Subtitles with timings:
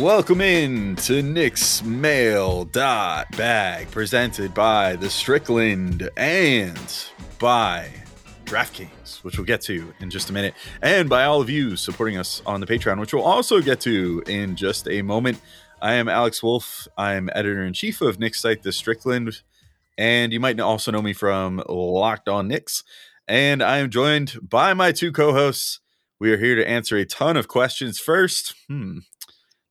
[0.00, 7.04] Welcome in to Knicks Mail dot Bag, presented by the Strickland and
[7.38, 7.90] by
[8.46, 12.16] DraftKings, which we'll get to in just a minute, and by all of you supporting
[12.16, 15.38] us on the Patreon, which we'll also get to in just a moment.
[15.82, 16.88] I am Alex Wolf.
[16.96, 19.42] I'm editor in chief of Knicks site, The Strickland,
[19.98, 22.84] and you might also know me from Locked On Knicks.
[23.28, 25.80] And I am joined by my two co-hosts.
[26.18, 27.98] We are here to answer a ton of questions.
[27.98, 29.00] First, hmm,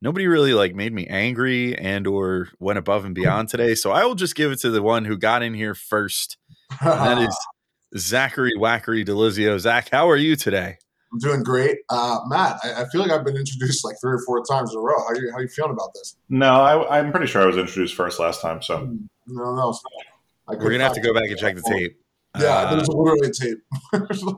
[0.01, 4.03] nobody really like made me angry and or went above and beyond today so i
[4.05, 6.37] will just give it to the one who got in here first
[6.81, 7.37] and that is
[7.97, 10.77] zachary wackery delizio zach how are you today
[11.11, 11.79] I'm doing great.
[11.89, 14.77] Uh, Matt, I, I feel like I've been introduced like three or four times in
[14.77, 14.93] a row.
[15.07, 16.15] How you how you feeling about this?
[16.29, 18.61] No, I, I'm pretty sure I was introduced first last time.
[18.61, 18.77] So
[19.25, 20.55] No, no, it's not.
[20.55, 21.99] I we're gonna have to go back and check the tape
[22.39, 23.57] Yeah, Uh, there's literally a tape.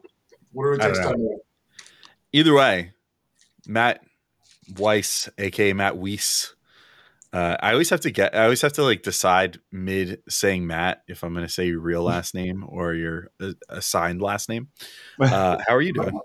[0.53, 1.27] literally I takes don't time.
[2.31, 2.93] either way
[3.67, 4.01] matt
[4.77, 6.55] weiss aka matt weiss
[7.33, 8.35] uh, I always have to get.
[8.35, 11.79] I always have to like decide mid saying Matt if I'm going to say your
[11.79, 14.67] real last name or your uh, assigned last name.
[15.17, 16.19] Uh, how are you doing?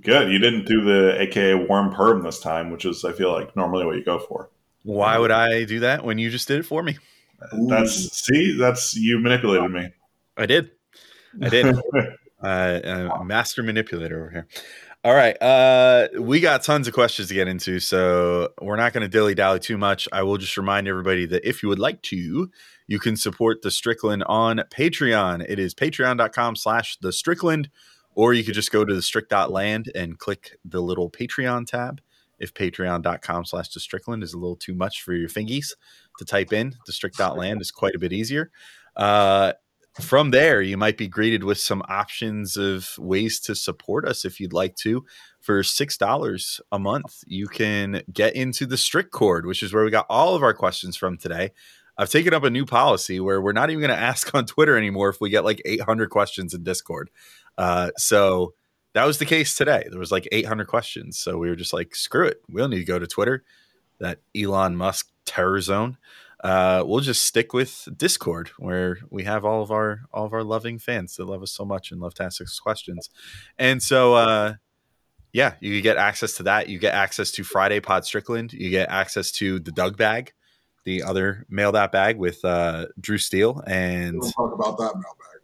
[0.00, 0.30] good.
[0.30, 3.84] You didn't do the AKA warm perm this time, which is I feel like normally
[3.86, 4.50] what you go for.
[4.84, 6.96] Why would I do that when you just did it for me?
[7.52, 7.66] Ooh.
[7.66, 9.90] That's see, that's you manipulated me.
[10.36, 10.70] I did.
[11.42, 11.76] I did.
[12.42, 14.46] uh, uh, master manipulator over here.
[15.06, 15.40] All right.
[15.40, 19.36] Uh, we got tons of questions to get into, so we're not going to dilly
[19.36, 20.08] dally too much.
[20.10, 22.50] I will just remind everybody that if you would like to,
[22.88, 25.46] you can support the Strickland on Patreon.
[25.48, 27.70] It is patreon.com slash the Strickland,
[28.16, 32.00] or you could just go to the strict.land and click the little Patreon tab.
[32.40, 35.74] If patreon.com slash the Strickland is a little too much for your fingies
[36.18, 38.50] to type in, the strict.land is quite a bit easier.
[38.96, 39.52] Uh,
[40.00, 44.38] from there, you might be greeted with some options of ways to support us if
[44.40, 45.04] you'd like to.
[45.40, 49.90] For $6 a month, you can get into the strict cord, which is where we
[49.90, 51.52] got all of our questions from today.
[51.96, 54.76] I've taken up a new policy where we're not even going to ask on Twitter
[54.76, 57.10] anymore if we get like 800 questions in Discord.
[57.56, 58.54] Uh, so
[58.92, 59.86] that was the case today.
[59.90, 61.18] There was like 800 questions.
[61.18, 62.42] So we were just like, screw it.
[62.50, 63.44] We don't need to go to Twitter,
[63.98, 65.96] that Elon Musk terror zone
[66.44, 70.44] uh, we'll just stick with Discord, where we have all of our all of our
[70.44, 73.10] loving fans that love us so much and love to ask us questions.
[73.58, 74.54] And so, uh,
[75.32, 76.68] yeah, you get access to that.
[76.68, 78.52] You get access to Friday Pod Strickland.
[78.52, 80.32] You get access to the Doug bag,
[80.84, 83.62] the other mail that bag with uh, Drew Steele.
[83.66, 85.40] And We don't talk about that mailbag.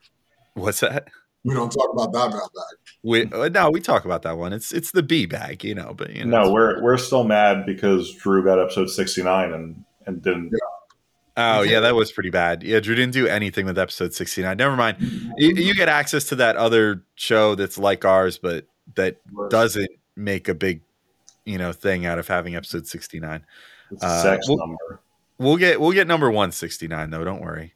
[0.55, 1.09] what's that?
[1.45, 2.77] We don't talk about that mailbag.
[3.03, 4.53] We uh, no, we talk about that one.
[4.53, 5.93] It's it's the B bag, you know.
[5.97, 9.85] But you know, No, we're we're still mad because Drew got episode sixty nine and
[10.07, 10.53] and didn't.
[11.37, 12.63] Oh yeah, that was pretty bad.
[12.63, 14.57] Yeah, Drew didn't do anything with episode sixty nine.
[14.57, 14.99] Never mind.
[15.39, 19.17] You, you get access to that other show that's like ours, but that
[19.49, 20.83] doesn't make a big,
[21.45, 23.45] you know, thing out of having episode sixty nine.
[24.01, 25.01] Uh, sex well- number.
[25.39, 27.25] We'll get we'll get number one sixty nine though.
[27.25, 27.75] Don't worry.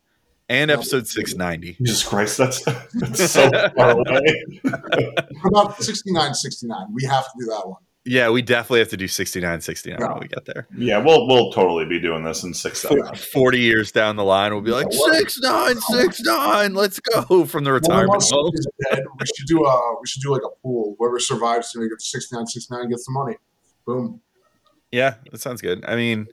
[0.49, 1.73] And episode six ninety.
[1.75, 4.45] Jesus Christ, that's, that's so far away.
[5.43, 6.87] What about 69 69?
[6.93, 7.83] We have to do that one.
[8.09, 10.67] Yeah, we definitely have to do 69 69 when we get there.
[10.77, 14.53] Yeah, we'll we'll totally be doing this in six For- 40 years down the line,
[14.53, 18.31] we'll be like, Yeah, what- 6 9 6 9 let's go from the retirement us
[18.31, 18.53] home.
[18.91, 19.03] dead.
[19.19, 20.95] We should do a we should do like a pool.
[20.99, 23.37] Whoever survives to make it 69 69 gets the money.
[23.87, 24.21] Boom.
[24.93, 25.85] Yeah, that sounds good.
[25.87, 26.29] I mean,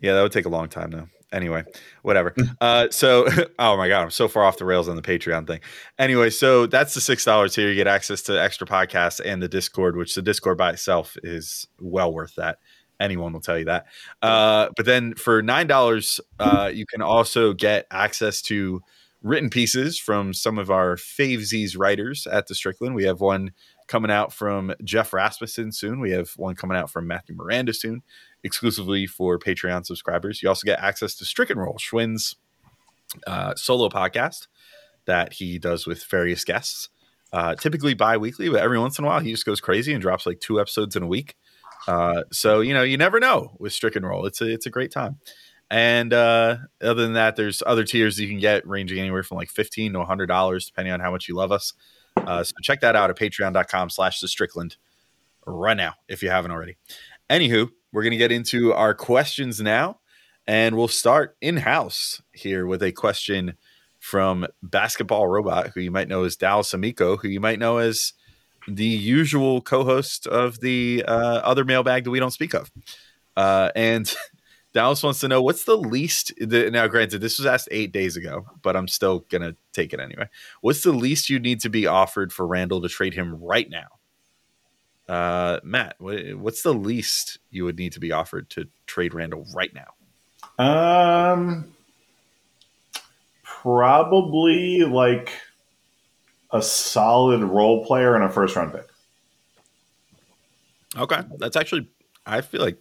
[0.00, 1.08] yeah, that would take a long time though.
[1.32, 1.64] Anyway,
[2.02, 2.34] whatever.
[2.60, 3.26] Uh, so,
[3.58, 5.60] oh my god, I'm so far off the rails on the Patreon thing.
[5.98, 7.68] Anyway, so that's the six dollars here.
[7.68, 11.66] You get access to extra podcasts and the Discord, which the Discord by itself is
[11.80, 12.58] well worth that.
[13.00, 13.86] Anyone will tell you that.
[14.22, 18.80] Uh, but then for nine dollars, uh, you can also get access to
[19.22, 22.94] written pieces from some of our favesies writers at the Strickland.
[22.94, 23.50] We have one
[23.88, 26.00] coming out from Jeff Rasmussen soon.
[26.00, 28.02] We have one coming out from Matthew Miranda soon,
[28.46, 30.42] exclusively for Patreon subscribers.
[30.42, 32.36] You also get access to Stricken Roll, Schwinn's
[33.26, 34.46] uh, solo podcast
[35.04, 36.88] that he does with various guests.
[37.32, 40.24] Uh, typically bi-weekly, but every once in a while he just goes crazy and drops
[40.24, 41.34] like two episodes in a week.
[41.88, 44.26] Uh, so you know, you never know with Stricken Roll.
[44.26, 45.18] It's a it's a great time.
[45.68, 49.50] And uh, other than that, there's other tiers you can get ranging anywhere from like
[49.50, 51.74] fifteen to hundred dollars, depending on how much you love us.
[52.16, 54.76] Uh, so check that out at patreon.com slash the Strickland
[55.46, 56.76] right now if you haven't already.
[57.30, 59.98] Anywho, we're gonna get into our questions now,
[60.46, 63.54] and we'll start in-house here with a question
[63.98, 68.12] from Basketball Robot, who you might know as Dallas Amico, who you might know as
[68.68, 72.70] the usual co-host of the uh, other mailbag that we don't speak of.
[73.36, 74.14] Uh, and
[74.72, 76.32] Dallas wants to know what's the least.
[76.38, 79.98] The, now, granted, this was asked eight days ago, but I'm still gonna take it
[79.98, 80.28] anyway.
[80.60, 83.86] What's the least you need to be offered for Randle to trade him right now?
[85.08, 89.72] Uh, Matt, what's the least you would need to be offered to trade Randle right
[89.72, 89.94] now?
[90.58, 91.72] Um,
[93.42, 95.32] probably like
[96.50, 98.88] a solid role player and a first round pick.
[100.96, 101.88] Okay, that's actually
[102.24, 102.78] I feel like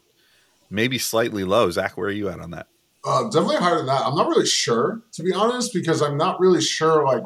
[0.70, 1.70] maybe slightly low.
[1.70, 2.68] Zach, where are you at on that?
[3.04, 4.02] Uh, definitely higher than that.
[4.04, 7.06] I'm not really sure, to be honest, because I'm not really sure.
[7.06, 7.24] Like,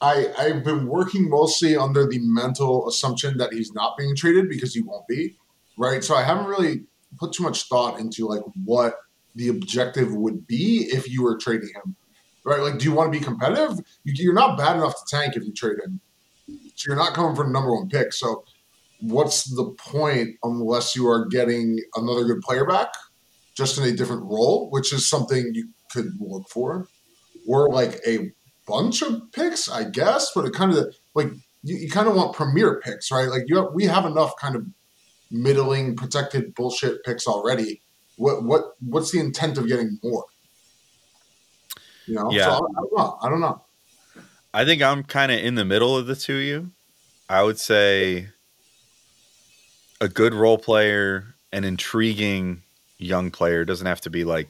[0.00, 4.74] I I've been working mostly under the mental assumption that he's not being traded because
[4.74, 5.36] he won't be,
[5.76, 6.02] right?
[6.04, 6.84] So I haven't really
[7.18, 8.94] put too much thought into like what
[9.34, 11.96] the objective would be if you were trading him,
[12.44, 12.60] right?
[12.60, 13.78] Like, do you want to be competitive?
[14.04, 16.00] You, you're not bad enough to tank if you trade him,
[16.46, 18.12] so you're not coming for the number one pick.
[18.12, 18.44] So,
[19.00, 22.88] what's the point unless you are getting another good player back?
[23.58, 26.86] just in a different role, which is something you could look for,
[27.48, 28.30] or like a
[28.68, 30.30] bunch of picks, I guess.
[30.34, 31.28] But it kind of like
[31.62, 33.28] you, you kind of want premier picks, right?
[33.28, 34.66] Like you have, we have enough kind of
[35.30, 37.80] middling protected bullshit picks already.
[38.16, 40.24] What what what's the intent of getting more?
[42.06, 42.44] You know, Yeah.
[42.44, 43.18] so I, I don't know.
[43.22, 43.62] I don't know.
[44.54, 46.70] I think I'm kind of in the middle of the two of you.
[47.28, 48.28] I would say
[50.00, 52.62] a good role player, an intriguing
[52.96, 54.48] young player doesn't have to be like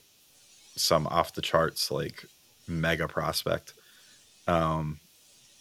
[0.77, 2.25] some off the charts like
[2.69, 3.75] mega prospect.
[4.49, 4.99] Um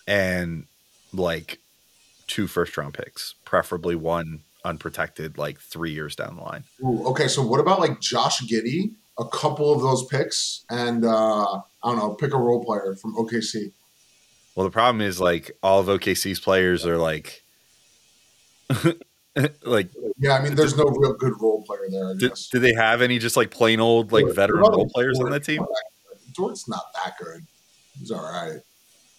[0.07, 0.65] and
[1.13, 1.59] like
[2.27, 6.63] two first round picks, preferably one unprotected like 3 years down the line.
[6.83, 8.91] Ooh, okay, so what about like Josh Giddey?
[9.19, 13.15] A couple of those picks, and uh, I don't know, pick a role player from
[13.15, 13.71] OKC.
[14.55, 17.43] Well, the problem is like all of OKC's players are like
[19.63, 19.89] like
[20.19, 22.09] Yeah, I mean, there's no real good role player there.
[22.09, 22.47] I do, guess.
[22.49, 25.43] do they have any just like plain old like Dort- veteran role players on that
[25.43, 25.65] team?
[26.33, 27.45] Dort's not that good.
[27.99, 28.59] He's all right.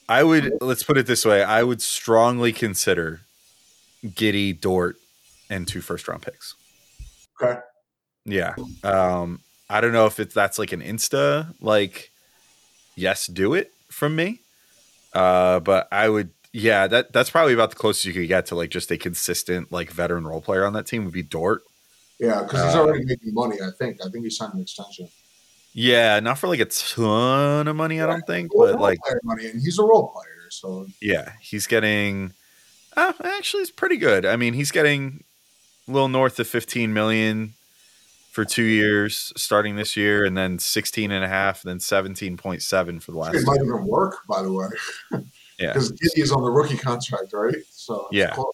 [0.08, 3.20] I would let's put it this way: I would strongly consider
[4.04, 4.96] Giddey, Dort,
[5.50, 6.54] and two first round picks.
[7.40, 7.60] Okay.
[8.24, 12.10] Yeah, um, I don't know if it's that's like an insta like
[12.96, 14.40] yes, do it from me,
[15.12, 16.30] uh, but I would.
[16.52, 19.70] Yeah, that that's probably about the closest you could get to like just a consistent
[19.70, 21.62] like veteran role player on that team would be Dort.
[22.18, 23.56] Yeah, because he's Uh, already making money.
[23.62, 23.98] I think.
[24.04, 25.08] I think he signed an extension.
[25.78, 29.46] Yeah, not for like a ton of money, I don't think, Well, but like money,
[29.46, 30.48] and he's a role player.
[30.50, 32.32] So Yeah, he's getting.
[32.96, 34.26] Oh, actually, it's pretty good.
[34.26, 35.22] I mean, he's getting
[35.86, 37.54] a little north of 15 million
[38.32, 43.12] for two years, starting this year, and then 16 and a half, then 17.7 for
[43.12, 43.36] the last.
[43.36, 44.66] it might even work, by the way,
[45.60, 47.54] Yeah, because Giddey is on the rookie contract, right?
[47.70, 48.30] So Yeah.
[48.30, 48.52] close.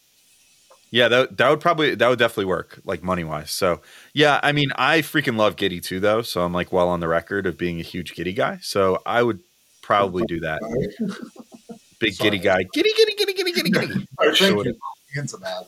[0.94, 3.50] Yeah, that that would probably that would definitely work, like money wise.
[3.50, 3.80] So
[4.12, 6.22] yeah, I mean, I freaking love Giddey too, though.
[6.22, 8.60] So I'm like well on the record of being a huge Giddey guy.
[8.62, 9.40] So I would
[9.82, 10.60] probably do that.
[11.98, 12.30] Big Sorry.
[12.30, 14.06] Giddey guy, Giddey, Giddey, Giddey, Giddey, Giddey, Giddey.
[14.18, 14.64] All right, thank Sure.
[14.64, 14.76] you.
[15.16, 15.66] Into that.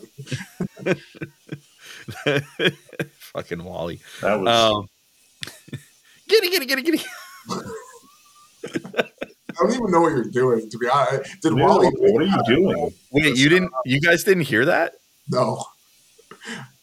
[3.19, 4.01] Fucking Wally.
[4.21, 4.89] That was Um,
[6.29, 7.03] giddy, giddy, giddy, giddy.
[7.51, 9.03] I
[9.59, 10.71] don't even know what you're doing.
[10.71, 11.89] To be honest, did Dude, Wally?
[11.99, 12.93] what are you doing?
[13.11, 13.73] Wait, you didn't?
[13.85, 14.95] You guys didn't hear that?
[15.29, 15.65] No,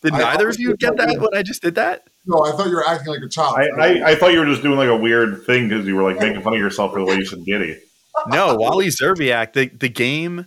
[0.02, 1.22] Did neither of you get that don't.
[1.22, 2.08] when I just did that?
[2.26, 2.40] no.
[2.44, 3.56] I thought you were acting like a child.
[3.58, 6.04] I, I, I thought you were just doing like a weird thing because you were
[6.04, 7.78] like making fun of yourself for the way you said giddy.
[8.28, 9.54] No, Wally Szczerbiak.
[9.54, 10.46] The the game.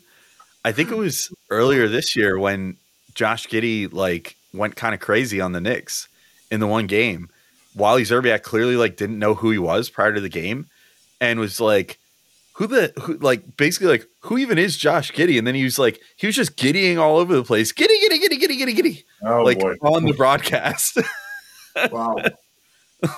[0.64, 2.76] I think it was earlier this year when
[3.14, 6.08] Josh Giddey like went kind of crazy on the Knicks
[6.50, 7.28] in the one game.
[7.74, 10.66] Wally Szczerbiak clearly like didn't know who he was prior to the game,
[11.20, 11.98] and was like,
[12.56, 15.78] "Who the who?" Like basically like, "Who even is Josh Giddey?" And then he was
[15.78, 19.04] like, he was just giddying all over the place, giddy, giddy, giddy, giddy, giddy, giddy,
[19.22, 19.74] Oh like boy.
[19.82, 20.98] on the broadcast.
[21.92, 22.16] wow.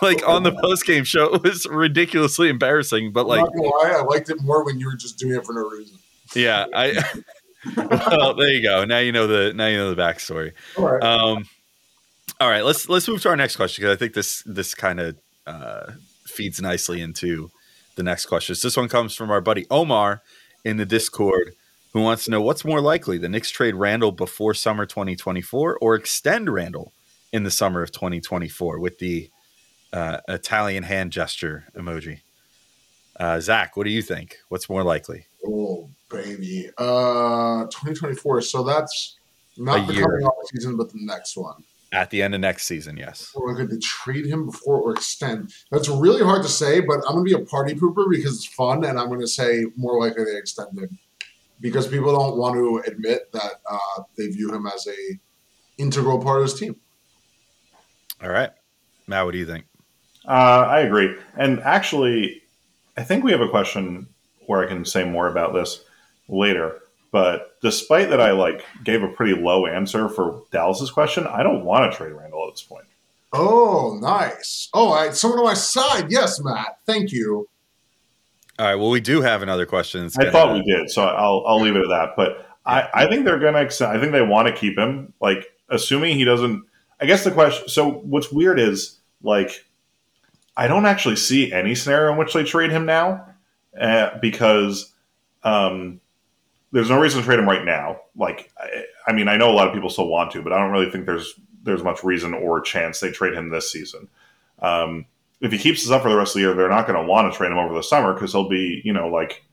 [0.02, 1.34] like on the post game show.
[1.34, 5.18] It was ridiculously embarrassing, but like, lie, I liked it more when you were just
[5.18, 5.98] doing it for no reason.
[6.34, 7.02] yeah, I.
[7.76, 8.84] well, there you go.
[8.84, 10.52] Now you know the now you know the backstory.
[10.76, 11.02] All right.
[11.02, 11.44] Um,
[12.40, 15.00] all right, let's let's move to our next question because I think this this kind
[15.00, 15.16] of
[15.46, 15.92] uh,
[16.26, 17.50] feeds nicely into
[17.98, 18.62] the next questions.
[18.62, 20.22] This one comes from our buddy Omar
[20.64, 21.54] in the Discord,
[21.92, 25.94] who wants to know what's more likely: the Knicks trade Randle before summer 2024 or
[25.94, 26.92] extend Randle
[27.32, 29.28] in the summer of 2024 with the
[29.92, 32.20] uh, Italian hand gesture emoji.
[33.18, 34.38] Uh, Zach, what do you think?
[34.48, 35.26] What's more likely?
[35.46, 38.42] Oh baby, uh, 2024.
[38.42, 39.16] So that's
[39.56, 40.04] not A the year.
[40.04, 41.64] coming off season, but the next one.
[41.90, 43.32] At the end of next season, yes.
[43.34, 45.54] Or going to trade him before or extend?
[45.70, 48.84] That's really hard to say, but I'm gonna be a party pooper because it's fun,
[48.84, 50.98] and I'm gonna say more likely they extend him
[51.60, 55.18] because people don't want to admit that uh, they view him as a
[55.78, 56.76] integral part of his team.
[58.22, 58.50] All right,
[59.06, 59.64] Matt, what do you think?
[60.26, 61.16] Uh, I agree.
[61.36, 62.42] And actually,
[62.96, 64.08] I think we have a question
[64.46, 65.84] where I can say more about this
[66.28, 66.80] later.
[67.10, 71.26] But despite that, I like gave a pretty low answer for Dallas's question.
[71.26, 72.84] I don't want to trade Randle at this point.
[73.32, 74.68] Oh, nice.
[74.72, 76.10] Oh, I, someone on my side.
[76.10, 76.78] Yes, Matt.
[76.86, 77.48] Thank you.
[78.58, 78.74] All right.
[78.74, 80.04] Well, we do have another question.
[80.18, 82.10] I gonna- thought we did, so I'll I'll leave it at that.
[82.16, 83.96] But I, I think they're gonna extend.
[83.96, 85.12] I think they want to keep him.
[85.20, 86.64] Like assuming he doesn't.
[87.00, 87.68] I guess the question.
[87.68, 89.64] So what's weird is like
[90.56, 93.24] I don't actually see any scenario in which they trade him now
[93.80, 94.92] uh, because
[95.44, 96.00] um,
[96.72, 98.00] there's no reason to trade him right now.
[98.16, 100.58] Like I, I mean, I know a lot of people still want to, but I
[100.58, 104.08] don't really think there's there's much reason or chance they trade him this season.
[104.60, 105.06] Um,
[105.40, 107.06] if he keeps this up for the rest of the year, they're not going to
[107.06, 109.44] want to trade him over the summer because he'll be, you know, like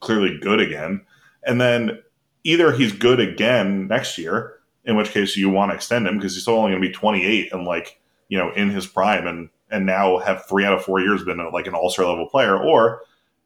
[0.00, 1.04] clearly good again.
[1.46, 2.02] And then
[2.42, 6.34] either he's good again next year, in which case you want to extend him because
[6.34, 9.48] he's still only going to be 28 and like, you know, in his prime and
[9.70, 13.02] and now have three out of four years been like an all-star level player, or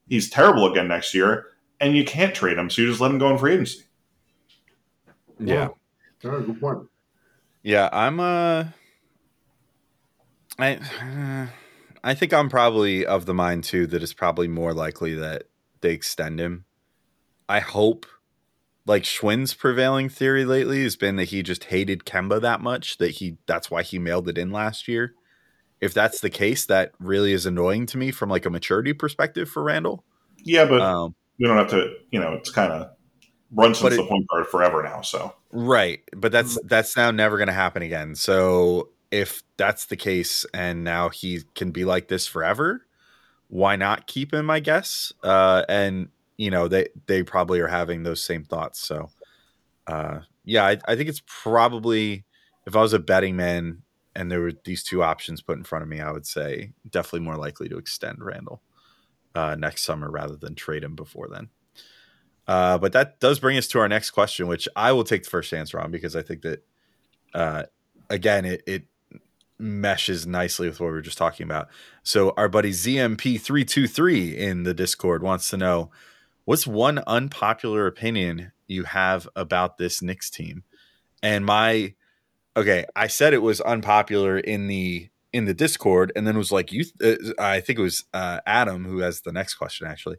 [0.08, 1.46] he's terrible again next year
[1.80, 3.84] and you can't trade him, so you just let him go in free agency.
[5.38, 5.68] Yeah.
[6.24, 6.88] All right, good point.
[7.62, 7.88] Yeah.
[7.92, 8.20] I'm.
[8.20, 8.64] Uh.
[10.58, 11.48] I.
[12.02, 15.44] I think I'm probably of the mind too that it's probably more likely that
[15.80, 16.64] they extend him.
[17.48, 18.06] I hope.
[18.86, 23.16] Like Schwinn's prevailing theory lately has been that he just hated Kemba that much that
[23.16, 25.12] he that's why he mailed it in last year.
[25.78, 29.48] If that's the case, that really is annoying to me from like a maturity perspective
[29.50, 30.04] for Randle.
[30.42, 32.90] Yeah, but Um, we don't have to, you know, it's kind of
[33.50, 37.38] Brunson's But it- the point guard forever now, so Right, but that's that's now never
[37.38, 38.14] going to happen again.
[38.14, 42.84] So if that's the case, and now he can be like this forever,
[43.48, 44.50] why not keep him?
[44.50, 45.12] I guess.
[45.22, 48.80] Uh, and you know they they probably are having those same thoughts.
[48.80, 49.08] So
[49.86, 52.24] uh, yeah, I, I think it's probably
[52.66, 53.82] if I was a betting man
[54.14, 57.20] and there were these two options put in front of me, I would say definitely
[57.20, 58.60] more likely to extend Randle
[59.34, 61.48] uh, next summer rather than trade him before then.
[62.46, 65.30] Uh, but that does bring us to our next question, which I will take the
[65.30, 66.64] first answer on because I think that,
[67.34, 67.64] uh,
[68.08, 68.84] again, it, it
[69.58, 71.68] meshes nicely with what we were just talking about.
[72.02, 75.90] So, our buddy ZMP323 in the Discord wants to know
[76.46, 80.64] what's one unpopular opinion you have about this Knicks team?
[81.22, 81.94] And my,
[82.56, 86.72] okay, I said it was unpopular in the in the Discord, and then was like,
[86.72, 90.16] you, uh, I think it was uh, Adam who has the next question actually,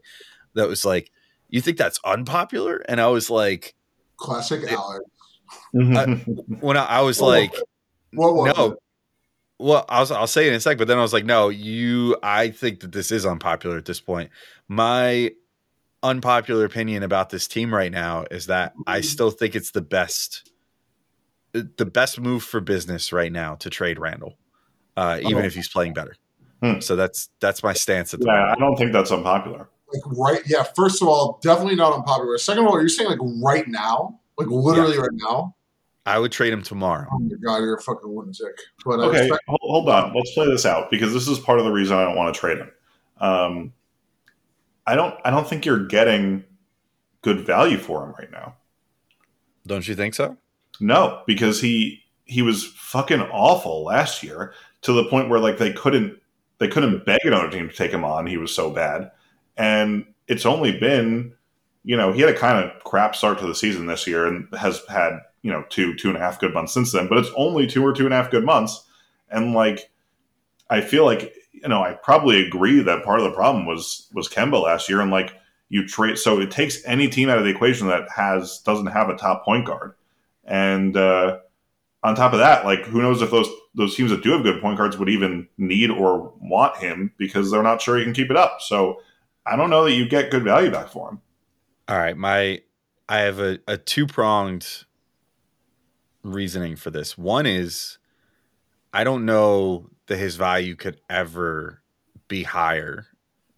[0.54, 1.10] that was like,
[1.48, 2.82] you think that's unpopular?
[2.88, 3.74] And I was like,
[4.16, 5.04] Classic It- Alex.
[5.72, 7.54] when I, I was Oh, like,
[8.12, 8.66] What was no.
[8.72, 8.78] it?
[9.58, 12.16] Well, I'll, I'll say it in a sec, but then I was like, no, you,
[12.22, 14.30] I think that this is unpopular at this point.
[14.68, 15.32] My
[16.02, 20.50] unpopular opinion about this team right now is that I still think it's the best,
[21.52, 24.38] the best move for business right now to trade Randle,
[25.00, 26.14] uh, even if he's playing better.
[26.62, 26.80] Hmm.
[26.80, 29.70] So that's that's my stance at the yeah, I don't think that's unpopular.
[29.92, 30.42] Like right?
[30.46, 30.64] Yeah.
[30.76, 32.36] First of all, definitely not unpopular.
[32.36, 35.56] Second of all, you're saying like right now, like literally right now.
[36.04, 37.06] I would trade him tomorrow.
[37.10, 38.58] Oh my god, you're a fucking lunatic.
[38.84, 40.12] But uh, Okay, sec- hold, hold on.
[40.14, 42.38] Let's play this out because this is part of the reason I don't want to
[42.38, 42.70] trade him.
[43.18, 43.72] Um,
[44.86, 46.44] I don't I don't think you're getting
[47.22, 48.56] good value for him right now.
[49.66, 50.36] Don't you think so?
[50.78, 55.72] No, because he he was fucking awful last year to the point where like they
[55.72, 56.18] couldn't
[56.58, 58.26] they couldn't beg another team to take him on.
[58.26, 59.10] He was so bad,
[59.56, 61.32] and it's only been
[61.84, 64.46] you know he had a kind of crap start to the season this year and
[64.58, 67.08] has had you know two two and a half good months since then.
[67.08, 68.84] But it's only two or two and a half good months,
[69.30, 69.90] and like
[70.68, 74.28] I feel like you know I probably agree that part of the problem was was
[74.28, 75.34] Kemba last year, and like
[75.68, 79.08] you trade so it takes any team out of the equation that has doesn't have
[79.08, 79.94] a top point guard,
[80.44, 81.38] and uh,
[82.02, 84.60] on top of that, like who knows if those those teams that do have good
[84.60, 88.30] point guards would even need or want him because they're not sure he can keep
[88.30, 88.60] it up.
[88.60, 89.00] So
[89.46, 91.20] I don't know that you get good value back for him.
[91.88, 92.62] All right, my
[93.08, 94.84] I have a, a two pronged
[96.22, 97.16] reasoning for this.
[97.16, 97.98] One is
[98.92, 101.82] I don't know that his value could ever
[102.28, 103.06] be higher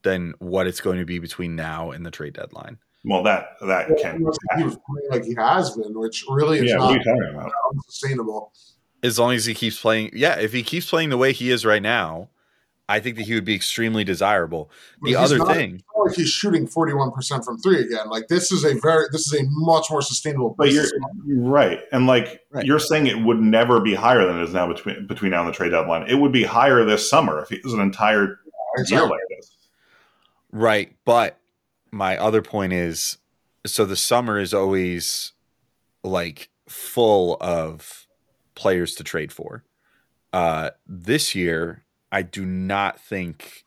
[0.02, 2.78] than what it's going to be between now and the trade deadline.
[3.04, 6.70] Well, that that can Unless he was playing like he has been, which really is
[6.70, 6.78] yeah.
[6.78, 7.52] What not you talking about?
[7.74, 8.52] unsustainable.
[9.02, 11.64] As long as he keeps playing, yeah, if he keeps playing the way he is
[11.66, 12.28] right now,
[12.88, 14.70] I think that he would be extremely desirable.
[15.02, 18.08] The he's other not- thing, like he's shooting forty one percent from three again.
[18.10, 20.54] Like this is a very this is a much more sustainable.
[20.58, 21.48] But you're business model.
[21.50, 22.64] right, and like Right.
[22.66, 25.48] you're saying, it would never be higher than it is now between between now and
[25.48, 26.08] the trade deadline.
[26.08, 28.38] It would be higher this summer if it was an entire
[28.88, 29.56] year like this.
[30.50, 30.94] Right.
[31.04, 31.38] But
[31.90, 33.18] my other point is
[33.64, 35.32] so the summer is always
[36.04, 38.01] like full of
[38.54, 39.64] players to trade for.
[40.32, 43.64] Uh this year, I do not think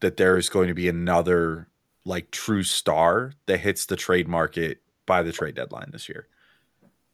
[0.00, 1.68] that there is going to be another
[2.04, 6.28] like true star that hits the trade market by the trade deadline this year.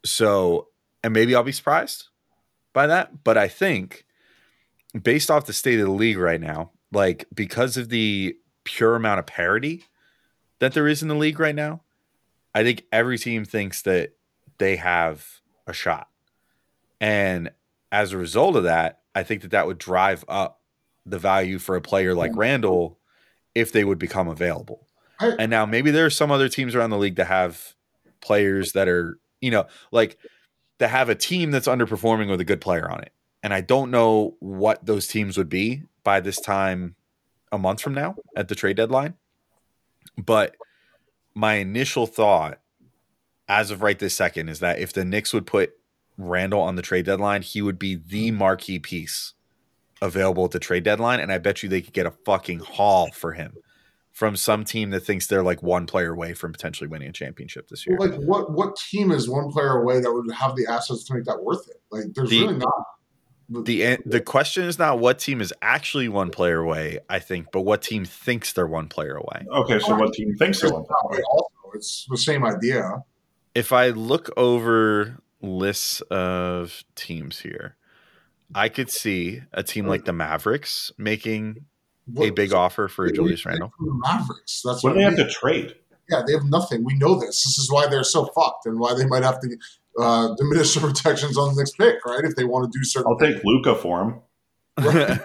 [0.05, 0.67] So,
[1.03, 2.09] and maybe I'll be surprised
[2.73, 4.05] by that, but I think
[5.01, 9.19] based off the state of the league right now, like because of the pure amount
[9.19, 9.85] of parity
[10.59, 11.81] that there is in the league right now,
[12.53, 14.13] I think every team thinks that
[14.59, 16.09] they have a shot.
[17.03, 17.51] And
[17.91, 20.61] as a result of that, I think that that would drive up
[21.05, 22.97] the value for a player like Randle
[23.53, 24.87] if they would become available.
[25.37, 27.75] And now maybe there are some other teams around the league that have
[28.21, 30.17] players that are, you know, like
[30.77, 33.11] that have a team that's underperforming with a good player on it.
[33.43, 36.95] And I don't know what those teams would be by this time
[37.51, 39.15] a month from now at the trade deadline.
[40.17, 40.55] But
[41.35, 42.61] my initial thought
[43.49, 45.73] as of right this second is that if the Knicks would put
[46.17, 49.33] Randle on the trade deadline, he would be the marquee piece
[50.01, 51.19] available at the trade deadline.
[51.19, 53.53] And I bet you they could get a fucking haul for him
[54.11, 57.67] from some team that thinks they're like one player away from potentially winning a championship
[57.69, 57.97] this year.
[57.99, 61.15] Well, like what what team is one player away that would have the assets to
[61.15, 61.81] make that worth it?
[61.91, 62.85] Like there's The- really not.
[63.65, 67.61] the the question is not what team is actually one player away, I think, but
[67.61, 69.45] what team thinks they're one player away.
[69.51, 70.85] Okay, so what team thinks There's so?
[70.89, 73.03] not way also, it's the same idea.
[73.55, 77.75] If I look over lists of teams here,
[78.55, 81.65] I could see a team like the Mavericks making
[82.07, 83.71] a What- big offer for What Julius Randle.
[83.77, 84.61] from the Mavericks.
[84.65, 85.27] That's What what do they have mean.
[85.27, 85.75] to trade?
[86.09, 86.83] Yeah, they have nothing.
[86.83, 87.43] We know this.
[87.43, 89.57] This is why they're so fucked and why they might have to
[89.99, 92.23] uh, diminish the protections on the next pick, right?
[92.25, 93.09] If they want to do certain.
[93.11, 94.19] I'll take Luka for him.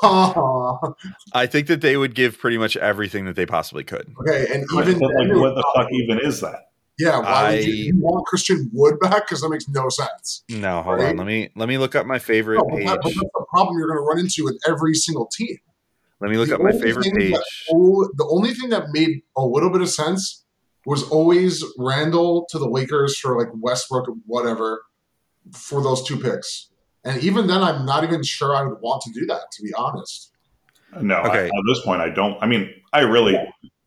[0.02, 4.12] I think that they would give pretty much everything that they possibly could.
[4.20, 6.67] okay, and even but, like, what the fuck even is that?
[6.98, 9.26] Yeah, why would you, you want Christian Wood back?
[9.28, 10.42] Because that makes no sense.
[10.50, 11.10] No, hold Right?
[11.10, 11.16] on.
[11.16, 12.86] Let me let me look up my favorite No, but, page.
[12.86, 15.56] that, that's the problem you're going to run into with every single team.
[16.20, 17.32] Let me look The up my favorite page.
[17.32, 20.44] that- oh, the only thing that made a little bit of sense
[20.86, 24.82] was always Randle to the Lakers for like Westbrook, whatever,
[25.52, 26.70] for those two picks.
[27.04, 29.72] And even then, I'm not even sure I would want to do that, to be
[29.74, 30.32] honest.
[31.00, 32.36] No, I- at this point, I don't.
[32.42, 33.38] I mean, I really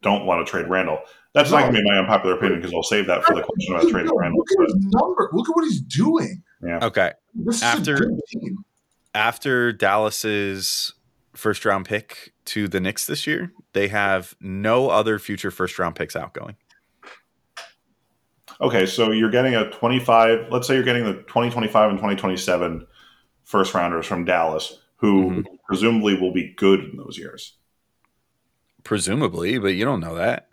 [0.01, 0.99] don't want to trade Randle.
[1.33, 3.75] That's not going to be my unpopular opinion because I'll save that for the question
[3.75, 4.39] about trading Randle.
[4.39, 5.29] Look at his number.
[5.31, 6.43] Look at what he's doing.
[6.61, 6.85] Yeah.
[6.85, 7.11] Okay.
[7.33, 8.49] This After- a
[9.13, 10.93] after Dallas's
[11.35, 15.95] first round pick to the Knicks this year, they have no other future first round
[15.95, 16.55] picks outgoing.
[18.59, 20.47] Okay, so you're getting a 25.
[20.51, 22.85] Let's say you're getting the 2025 and 2027
[23.43, 25.45] first rounders from Dallas, who Mhm.
[25.65, 27.57] presumably will be good in those years.
[28.83, 30.47] Presumably, but you don't know that.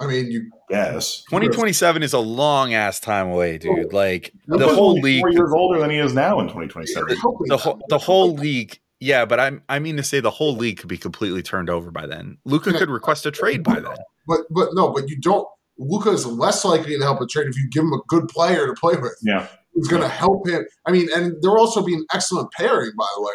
[0.00, 0.50] I mean, you.
[0.70, 1.22] Yes.
[1.24, 3.86] 2027 is a long ass time away, dude.
[3.92, 7.08] Oh, like the whole league four years older than he is now in 2027.
[7.46, 10.78] the whole the whole league yeah, but I'm I mean to say the whole league
[10.78, 12.38] could be completely turned over by then.
[12.44, 13.96] Luka could request a trade by then.
[14.28, 15.48] But but no, but you don't.
[15.78, 18.66] Luka is less likely to help a trade if you give him a good player
[18.66, 19.18] to play with.
[19.22, 20.66] Yeah, Who's going to help him?
[20.86, 23.32] I mean, and they're also being excellent pairing, by the way.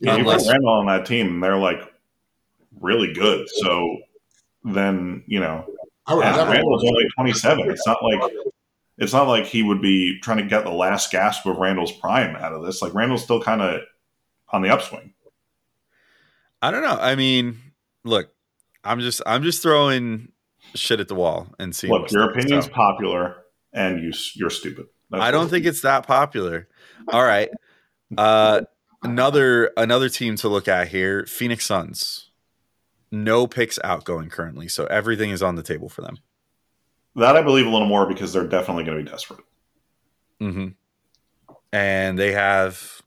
[0.00, 0.16] You yeah.
[0.16, 1.80] know, You put Randle on that team, and they're like
[2.80, 3.48] really good.
[3.48, 3.98] So
[4.64, 5.66] then you know
[6.06, 6.52] I would Adam never.
[6.52, 7.70] Randle's only 27.
[7.70, 8.32] It's not like
[8.98, 12.36] it's not like he would be trying to get the last gasp of Randle's prime
[12.36, 12.80] out of this.
[12.82, 13.80] Like Randle's still kind of
[14.50, 15.12] on the upswing.
[16.62, 16.96] I don't know.
[16.98, 17.58] I mean,
[18.04, 18.30] look,
[18.84, 20.32] I'm just I'm just throwing
[20.74, 21.92] shit at the wall and seeing.
[21.92, 23.36] Look, your opinion's So, popular,
[23.72, 24.86] and you you're stupid.
[25.10, 26.68] That's I don't think it's that popular.
[27.08, 27.50] All right.
[28.16, 28.62] Uh,
[29.02, 32.30] another another team to look at here: Phoenix Suns.
[33.14, 36.18] No picks outgoing currently, so everything is on the table for them.
[37.16, 39.40] that I believe a little more because they're definitely going to be desperate.
[40.40, 40.68] hmm
[41.72, 43.00] And they have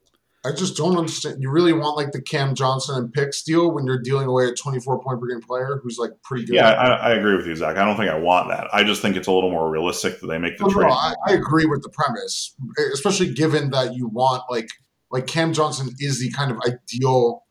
[0.46, 1.42] I just don't understand.
[1.42, 4.54] You really want like the Cam Johnson and picks deal when you're dealing away a
[4.54, 6.56] 24 point per game player who's like pretty good.
[6.56, 7.76] Yeah, I, I agree with you, Zach.
[7.76, 8.68] I don't think I want that.
[8.74, 10.92] I just think it's a little more realistic that they make the No, no, trade.
[10.92, 12.56] I, I agree with the premise,
[12.94, 14.70] especially given that you want like
[15.12, 17.44] like Cam Johnson is the kind of ideal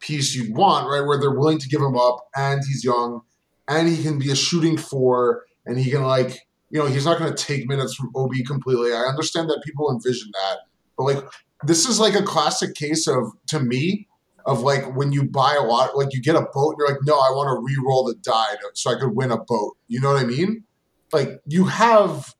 [0.00, 1.06] piece you'd want, right?
[1.06, 3.22] Where they're willing to give him up, and he's young,
[3.68, 7.18] and he can be a shooting four, and he can like you know he's not
[7.18, 8.92] going to take minutes from OB completely.
[8.92, 10.58] I understand that people envision that,
[10.96, 11.24] but like
[11.64, 14.06] this is like a classic case of to me
[14.46, 17.04] of like when you buy a lot, like you get a boat, and you're like,
[17.04, 19.76] no, I want to re-roll the die so I could win a boat.
[19.88, 20.64] You know what I mean?
[21.12, 22.34] Like you have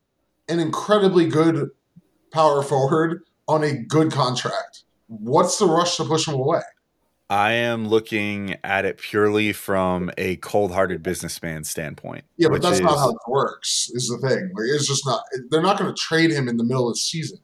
[0.49, 1.71] an incredibly good
[2.33, 4.85] power forward on a good contract.
[5.07, 6.61] What's the rush to push him away?
[7.30, 12.24] I am looking at it purely from a cold-hearted businessman standpoint.
[12.38, 13.90] Yeah, but that's not how it works.
[13.92, 14.50] Is the thing?
[14.54, 15.22] Like, it's just not.
[15.50, 17.38] They're not going to trade him in the middle of the season.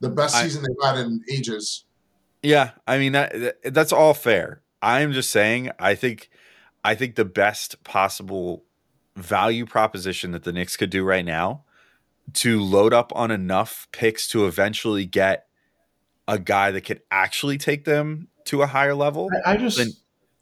[0.00, 1.84] The best I- season they've had in ages.
[2.42, 4.62] Yeah, I mean that that- that's all fair.
[4.80, 6.30] I'm just saying I think
[6.84, 8.64] I think the best possible
[9.16, 11.64] value proposition that the Knicks could do right now
[12.34, 15.46] to load up on enough picks to eventually get
[16.28, 19.30] a guy that could actually take them to a higher level.
[19.46, 19.92] I, I just, Then-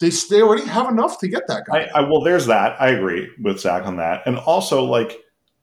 [0.00, 1.88] They they already have enough to get that guy.
[1.94, 2.80] I, I well, there's that.
[2.80, 5.22] I agree with Zach on that, and also like,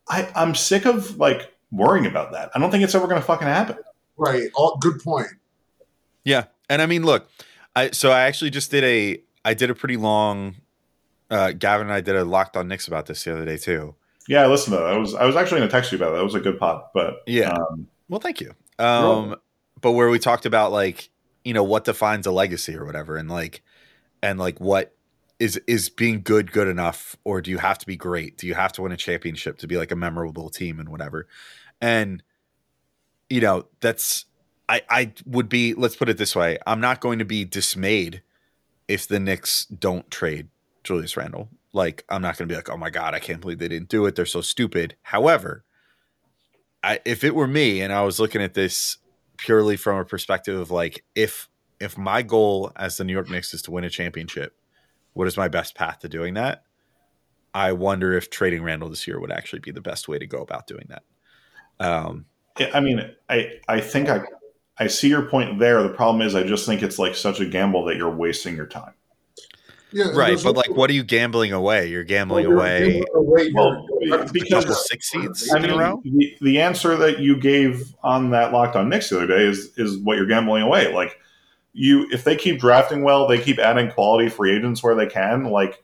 [0.10, 2.50] I I'm sick of like worrying about that.
[2.56, 3.78] I don't think it's ever going to fucking happen.
[4.18, 4.50] right.
[4.56, 5.28] All good point.
[6.24, 7.28] Yeah, and I mean, look,
[7.76, 10.56] I so I actually just did a I did a pretty long.
[11.30, 13.96] Uh, Gavin and I did a locked on Knicks about this the other day too.
[14.28, 14.94] Yeah, I listened to that.
[14.94, 16.18] I was I was actually going to text you about that.
[16.18, 17.52] That was a good pod, but Yeah.
[17.52, 18.54] um, Well, thank you.
[18.80, 19.36] Um,
[19.82, 21.10] but where we talked about like
[21.44, 23.62] you know what defines a legacy or whatever, and like
[24.22, 24.96] and like what
[25.40, 28.38] is is being good good enough, or do you have to be great?
[28.38, 31.28] Do you have to win a championship to be like a memorable team and whatever?
[31.82, 32.24] And
[33.30, 34.26] you know that's
[34.70, 38.22] I I would be let's put it this way: I'm not going to be dismayed
[38.88, 40.48] if the Knicks don't trade
[40.84, 41.50] Julius Randle.
[41.74, 43.90] Like I'm not going to be like, oh my god, I can't believe they didn't
[43.90, 44.16] do it.
[44.16, 44.96] They're so stupid.
[45.02, 45.64] However,
[46.84, 48.98] I, if it were me and I was looking at this
[49.38, 53.54] purely from a perspective of like if if my goal as the New York Knicks
[53.54, 54.56] is to win a championship,
[55.14, 56.64] what is my best path to doing that?
[57.54, 60.42] I wonder if trading Randle this year would actually be the best way to go
[60.42, 61.04] about doing that.
[61.80, 62.26] Um,
[62.74, 64.22] I mean, I I think I
[64.78, 65.84] I see your point there.
[65.84, 68.66] The problem is, I just think it's like such a gamble that you're wasting your
[68.66, 68.94] time.
[69.94, 71.88] Yeah, right, but no- like, what are you gambling away?
[71.88, 75.66] You're gambling Well, you're away gambling away Well, a because couple six seeds I in
[75.66, 76.02] a mean, row.
[76.04, 79.72] the, the answer that you gave on that locked on Knicks the other day is
[79.78, 80.94] is what you're gambling away.
[80.94, 81.18] Like
[81.74, 85.46] you, if they keep drafting well, they keep adding quality free agents where they can.
[85.46, 85.84] Like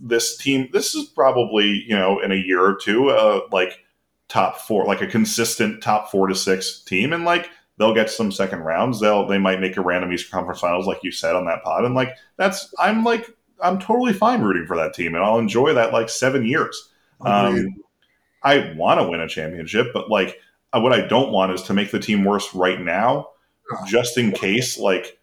[0.00, 3.84] this team, this is probably you know in a year or two, uh, like
[4.28, 8.32] top four, like a consistent top four to six team, and like they'll get some
[8.32, 9.00] second rounds.
[9.00, 11.84] They'll they might make a random Eastern Conference Finals, like you said on that pod,
[11.84, 13.30] and like that's I'm like
[13.62, 16.90] I'm totally fine rooting for that team, and I'll enjoy that like seven years.
[17.20, 17.74] Um,
[18.42, 20.40] I want to win a championship, but like
[20.72, 23.30] uh, what I don't want is to make the team worse right now,
[23.86, 24.78] just in case.
[24.78, 25.18] Like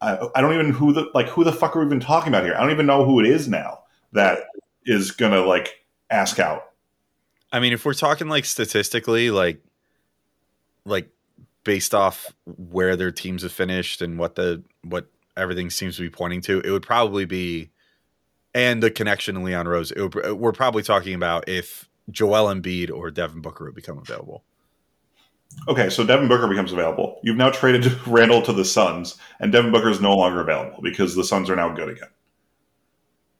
[0.00, 2.44] I, I don't even who the like who the fuck are we even talking about
[2.44, 2.54] here?
[2.54, 3.80] I don't even know who it is now
[4.12, 4.44] that
[4.86, 6.70] is gonna like ask out.
[7.52, 9.60] I mean, if we're talking like statistically, like
[10.84, 11.10] like
[11.64, 16.10] based off where their teams have finished and what the what everything seems to be
[16.10, 17.70] pointing to, it would probably be
[18.54, 19.90] and the connection to Leon Rose.
[19.90, 24.44] It would, we're probably talking about if Joel Embiid or Devin Booker would become available.
[25.68, 27.20] Okay, so Devin Booker becomes available.
[27.22, 31.14] You've now traded Randle to the Suns, and Devin Booker is no longer available because
[31.14, 32.08] the Suns are now good again.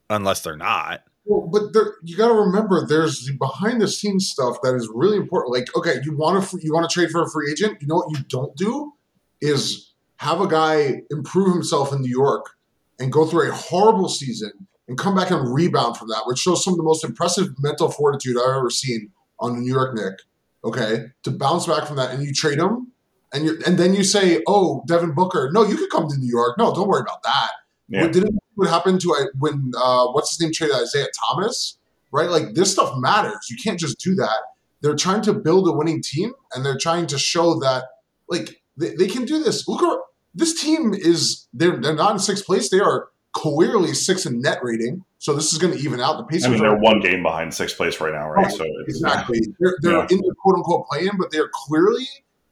[0.09, 1.01] Unless they're not.
[1.25, 4.87] Well, but there, you got to remember, there's the behind the scenes stuff that is
[4.93, 5.53] really important.
[5.53, 7.81] Like, okay, you want to you want to trade for a free agent.
[7.81, 8.93] You know what you don't do
[9.41, 12.51] is have a guy improve himself in New York
[12.99, 14.51] and go through a horrible season
[14.87, 17.89] and come back and rebound from that, which shows some of the most impressive mental
[17.89, 20.19] fortitude I've ever seen on the New York Knick.
[20.63, 22.91] Okay, to bounce back from that, and you trade him,
[23.31, 26.27] and you and then you say, "Oh, Devin Booker, no, you could come to New
[26.27, 26.57] York.
[26.57, 27.51] No, don't worry about that."
[27.87, 28.01] Yeah.
[28.01, 31.77] What didn't what happened to uh, when uh, what's his name traded Isaiah Thomas,
[32.11, 32.29] right?
[32.29, 33.47] Like this stuff matters.
[33.49, 34.37] You can't just do that.
[34.81, 37.83] They're trying to build a winning team, and they're trying to show that
[38.27, 39.67] like they, they can do this.
[39.67, 39.99] Look, at
[40.33, 42.69] this team is they're they're not in sixth place.
[42.69, 45.03] They are clearly sixth in net rating.
[45.19, 46.45] So this is going to even out the Pacers.
[46.45, 48.45] I mean, they're one game behind sixth place right now, right?
[48.45, 49.39] Right, So it's, Exactly.
[49.59, 50.07] They're, they're Yeah.
[50.09, 52.07] in the quote unquote play in, but they're clearly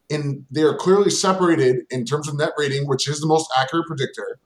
[0.10, 3.86] in they are clearly separated in terms of net rating, which is the most accurate
[3.88, 4.40] predictor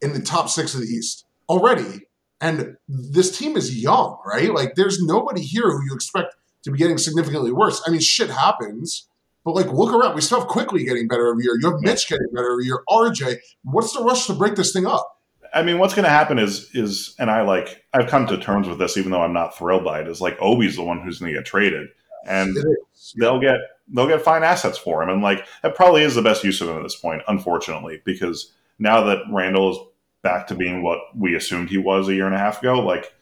[0.00, 2.06] in the top six of the East already.
[2.40, 4.52] And this team is young, right?
[4.52, 7.82] Like there's nobody here who you expect to be getting significantly worse.
[7.86, 9.08] I mean, shit happens.
[9.48, 10.14] But like, look around.
[10.14, 11.56] We still have Quickley getting better every year.
[11.58, 12.82] You have Mitch getting better every year.
[12.86, 15.18] RJ, what's the rush to break this thing up?
[15.54, 18.68] I mean, what's going to happen is is, and I like I've come to terms
[18.68, 20.06] with this, even though I'm not thrilled by it.
[20.06, 21.88] Is like Obi's the one who's going to get traded,
[22.26, 22.54] and
[23.18, 23.56] they'll get
[23.88, 26.68] they'll get fine assets for him, and like that probably is the best use of
[26.68, 29.78] him at this point, unfortunately, because now that Randle is
[30.20, 33.14] back to being what we assumed he was a year and a half ago, like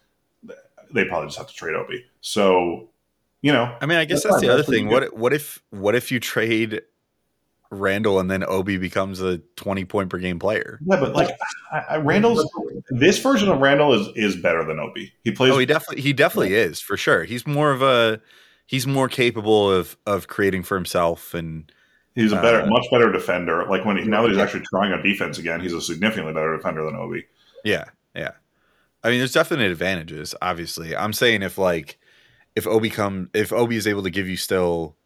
[0.92, 2.04] they probably just have to trade Obi.
[2.20, 2.88] So,
[3.46, 4.90] you know, I mean, I guess That's that's the other That's pretty thing.
[4.90, 6.82] What what if what if you trade
[7.70, 10.80] Randle and then Obi becomes a twenty point per game player?
[10.85, 11.30] yeah, but like
[11.72, 12.44] I, I, Randle's
[12.90, 15.12] this version of Randle is is better than Obi.
[15.22, 17.22] He plays Oh, he definitely he definitely is for sure.
[17.22, 18.20] He's more of a
[18.66, 21.70] he's more capable of of creating for himself and
[22.16, 23.66] He's a better, Uh, much better defender.
[23.68, 26.56] Like when he, now that he's actually trying on defense again, he's a significantly better
[26.56, 27.26] defender than Obi.
[27.62, 27.85] yeah,
[28.16, 28.30] yeah.
[29.04, 30.35] I mean, there's definite advantages.
[30.42, 31.98] Obviously, I'm saying if like
[32.56, 34.96] if Obi come if Obi is able to give you still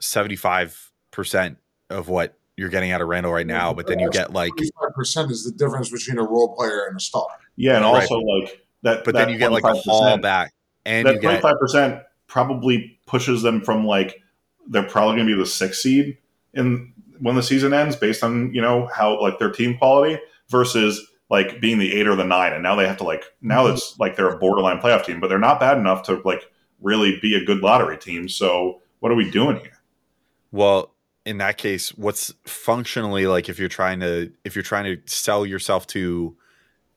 [0.00, 1.58] seventy five percent
[1.90, 4.94] of what you're getting out of Randle right now, but then you get like Twenty-five
[4.94, 7.26] percent is the difference between a role player and a star.
[7.56, 8.02] Yeah, and Right.
[8.02, 9.04] also like that.
[9.04, 10.54] but that then you get like a 25%, haul back
[10.86, 14.22] and That you twenty get five percent probably pushes them from like
[14.68, 16.18] they're probably going to be the sixth seed
[16.54, 20.18] in when the season ends, based on you know how like their team quality
[20.48, 23.64] versus like being the eight or the nine, and now they have to like now
[23.64, 23.74] Mm-hmm.
[23.74, 26.42] it's like they're a borderline playoff team, but they're not bad enough to like
[26.80, 28.28] really be a good lottery team.
[28.28, 29.78] So what are we doing here?
[30.52, 35.00] Well, in that case, what's functionally like if you're trying to if you're trying to
[35.12, 36.36] sell yourself to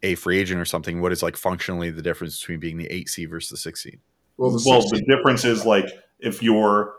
[0.03, 3.09] a free agent or something, what is like functionally the difference between being the eight
[3.09, 3.99] seed versus the six seed?
[4.37, 5.85] Well, the well the difference is like
[6.19, 6.95] if you're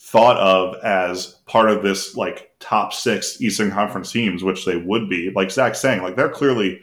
[0.00, 5.08] thought of as part of this like top six eastern conference teams which they would
[5.08, 6.80] be like zach's saying like they're clearly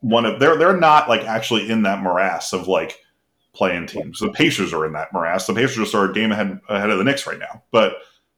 [0.00, 2.98] one of they're they're not like actually in that morass of like
[3.54, 6.90] playing teams the pacers are in that morass the pacers are a game ahead ahead
[6.90, 7.94] of the Knicks right now but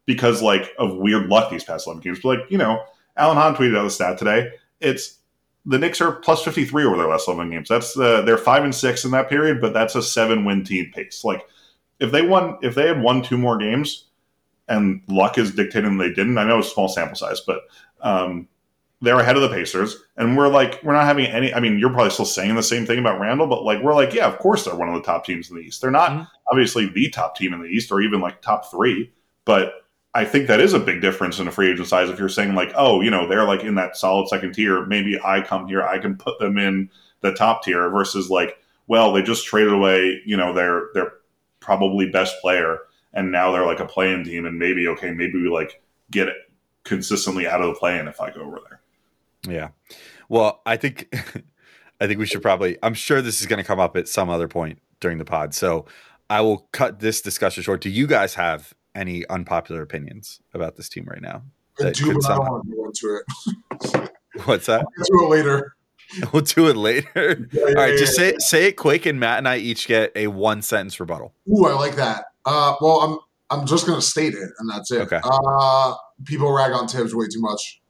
[0.07, 2.83] because like of weird luck these past 11 games but like you know
[3.17, 5.21] alan hahn tweeted out the stat today it's
[5.67, 7.69] the Knicks are plus 53 over their last 11 games.
[7.69, 10.91] That's the they're 5 and 6 in that period, but that's a 7 win team
[10.95, 11.23] pace.
[11.25, 11.47] Like
[11.99, 14.07] if they won if they had won two more games
[14.69, 16.39] and luck is dictating they didn't.
[16.39, 17.63] I know it's a small sample size, but
[18.01, 18.49] um
[19.03, 21.91] they're ahead of the Pacers and we're like we're not having any I mean, you're
[21.91, 24.65] probably still saying the same thing about Randle, but like we're like, yeah, of course
[24.65, 25.81] they're one of the top teams in the East.
[25.81, 26.29] They're not Mhm.
[26.51, 29.11] obviously the top team in the East or even like top 3,
[29.45, 29.75] but
[30.13, 32.11] I think that is a big difference in a free agent size.
[32.11, 35.19] If you're saying like, oh, you know, they're like in that solid second tier, maybe
[35.25, 38.59] I come here, I can put them in the top tier versus like,
[38.89, 41.13] well, they just traded away, you know, their their
[41.61, 42.79] probably best player,
[43.15, 46.29] and now they're like a playing team, and maybe okay, maybe we like get
[46.85, 48.80] consistently out of the play-in if I go over there.
[49.49, 49.69] Yeah.
[50.29, 51.09] Well, I think
[52.01, 54.29] I think we should probably I'm sure this is going to come up at some
[54.31, 55.55] other point during the pod.
[55.55, 55.87] So
[56.29, 57.81] I will cut this discussion short.
[57.81, 61.43] Do you guys have any unpopular opinions about this team right now?
[61.81, 64.11] I do, but I don't want to go into it.
[64.45, 64.87] What's that?
[64.97, 65.75] Get to it later.
[66.33, 67.07] We'll do it later.
[67.15, 70.11] Yeah, yeah, right, yeah, just say say it quick, and Matt and I each get
[70.17, 71.33] a one sentence rebuttal.
[71.49, 72.25] Ooh, I like that.
[72.45, 75.03] Uh, well, I'm I'm just gonna state it, and that's it.
[75.03, 75.21] Okay.
[75.23, 77.81] Uh, people rag on Thibs way too much.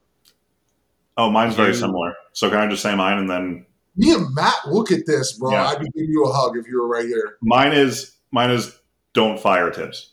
[1.16, 2.14] Oh, mine's very similar.
[2.32, 5.50] So can I just say mine and then Me and Matt look at this, bro.
[5.52, 5.66] Yeah.
[5.66, 7.36] I'd be giving you a hug if you were right here.
[7.42, 8.74] mine is mine is
[9.12, 10.12] don't fire Thibs.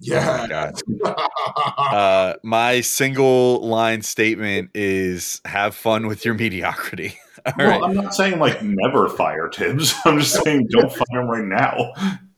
[0.00, 0.46] Yeah.
[0.48, 0.74] God.
[1.78, 7.18] Uh, my single line statement is have fun with your mediocrity.
[7.46, 7.82] All Well, right.
[7.82, 9.94] I'm not saying like never fire Thibs.
[10.04, 11.92] I'm just saying don't fire him right now.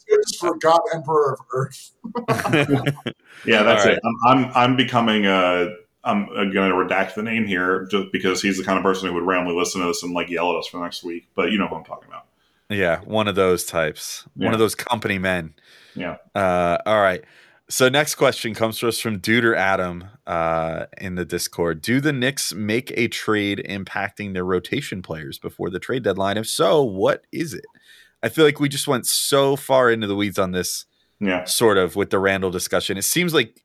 [0.08, 1.90] Thibs for God Emperor of Earth.
[3.44, 4.00] Yeah, that's All it.
[4.26, 5.68] I'm, I'm I'm becoming a.
[6.06, 9.14] I'm going to redact the name here just because he's the kind of person who
[9.14, 11.28] would randomly listen to this and like yell at us for next week.
[11.34, 12.26] But you know who I'm talking about.
[12.70, 14.24] yeah, one of those types.
[14.34, 15.54] One of those company men.
[15.94, 16.16] Yeah.
[16.34, 17.22] Uh, all right.
[17.68, 21.82] So next question comes to us from Duder Adam uh, in the Discord.
[21.82, 26.36] Do the Knicks make a trade impacting their rotation players before the trade deadline?
[26.36, 27.64] If so, what is it?
[28.22, 30.84] I feel like we just went so far into the weeds on this,
[31.18, 32.96] Yeah, sort of with the Randle discussion.
[32.96, 33.60] It seems like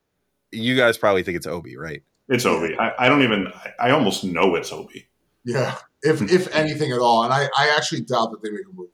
[0.50, 2.02] you guys probably think it's Obi, right?
[2.28, 2.76] It's Obi.
[2.78, 3.48] I, I don't even.
[3.48, 5.06] I, I almost know it's Obi.
[5.44, 5.76] Yeah.
[6.02, 7.24] if if anything at all.
[7.24, 8.88] And I, I actually doubt that they make a move.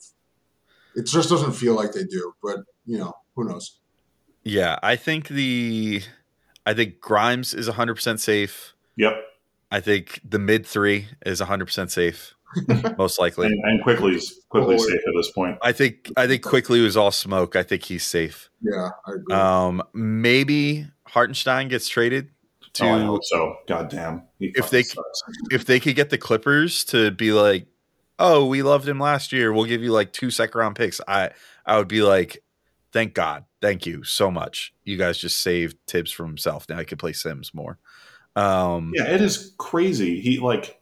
[0.97, 2.35] It just doesn't feel like they do.
[2.43, 3.79] But you know, who knows?
[4.45, 6.03] Yeah, I think the
[6.67, 8.75] I think Grimes is 100% safe.
[8.97, 9.15] Yep.
[9.71, 12.35] I think the mid 3 is 100% safe.
[12.99, 13.47] most likely.
[13.47, 15.59] And, and Quickley's Quickley Oh, safe at this point.
[15.61, 17.57] I think I think Quickley was all smoke.
[17.57, 18.49] I think he's safe.
[18.63, 19.35] Yeah, I agree.
[19.35, 22.31] Um maybe Hartenstein gets traded
[22.75, 23.57] to oh, I hope so.
[23.67, 25.23] goddamn If they- sucks.
[25.51, 27.67] if they could get the Clippers to be like,
[28.19, 29.53] "Oh, we loved him last year.
[29.53, 31.31] We'll give you like two second round picks." I
[31.67, 32.43] I would be like,
[32.93, 34.73] "Thank God, thank you so much.
[34.85, 36.69] You guys just saved Thibs from himself.
[36.69, 37.79] Now he can play Sims more."
[38.37, 40.21] Um, Yeah, it is crazy.
[40.21, 40.81] He like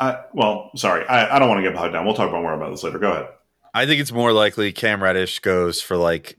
[0.00, 2.04] I well, sorry, I, I don't want to get bogged down.
[2.04, 2.98] We'll talk about more about this later.
[2.98, 3.28] Go ahead.
[3.74, 6.36] I think it's more likely Cam Reddish goes for like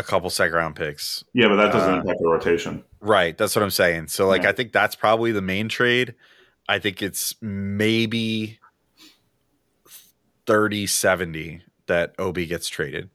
[0.00, 1.22] a couple second round picks.
[1.34, 2.82] Yeah, but that doesn't Uh, impact the rotation.
[3.00, 4.08] Right, that's what I'm saying.
[4.08, 4.48] So like, Yeah.
[4.48, 6.14] I think that's probably the main trade.
[6.68, 8.58] I think it's maybe
[10.46, 13.10] 30 70 that Obi gets traded.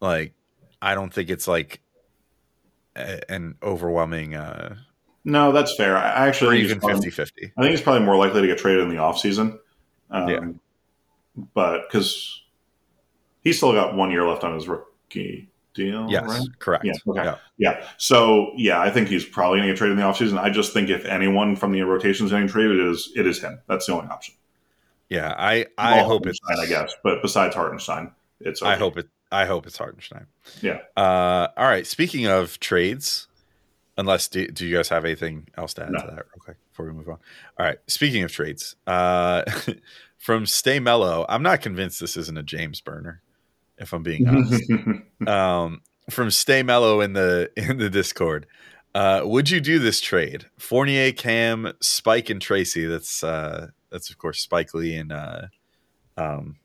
[0.00, 0.34] Like,
[0.82, 1.80] I don't think it's like
[2.96, 4.76] a- an overwhelming uh
[5.24, 5.96] No, that's fair.
[5.96, 7.52] I actually think even probably, 50 50.
[7.56, 9.58] I think he's probably more likely to get traded in the offseason.
[10.10, 10.40] Um, Yeah.
[11.54, 12.42] But because
[13.42, 16.06] he's still got one year left on his rookie deal.
[16.08, 16.48] Yes, right?
[16.58, 16.84] correct.
[16.84, 17.24] Yeah, okay.
[17.24, 17.36] Yeah.
[17.58, 17.86] Yeah.
[17.98, 20.38] So yeah, I think he's probably going to get traded in the offseason.
[20.38, 23.40] I just think if anyone from the rotation is getting traded, it is it is
[23.42, 23.60] him.
[23.68, 24.34] That's the only option.
[25.10, 26.92] Yeah, I I Well, hope it's I guess.
[27.02, 28.78] But besides Hartenstein, it's I okay.
[28.80, 29.08] hope it.
[29.30, 30.26] I hope it's Hartenstein.
[30.62, 30.78] Yeah.
[30.96, 31.86] Uh, all right.
[31.86, 33.26] Speaking of trades,
[33.98, 36.00] unless do, do you guys have anything else to add No.
[36.00, 37.18] to that real quick before we move on?
[37.58, 37.78] All right.
[37.88, 39.42] Speaking of trades, uh,
[40.18, 43.22] from Stay Mellow, I'm not convinced this isn't a James burner.
[43.78, 44.70] If I'm being honest,
[45.26, 48.46] um, from Stay Mellow in the in the Discord,
[48.94, 50.46] uh, would you do this trade?
[50.58, 52.86] Fournier, Cam, Spike, and Tracy.
[52.86, 55.42] That's uh, that's of course Spike Lee and uh,
[56.16, 56.56] um,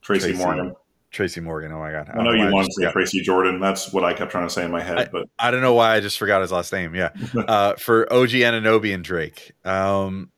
[0.00, 0.44] Tracy, Tracy.
[0.44, 0.74] Morgan.
[1.12, 1.72] Tracy Morgan.
[1.72, 2.10] Oh my god!
[2.12, 3.60] I know you wanted to say Tracy Jordan.
[3.60, 5.10] That's what I kept trying to say in my head.
[5.12, 6.94] but I don't know why I just forgot his last name.
[6.94, 7.10] Yeah.
[7.52, 9.52] Uh, for OG Anunoby and Drake.
[9.64, 10.30] Um,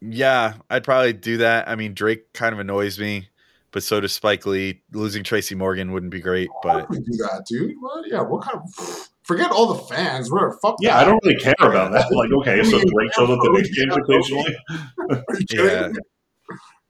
[0.00, 1.68] yeah, I'd probably do that.
[1.68, 3.28] I mean, Drake kind of annoys me,
[3.72, 4.82] but so does Spike Lee.
[4.92, 7.74] Losing Tracy Morgan wouldn't be great, oh, but we do that, dude?
[7.80, 8.04] What?
[8.08, 9.08] Yeah, what kind of?
[9.24, 10.32] Forget all the fans.
[10.32, 10.58] Whatever.
[10.60, 10.76] Fuck.
[10.80, 11.02] yeah, that.
[11.02, 12.12] I don't really care about that.
[12.12, 14.56] Like, okay, so Drake shows up the Knicks games occasionally.
[15.10, 15.66] Are you kidding?
[15.66, 15.88] yeah.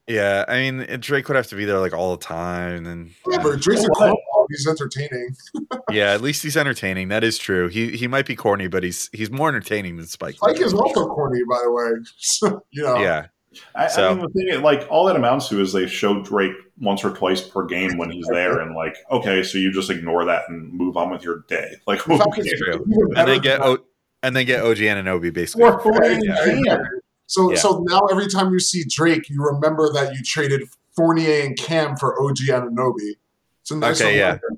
[0.05, 3.55] Yeah, I mean, Drake would have to be there like all the time, and Whatever.
[3.55, 4.13] Drake's a
[4.49, 5.35] He's entertaining.
[5.91, 7.07] yeah, at least he's entertaining.
[7.07, 7.69] That is true.
[7.69, 10.35] He he might be corny, but he's he's more entertaining than Spike.
[10.41, 10.53] Lee.
[10.55, 12.51] Spike is also corny, by the way.
[12.71, 12.97] You know.
[12.97, 13.27] Yeah,
[13.75, 16.21] I, So- I mean, the thing, is, like, all that amounts to is they show
[16.21, 19.89] Drake once or twice per game when he's there, and like, okay, so you just
[19.89, 21.75] ignore that and move on with your day.
[21.87, 22.47] Like, who In fact, cares?
[22.47, 22.83] it's true.
[22.85, 23.83] and better then get o-
[24.23, 25.63] and then get OG Anunoby basically.
[25.65, 26.75] Or Fournier and Yeah.
[26.77, 26.85] Cam.
[27.27, 27.57] So Yeah.
[27.57, 30.61] so now every time you see Drake, you remember that you traded
[30.95, 33.15] Fournier and Cam for OG Anunoby.
[33.61, 34.57] It's a nice Okay, little-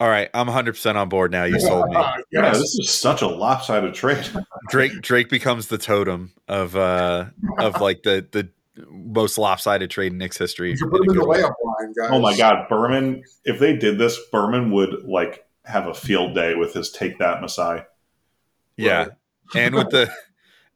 [0.00, 1.44] All right, I'm 100 percent on board now.
[1.44, 1.96] You sold me.
[2.32, 2.58] Yeah, yes.
[2.58, 4.24] this is such a lopsided trade.
[4.68, 7.26] Drake Drake becomes the totem of uh
[7.58, 8.48] of like the the
[8.88, 10.72] most lopsided trade in Knicks history.
[10.72, 11.38] In put a him in the way.
[11.38, 12.10] layup line, guys.
[12.12, 13.24] Oh my God, Berman!
[13.44, 17.40] If they did this, Berman would like have a field day with his "Take That,
[17.40, 17.82] Masai."
[18.76, 19.08] Yeah,
[19.54, 20.10] and with the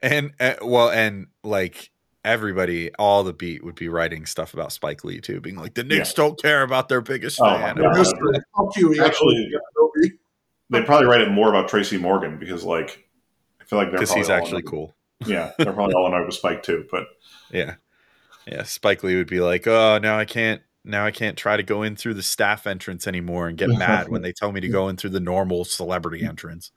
[0.03, 1.91] and uh, well, and like
[2.25, 5.85] everybody, all the beat would be writing stuff about Spike Lee too, being like the
[5.85, 7.77] Knicks don't care about their biggest Oh, fan.
[7.79, 7.99] my God.
[7.99, 9.03] Uh, fuck you.
[9.05, 9.53] Actually-
[10.71, 13.07] They'd probably write it more about Tracy Morgan because, like,
[13.61, 14.95] I feel like they're because he's actually annoyed- cool.
[15.27, 16.87] Yeah, they're probably all annoyed with Spike too.
[16.91, 17.07] But
[17.51, 17.75] Yeah,
[18.47, 18.65] yeah.
[18.65, 21.83] Spike Lee would be like, "Oh, now I can't." Now I can't try to go
[21.83, 24.89] in through the staff entrance anymore and get mad when they tell me to go
[24.89, 26.71] in through the normal celebrity entrance.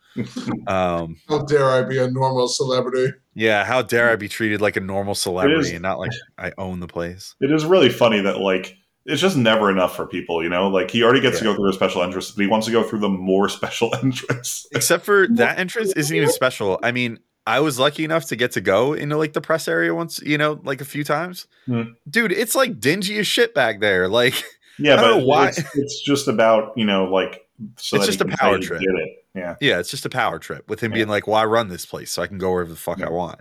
[0.67, 3.13] Um, How dare I be a normal celebrity?
[3.33, 6.53] Yeah, how dare I be treated like a normal celebrity is- and not like I
[6.57, 7.35] own the place?
[7.41, 10.43] it is really funny that like it's just never enough for people.
[10.43, 12.65] You know, like he already gets to go through a special entrance, but he wants
[12.65, 14.65] to go through the more special entrance.
[14.73, 16.77] Except for that entrance isn't even special.
[16.83, 19.95] I mean, I was lucky enough to get to go into like the press area
[19.95, 21.47] once, you know, like a few times.
[21.65, 21.83] Hmm.
[22.09, 24.07] Dude, it's like dingy as shit back there.
[24.17, 24.43] Like,
[24.77, 28.05] Yeah, I don't but know why- It's, it's just about you know like so It's
[28.05, 28.81] just a power trip.
[28.81, 29.09] Did it?
[29.33, 31.85] Yeah, yeah, it's just a power trip with him being like, "Well, I run this
[31.85, 33.39] place, so I can go wherever the fuck I want."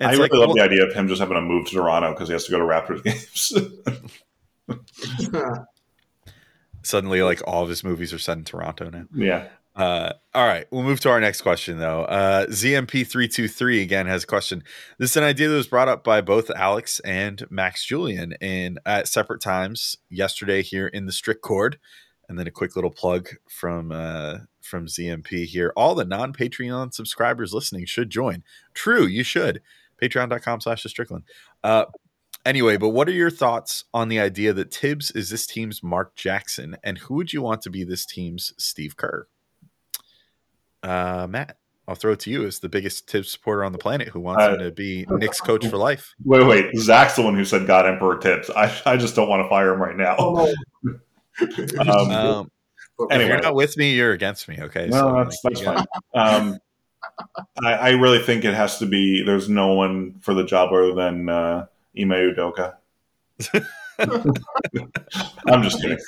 [0.00, 1.74] And I really like, love well, the idea of him just having to move to
[1.74, 3.52] Toronto because he has to go to Raptors games.
[6.82, 9.04] suddenly, like all of his movies are set in Toronto now.
[9.14, 9.48] yeah,
[9.78, 12.02] Uh, all right, we'll move to our next question though.
[12.02, 14.64] Uh, ZMP323 again has a question.
[14.98, 18.80] This is an idea that was brought up by both Alex and Max Julian in
[18.84, 21.78] at separate times yesterday here in the Strict Chord.
[22.28, 25.72] And then a quick little plug from uh, from ZMP here.
[25.76, 28.42] All the non Patreon subscribers listening should join.
[28.74, 29.62] True, you should.
[30.02, 31.22] Patreon.com slash the Strickland.
[31.62, 31.84] Uh,
[32.44, 36.16] anyway, but what are your thoughts on the idea that Thibs is this team's Mark
[36.16, 39.28] Jackson, and who would you want to be this team's Steve Kerr?
[40.82, 41.56] Uh, Matt,
[41.86, 44.42] I'll throw it to you as the biggest Thibs supporter on the planet who wants
[44.42, 46.14] Uh, him to be Knicks coach for life.
[46.24, 46.76] Wait, wait.
[46.76, 48.50] Zach's the one who said God Emperor Thibs.
[48.50, 50.16] I, I just don't want to fire him right now.
[50.18, 50.52] Oh,
[51.78, 52.50] Um, Um,
[53.00, 53.28] if anyway.
[53.30, 54.58] you're not with me, you're against me.
[54.60, 55.86] Okay, No, that's like, that's fine.
[56.14, 56.58] Um,
[57.64, 59.22] I, I really think it has to be.
[59.22, 61.66] There's no one for the job other than uh,
[61.96, 62.74] Ime Udoka.
[65.46, 65.98] I'm just kidding.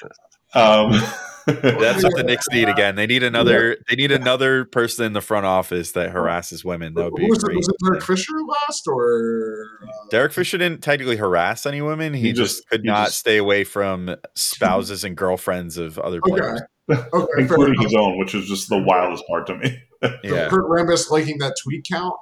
[0.54, 1.00] Um,
[1.46, 2.96] That's what the Knicks need again.
[2.96, 3.76] They need another.
[3.88, 6.94] They need another person in the front office that harasses women.
[6.94, 7.46] That would be Who was it?
[7.46, 7.56] great.
[7.56, 9.66] Was it Derek Fisher last or?
[9.82, 12.14] Uh, Derek Fisher didn't technically harass any women.
[12.14, 15.98] He, He just, just- could he not just- stay away from spouses and girlfriends of
[15.98, 16.30] other okay.
[16.40, 16.60] players.
[16.90, 17.02] Okay.
[17.12, 19.78] Fair including his own, which is just the wildest part to me.
[20.24, 20.48] Yeah.
[20.48, 22.14] Kurt Rambis liking that tweet count.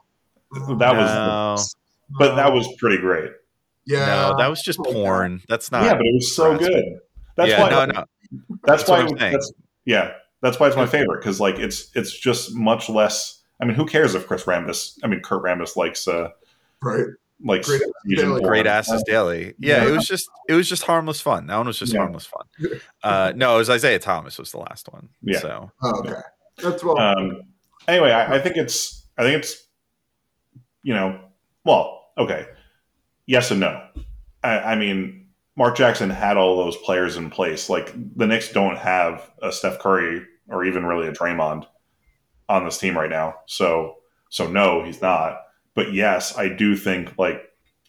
[0.79, 1.75] That was,
[2.11, 3.31] No, but that was pretty great.
[3.87, 4.05] yeah.
[4.07, 5.43] no, that was just porn.
[5.49, 5.85] That's not.
[5.85, 6.85] yeah, but it was so good.
[7.37, 7.71] That's yeah, why.
[7.71, 8.05] no, no.
[8.31, 9.03] That's, That's why.
[9.05, 9.33] what I'm saying.
[9.33, 9.53] That's,
[9.85, 10.13] yeah,
[10.43, 13.43] that's why it's my favorite because like it's it's just much less.
[13.61, 14.99] I mean, who cares if Chris Rambis?
[15.03, 16.29] I mean, Kurt Rambis likes uh
[16.83, 17.07] right.
[17.43, 17.83] like Great
[18.15, 18.41] Daily.
[18.43, 19.55] Great asses daily.
[19.59, 19.89] Yeah, Yeah.
[19.89, 21.47] it was just it was just harmless fun.
[21.47, 22.01] That one was just Yeah.
[22.01, 22.47] harmless fun.
[23.03, 25.09] Uh, no, it was Isiah Thomas was the last one.
[25.23, 25.39] Yeah.
[25.41, 26.21] So Oh, okay.
[26.63, 26.99] That's well.
[26.99, 27.43] Um,
[27.89, 29.67] anyway, I, I think it's I think it's
[30.83, 31.19] you know
[31.65, 32.47] well okay
[33.27, 33.85] yes and no.
[34.45, 35.18] I, I mean
[35.59, 37.69] Mark Jackson had all those players in place.
[37.69, 41.67] Like the Knicks don't have a Steph Curry or even really a Draymond
[42.49, 43.35] on this team right now.
[43.47, 43.97] So
[44.31, 45.41] so no, he's not.
[45.75, 47.43] But yes, I do think like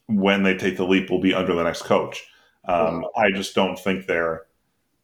[0.08, 2.28] when they take the leap, will be under the next coach.
[2.68, 4.48] Um, I just don't think they're.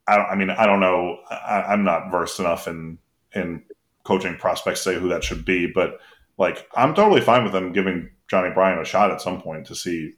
[0.08, 1.20] I, I mean, I don't know.
[1.30, 2.98] I, I'm not versed enough in
[3.34, 3.62] in
[4.04, 6.00] coaching prospects to say who that should be, but
[6.40, 9.76] like I'm totally fine with them giving Johnny Bryant a shot at some point to
[9.76, 10.14] see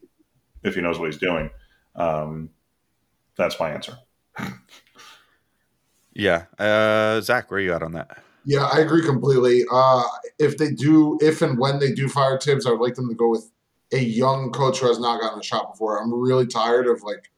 [0.64, 1.50] if he knows what he's doing.
[1.98, 2.52] Um,
[3.38, 3.98] that's my answer.
[6.14, 8.24] yeah, uh, Zach, where are you at on that?
[8.46, 9.66] Yeah, I agree completely.
[9.70, 10.04] Uh,
[10.40, 13.16] if they do, if and when they do fire Thibs, I would like them to
[13.16, 13.52] go with
[13.92, 16.02] a young coach who has not gotten a shot before.
[16.02, 17.30] I'm really tired of like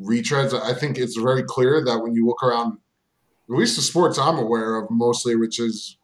[0.00, 0.54] retreads.
[0.54, 2.78] I think it's very clear that when you look around,
[3.50, 5.96] at least the sports I'm aware of mostly, which is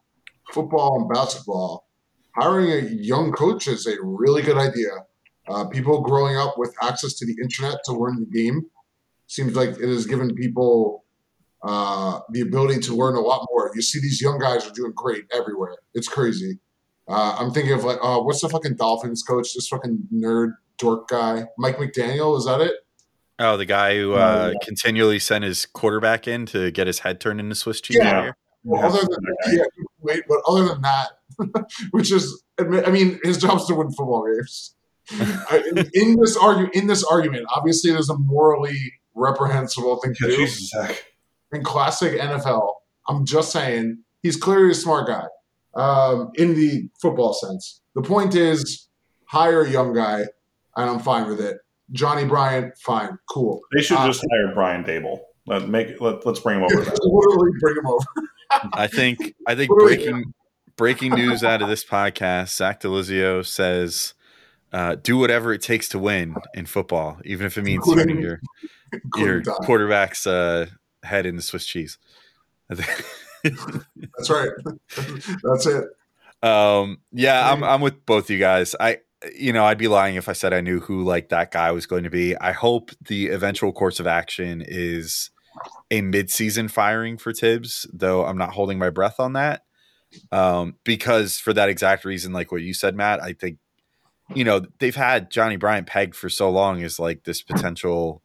[0.51, 1.87] football and basketball,
[2.35, 5.05] hiring a young coach is a really good idea.
[5.47, 8.65] Uh, people growing up with access to the internet to learn the game
[9.27, 11.03] seems like it has given people
[11.63, 13.71] uh, the ability to learn a lot more.
[13.75, 15.77] You see these young guys are doing great everywhere.
[15.93, 16.59] It's crazy.
[17.07, 19.53] Uh, I'm thinking of like, uh, what's the fucking Dolphins coach?
[19.53, 22.37] This fucking nerd dork guy, Mike McDaniel.
[22.37, 22.73] Is that it?
[23.39, 24.65] Oh, the guy who uh, yeah.
[24.65, 27.97] continually sent his quarterback in to get his head turned into Swiss cheese.
[27.97, 28.31] Yeah.
[28.63, 29.19] Well, other than
[29.51, 29.63] yeah,
[29.99, 31.09] wait, but other than that,
[31.91, 34.75] which is, I mean, his job is to win football games.
[35.11, 40.27] I- in, in this argument, in this argument, obviously, there's a morally reprehensible thing to
[40.27, 40.37] do.
[40.37, 40.71] Jesus,
[41.51, 42.67] in classic NFL.
[43.07, 45.25] I'm just saying he's clearly a smart guy
[45.75, 47.81] um, in the football sense.
[47.95, 48.87] The point is,
[49.25, 50.21] hire a young guy,
[50.75, 51.57] and I'm fine with it.
[51.91, 53.59] Johnny Bryant, fine, cool.
[53.75, 55.19] They should Uh, just hire Brian Daboll.
[55.45, 56.75] Let make let, let's bring him over.
[57.03, 58.05] Literally bring him over.
[58.73, 60.33] I think I think What do we- breaking
[60.77, 64.13] breaking news out of this podcast, Zach Delizio says,
[64.73, 68.41] uh, "Do whatever it takes to win in football, even if it means turning your
[69.15, 70.67] your quarterback's uh,
[71.03, 71.97] head into Swiss cheese."
[72.69, 74.49] That's right.
[75.43, 75.85] That's it.
[76.41, 78.75] um, yeah, I'm I'm with both you guys.
[78.79, 78.99] I
[79.35, 81.85] you know I'd be lying if I said I knew who like that guy was
[81.85, 82.35] going to be.
[82.37, 85.29] I hope the eventual course of action is
[85.91, 89.61] a mid-season firing for Thibs, though I'm not holding my breath on that.
[90.31, 93.57] Um, because for that exact reason, like what you said, Matt, I think
[94.33, 98.21] you know they've had Johnny Bryant pegged for so long as like this potential,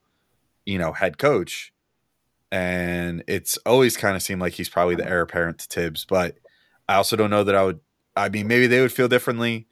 [0.65, 1.73] you know, head coach,
[2.51, 6.05] and it's always kind of seemed like he's probably the heir apparent to Thibs.
[6.05, 6.37] But
[6.89, 7.81] I also don't know that I would.
[8.17, 9.67] I mean, maybe they would feel differently.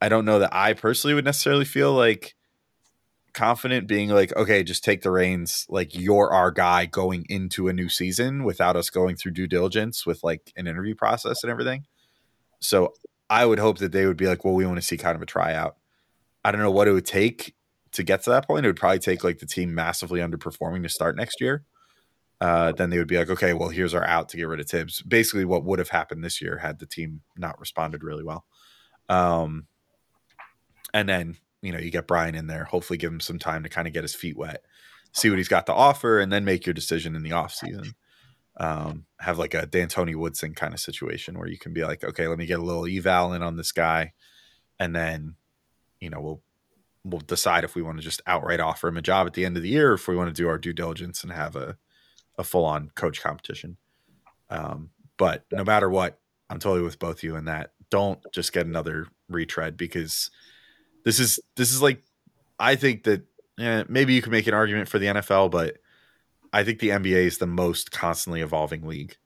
[0.00, 2.34] I don't know that I personally would necessarily feel like
[3.32, 5.66] confident being like, okay, just take the reins.
[5.68, 10.04] Like you're our guy going into a new season without us going through due diligence
[10.04, 11.84] with like an interview process and everything.
[12.60, 12.94] So
[13.32, 15.22] I would hope that they would be like, well, we want to see kind of
[15.22, 15.76] a tryout.
[16.44, 17.54] I don't know what it would take
[17.92, 18.66] to get to that point.
[18.66, 21.64] It would probably take like the team massively underperforming to start next year.
[22.42, 24.68] Uh, then they would be like, okay, well, here's our out to get rid of
[24.68, 25.00] Thibs.
[25.00, 28.44] Basically, what would have happened this year had the team not responded really well.
[29.08, 29.66] Um,
[30.92, 32.64] and then you know you get Brian in there.
[32.64, 34.62] Hopefully, give him some time to kind of get his feet wet,
[35.12, 37.94] see what he's got to offer, and then make your decision in the off season.
[38.62, 42.28] Um, have like a D'Antoni Woodson kind of situation where you can be like, okay,
[42.28, 44.12] let me get a little eval in on this guy,
[44.78, 45.34] and then
[46.00, 46.42] you know we'll
[47.04, 49.56] we'll decide if we want to just outright offer him a job at the end
[49.56, 51.76] of the year, or if we want to do our due diligence and have a
[52.38, 53.76] a full on coach competition.
[54.48, 57.72] Um, but no matter what, I'm totally with both you in that.
[57.90, 60.30] Don't just get another retread because
[61.04, 62.02] this is this is like
[62.58, 63.22] I think that
[63.58, 65.78] eh, maybe you can make an argument for the NFL, but
[66.52, 69.16] I think the NBA is the most constantly evolving league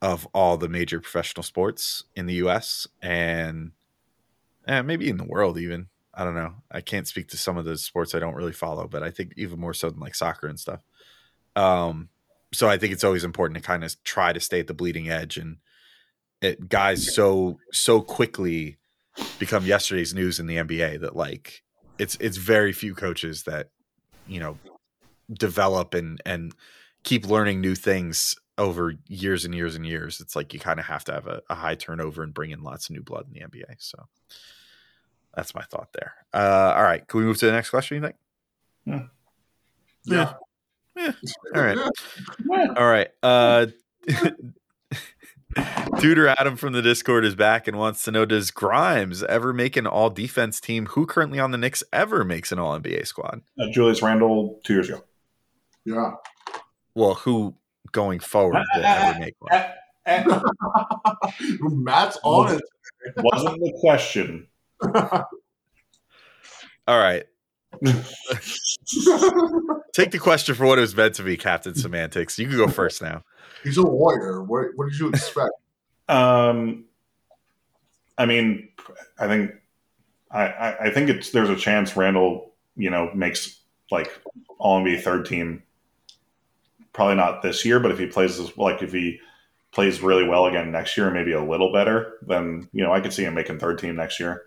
[0.00, 3.72] of all the major professional sports in the US and
[4.66, 5.88] eh, maybe in the world even.
[6.14, 6.56] I don't know.
[6.70, 9.32] I can't speak to some of the sports I don't really follow, but I think
[9.36, 10.82] even more so than like soccer and stuff.
[11.56, 12.10] Um,
[12.52, 15.08] so I think it's always important to kind of try to stay at the bleeding
[15.08, 15.56] edge and
[16.42, 18.76] it guys so so quickly
[19.38, 21.62] become yesterday's news in the NBA that like
[21.98, 23.70] it's it's very few coaches that
[24.26, 24.58] you know
[25.30, 26.54] develop and and
[27.04, 30.20] keep learning new things over years and years and years.
[30.20, 32.62] It's like you kind of have to have a, a high turnover and bring in
[32.62, 33.76] lots of new blood in the NBA.
[33.78, 34.06] So
[35.34, 36.14] that's my thought there.
[36.32, 37.96] Uh, all right, can we move to the next question?
[37.96, 39.08] You think?
[40.04, 40.34] Yeah.
[40.96, 41.12] Yeah.
[41.54, 41.78] All right.
[42.76, 43.08] All right.
[43.22, 43.66] Uh,
[45.54, 49.76] Duder Adam from the Discord is back and wants to know Does Grimes ever make
[49.76, 50.86] an all defense team?
[50.86, 53.42] Who currently on the Knicks ever makes an all NBA squad?
[53.58, 55.04] Uh, Julius Randle two years ago.
[55.84, 56.12] Yeah.
[56.94, 57.54] Well, who
[57.92, 59.52] going forward will ever make one?
[59.52, 59.72] Eh,
[61.60, 62.62] Matt's honest.
[63.04, 63.14] it.
[63.18, 64.46] wasn't the question.
[66.86, 67.24] All right.
[69.92, 72.38] Take the question for what it was meant to be, Captain Semantics.
[72.38, 73.24] You can go first now.
[73.62, 74.42] He's a lawyer.
[74.42, 75.52] What, what did you expect?
[76.08, 76.84] Um,
[78.18, 78.68] I mean,
[79.18, 79.52] I think
[80.30, 83.60] I, I, I think it's there's a chance Randle, you know, makes
[83.90, 84.10] like
[84.58, 85.62] all NBA third team.
[86.92, 89.18] Probably not this year, but if he plays like if he
[89.72, 93.12] plays really well again next year, maybe a little better, then you know I could
[93.12, 94.42] see him making third team next year,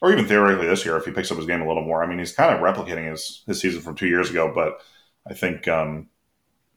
[0.00, 2.02] or even theoretically this year if he picks up his game a little more.
[2.02, 4.80] I mean, he's kind of replicating his his season from two years ago, but
[5.28, 6.08] I think um,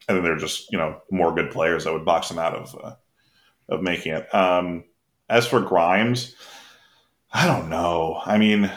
[0.08, 2.76] I think they're just you know more good players that would box him out of
[2.82, 2.94] uh,
[3.68, 4.34] of making it.
[4.34, 4.84] Um,
[5.28, 6.34] as for Grimes,
[7.32, 8.20] I don't know.
[8.24, 8.70] I mean,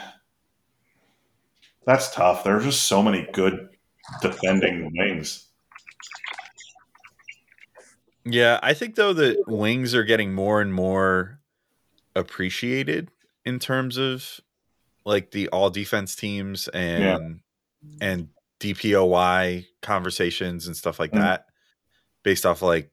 [1.84, 2.44] that's tough.
[2.44, 3.68] There's just so many good
[4.22, 5.48] defending wings.
[8.24, 11.40] Yeah, I think though that wings are getting more and more
[12.16, 13.10] appreciated
[13.44, 14.40] in terms of
[15.04, 17.40] like the all defense teams and
[18.00, 18.28] and
[18.60, 21.20] DPOY conversations and stuff like Mm.
[21.20, 21.46] that
[22.22, 22.90] based off like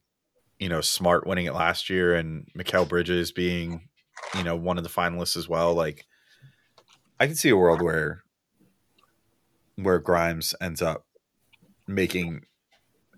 [0.60, 3.88] you know smart winning it last year and Mikal Bridges being
[4.36, 6.06] you know one of the finalists as well like
[7.20, 8.24] I can see a world where
[9.76, 11.06] where Grimes ends up
[11.88, 12.46] making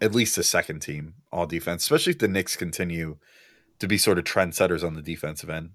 [0.01, 3.17] at least a second team all defense, especially if the Knicks continue
[3.79, 5.71] to be sort of trendsetters on the defensive end.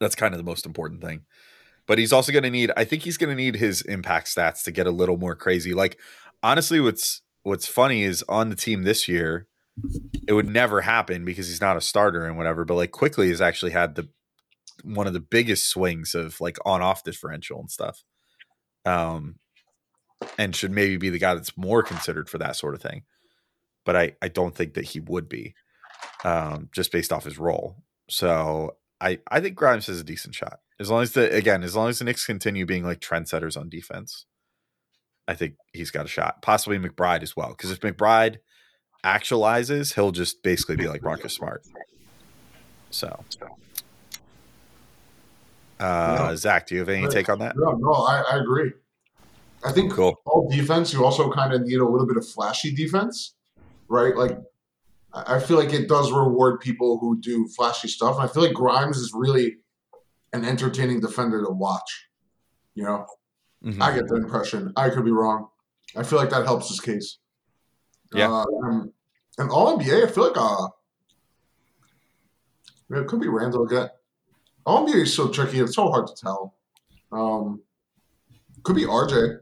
[0.00, 1.22] That's kind of the most important thing.
[1.86, 4.64] But he's also going to need, I think he's going to need his impact stats
[4.64, 5.74] to get a little more crazy.
[5.74, 5.98] Like,
[6.42, 9.46] honestly, what's what's funny is on the team this year,
[10.26, 12.64] it would never happen because he's not a starter and whatever.
[12.64, 14.08] But like, Quickley has actually had the
[14.82, 18.02] one of the biggest swings of like on off differential and stuff.
[18.86, 19.36] Um,
[20.38, 23.02] and should maybe be the guy that's more considered for that sort of thing
[23.84, 25.54] but I, I don't think that he would be
[26.24, 27.76] um, just based off his role.
[28.08, 30.60] So I, I think Grimes has a decent shot.
[30.80, 33.68] As long as the again, as long as the Knicks continue being like trendsetters on
[33.68, 34.26] defense,
[35.28, 36.42] I think he's got a shot.
[36.42, 37.50] Possibly McBride as well.
[37.50, 38.38] Because if McBride
[39.04, 41.62] actualizes, he'll just basically be like Marcus Smart.
[42.90, 43.24] So
[45.78, 47.56] uh Zach, do you have any take on that?
[47.56, 48.72] No, no, I, I agree.
[49.64, 50.14] I think Cool.
[50.26, 53.34] all defense, you also kind of need a little bit of flashy defense,
[53.88, 54.14] right?
[54.16, 54.38] Like,
[55.12, 58.16] I feel like it does reward people who do flashy stuff.
[58.16, 59.56] And I feel like Grimes is really
[60.32, 62.08] an entertaining defender to watch.
[62.74, 63.06] You know,
[63.64, 63.80] Mhm.
[63.80, 64.72] I get the impression.
[64.76, 65.48] I could be wrong.
[65.96, 67.18] I feel like that helps his case.
[68.12, 68.30] Yeah.
[68.32, 68.92] Uh, and,
[69.38, 70.68] and all NBA, I feel like uh,
[72.90, 73.88] it could be Randle again.
[74.66, 75.60] All NBA is so tricky.
[75.60, 76.54] It's so hard to tell.
[77.12, 77.62] Um,
[78.62, 79.38] could be RJ.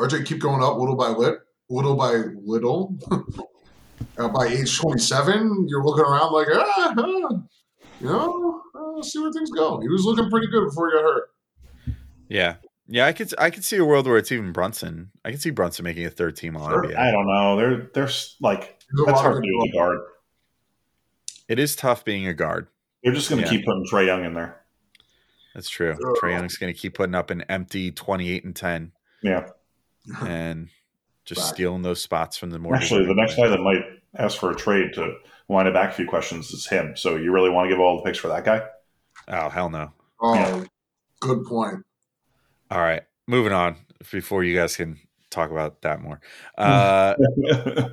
[0.00, 1.38] RJ keep going up little by lit,
[1.68, 2.12] little by
[2.44, 2.96] little.
[4.18, 7.28] uh, by age 27, you're looking around like, ah, ah,
[8.00, 9.78] you know, uh, see where things go.
[9.80, 11.30] He was looking pretty good before he got hurt.
[12.28, 12.54] Yeah.
[12.92, 15.10] Yeah, I could I could see a world where it's even Brunson.
[15.24, 16.82] I could see Brunson making a third team all Sure.
[16.82, 16.96] NBA.
[16.96, 17.56] I don't know.
[17.56, 19.98] They're they're like There's a that's lot of hard to good do with a guard.
[21.48, 22.66] It is tough being a guard.
[23.04, 23.56] They're just going to Yeah.
[23.58, 24.60] keep putting Trae Young in there.
[25.54, 25.96] That's true.
[26.00, 26.16] Sure.
[26.20, 28.92] Trae Young's going to keep putting up an empty 28 and 10
[29.22, 29.46] Yeah.
[30.26, 30.68] and
[31.24, 31.54] just Back.
[31.54, 33.82] stealing those spots from the more Actually, the next guy that might
[34.18, 35.14] ask for a trade to
[35.48, 36.96] wind it back a few questions is him.
[36.96, 38.62] So you really want to give all the picks for that guy?
[39.28, 39.92] Oh, hell no.
[40.20, 40.64] Oh, Yeah.
[41.20, 41.84] good point.
[42.70, 43.76] All right, moving on
[44.10, 44.98] before you guys can
[45.30, 46.20] talk about that more.
[46.56, 47.14] Uh,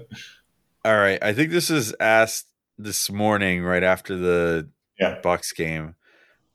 [0.86, 2.48] all right, I think this is asked
[2.78, 5.20] this morning right after the Yeah.
[5.22, 5.96] Bucks game.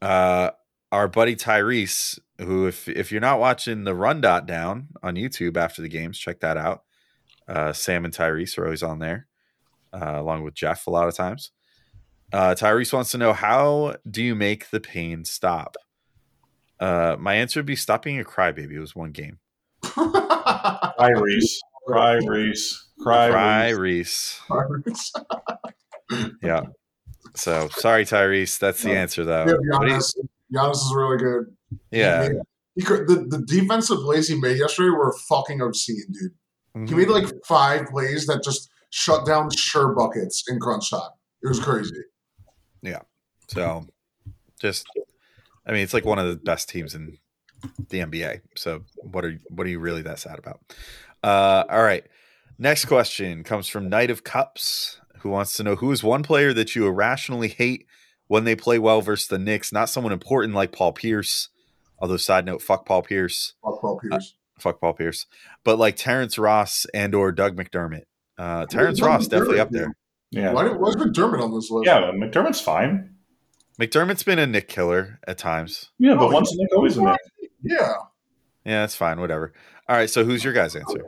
[0.00, 0.50] Uh,
[0.92, 5.56] our buddy Tyrese, who if if you're not watching the run dot down on YouTube
[5.56, 6.82] after the games, check that out.
[7.48, 9.26] Uh, Sam and Tyrese are always on there,
[9.92, 11.50] uh, along with Jeff a lot of times.
[12.32, 15.76] Uh, Tyrese wants to know how do you make the pain stop?
[16.78, 18.72] Uh, my answer would be stop being a crybaby.
[18.72, 19.38] It was one game.
[19.82, 21.60] Cry Reese.
[21.86, 22.88] Cry Reese.
[23.00, 24.40] Cry, Cry Reese.
[24.50, 25.12] Reese.
[26.42, 26.62] Yeah.
[27.34, 28.58] So sorry, Tyrese.
[28.58, 29.46] That's the answer, though.
[29.46, 31.56] yeah, What do you- Giannis, is really good.
[31.90, 32.22] yeah.
[32.22, 32.42] He made-
[32.74, 36.32] he could, the, the defensive plays he made yesterday were fucking obscene, dude.
[36.74, 36.86] Mm-hmm.
[36.86, 41.10] He made like five plays that just shut down sure buckets in crunch time.
[41.42, 42.02] It was crazy.
[42.80, 43.00] Yeah.
[43.48, 43.86] So,
[44.58, 44.86] just,
[45.66, 47.18] I mean, it's like one of the best teams in
[47.90, 48.40] the NBA.
[48.56, 50.60] So, what are what are you really that sad about?
[51.22, 52.04] Uh, all right.
[52.58, 56.52] Next question comes from Knight of Cups, who wants to know who is one player
[56.54, 57.86] that you irrationally hate
[58.32, 59.74] when they play well versus the Knicks.
[59.74, 61.50] Not someone important like Paul Pierce.
[61.98, 63.52] Although, side note, fuck Paul Pierce.
[63.62, 64.34] Fuck Paul Pierce.
[64.58, 65.26] Fuck Paul Pierce.
[65.64, 68.04] But like Terrence Ross and or Doug McDermott.
[68.38, 69.94] Uh, Terrence Doug Ross definitely up there.
[70.30, 70.54] Yeah.
[70.54, 71.86] Why, did, why is McDermott on this list?
[71.86, 73.16] Yeah, McDermott's fine.
[73.78, 75.90] McDermott's been a Knick killer at times.
[75.98, 77.18] Yeah, but Oh, once a Knick, always a Knick.
[77.62, 77.92] Yeah.
[78.64, 79.20] Yeah, that's fine.
[79.20, 79.52] Whatever.
[79.90, 80.08] All right.
[80.08, 81.04] So who's your guys' answer?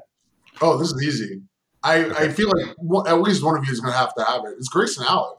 [0.61, 1.41] Oh, this is easy.
[1.83, 4.43] I, I feel like at least one of you is going to have to have
[4.45, 4.57] it.
[4.59, 5.37] It's Grayson Allen.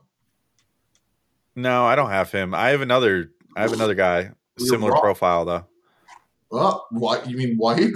[1.55, 2.53] No, I don't have him.
[2.53, 3.31] I have another.
[3.55, 4.31] I have another guy.
[4.57, 5.01] You're Similar wrong.
[5.01, 5.65] profile though.
[6.51, 7.29] Oh, what?
[7.29, 7.93] You mean White?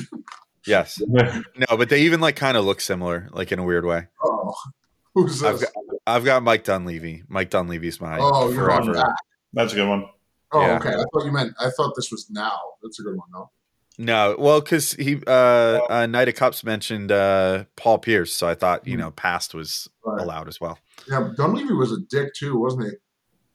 [0.65, 1.01] Yes.
[1.11, 4.07] No, but they even like kind of look similar, like in a weird way.
[4.23, 4.53] Oh,
[5.15, 5.69] who's I've this?
[5.71, 7.23] got, I've got Mike Dunleavy.
[7.27, 8.97] Mike Dunleavy's my oh, you're on forever.
[8.97, 9.15] that.
[9.53, 10.05] That's a good one.
[10.51, 10.77] Oh, Yeah.
[10.77, 10.89] okay.
[10.89, 11.53] I thought you meant.
[11.59, 12.57] I thought this was now.
[12.81, 13.49] That's a good one, though.
[13.97, 18.55] No, well, because he uh, uh Knight of Cups mentioned uh Paul Pierce, so I
[18.55, 20.21] thought you know past was Right.
[20.21, 20.79] allowed as well.
[21.09, 22.91] Yeah, Dunleavy was a dick too, wasn't he?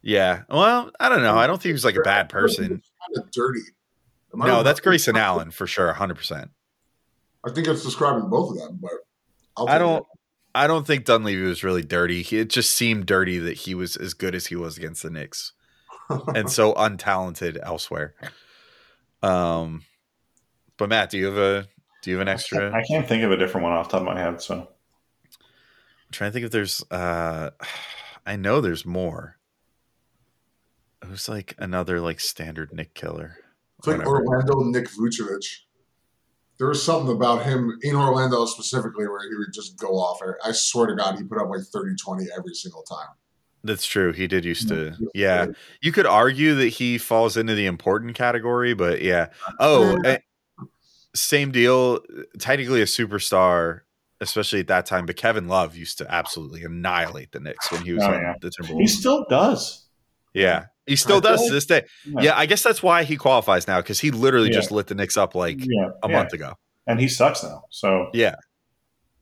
[0.05, 0.43] Yeah.
[0.51, 1.37] Well, I don't know.
[1.37, 2.69] I don't think he was like a bad person.
[2.69, 2.83] Kind
[3.17, 3.61] of dirty.
[4.35, 4.65] No, wrong?
[4.65, 6.51] that's Grayson Allen for sure, hundred percent.
[7.45, 8.93] I think it's describing both of them, but
[9.57, 10.05] I'll I don't.
[10.55, 12.23] I don't think Dunleavy was really dirty.
[12.23, 15.11] He, it just seemed dirty that he was as good as he was against the
[15.11, 15.53] Knicks,
[16.35, 18.15] and so untalented elsewhere.
[19.23, 19.85] Um,
[20.77, 21.67] but Matt, do you have a
[22.03, 22.73] do you have an extra?
[22.73, 24.43] I can't think of a different one off the top of my head.
[24.43, 26.85] So I'm trying to think if there's.
[26.91, 27.51] uh
[28.27, 29.37] I know there's more.
[31.09, 33.37] Who's like another like standard Knick killer?
[33.79, 34.25] It's like Whatever.
[34.27, 35.45] Orlando Nick Vucevic.
[36.59, 40.21] There was something about him in Orlando specifically where he would just go off.
[40.45, 43.09] I swear to God, he put up like 30 20 every single time.
[43.65, 44.13] That's true.
[44.13, 44.95] He did used to.
[45.15, 45.47] Yeah,
[45.81, 49.29] you could argue that he falls into the important category, but yeah.
[49.59, 50.19] Oh, eh,
[51.15, 52.01] same deal.
[52.39, 53.81] Technically a superstar,
[54.21, 55.07] especially at that time.
[55.07, 58.35] But Kevin Love used to absolutely annihilate the Knicks when he was Oh, on yeah.
[58.41, 59.84] the he still does.
[60.35, 61.85] Yeah, he still does to this day.
[62.05, 62.21] Yeah.
[62.23, 64.55] Yeah, I guess that's why he qualifies now because he literally Yeah.
[64.57, 66.55] just lit the Knicks up like yeah, a month ago.
[66.87, 67.65] and he sucks now.
[67.71, 68.35] So Yeah.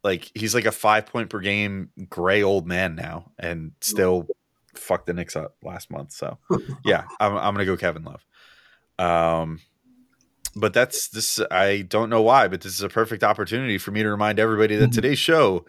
[0.02, 4.26] Like he's like a five point per game gray old man now and still
[4.74, 6.12] fucked the Knicks up last month.
[6.12, 6.38] So
[6.84, 8.24] yeah, I'm, I'm gonna go Kevin Love.
[8.98, 9.60] Um
[10.56, 14.02] but that's this I don't know why, but this is a perfect opportunity for me
[14.02, 15.64] to remind everybody that today's show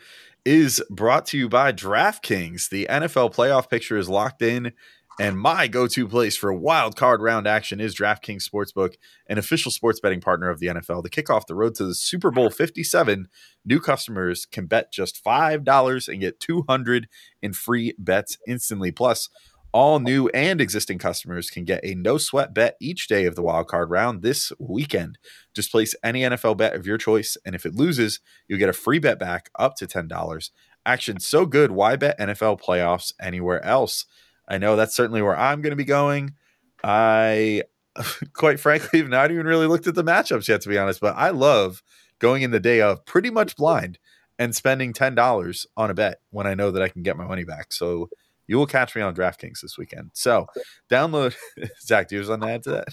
[0.46, 2.68] is brought to you by DraftKings.
[2.70, 4.74] The NFL playoff picture is locked in.
[5.20, 8.96] And my go-to place for wild card round action is DraftKings Sportsbook,
[9.28, 11.04] an official sports betting partner of the NFL.
[11.04, 12.56] To kick off the road to the Super Bowl mm-hmm.
[12.56, 13.28] 57,
[13.64, 17.08] new customers can bet just $5 and get 200
[17.44, 18.92] in free bets instantly.
[18.92, 19.30] Plus,
[19.72, 23.42] all new and existing customers can get a no sweat bet each day of the
[23.42, 25.18] wild card round this weekend.
[25.54, 28.74] Just place any NFL bet of your choice, and if it loses, you'll get a
[28.74, 30.52] free bet back up to $10.
[30.86, 34.06] Action so good, why bet NFL playoffs anywhere else?
[34.48, 36.34] I know that's certainly where I'm going to be going.
[36.84, 37.64] I,
[38.34, 41.16] quite frankly, have not even really looked at the matchups yet, to be honest, but
[41.16, 41.82] I love
[42.20, 44.00] going in the day of pretty much blind
[44.40, 47.44] and spending $10 on a bet when I know that I can get my money
[47.44, 47.72] back.
[47.72, 48.10] So
[48.48, 50.12] you will catch me on DraftKings this weekend.
[50.14, 50.48] So
[50.90, 51.36] download.
[51.82, 52.88] Zach, do you have something to add to that?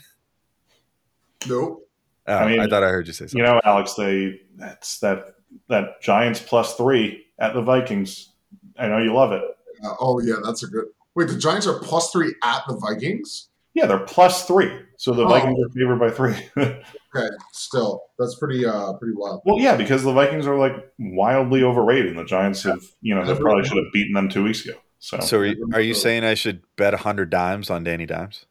[1.48, 1.88] Nope.
[2.26, 3.38] Uh, I I, thought I heard you say something.
[3.38, 5.34] you know, Alex, they that's that
[5.68, 8.32] that Giants plus three at the Vikings.
[8.78, 9.42] I know you love it.
[9.82, 10.86] Uh, oh, yeah, that's a good.
[11.16, 13.48] Wait, the Giants are plus three at the Vikings?
[13.74, 15.28] Yeah, they're plus three, so the Oh.
[15.28, 16.34] Vikings are favored by three.
[17.12, 18.02] Okay, still.
[18.20, 19.42] That's pretty uh pretty wild.
[19.44, 23.24] well, yeah, because the Vikings are like wildly overrated, and the Giants have, you know,
[23.24, 24.78] they probably should have beaten them two weeks ago.
[25.00, 28.06] So, so are you, are you saying I should bet a 100 dimes on Danny
[28.06, 28.46] Dimes?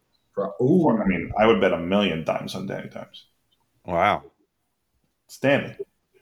[0.61, 3.27] Ooh, I mean, I would bet a million dimes on Danny Dimes.
[3.85, 4.23] Wow.
[5.27, 5.77] It's Danny.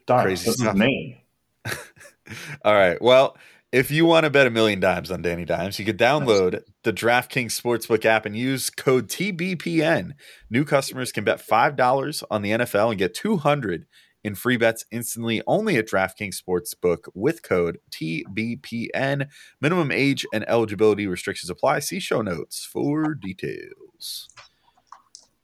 [0.06, 0.24] Dimes.
[0.24, 0.74] Crazy That's stuff.
[0.74, 1.18] his name.
[2.66, 3.02] All right.
[3.02, 3.36] Well,
[3.72, 6.94] if you want to bet a million dimes on Danny Dimes, you could download the
[6.94, 10.12] DraftKings Sportsbook app and use code TBPN.
[10.50, 13.86] New customers can bet $5 on the NFL and get 200
[14.24, 19.28] in free bets instantly only at DraftKings Sportsbook with code TBPN.
[19.60, 21.80] Minimum age and eligibility restrictions apply.
[21.80, 24.30] See show notes for details.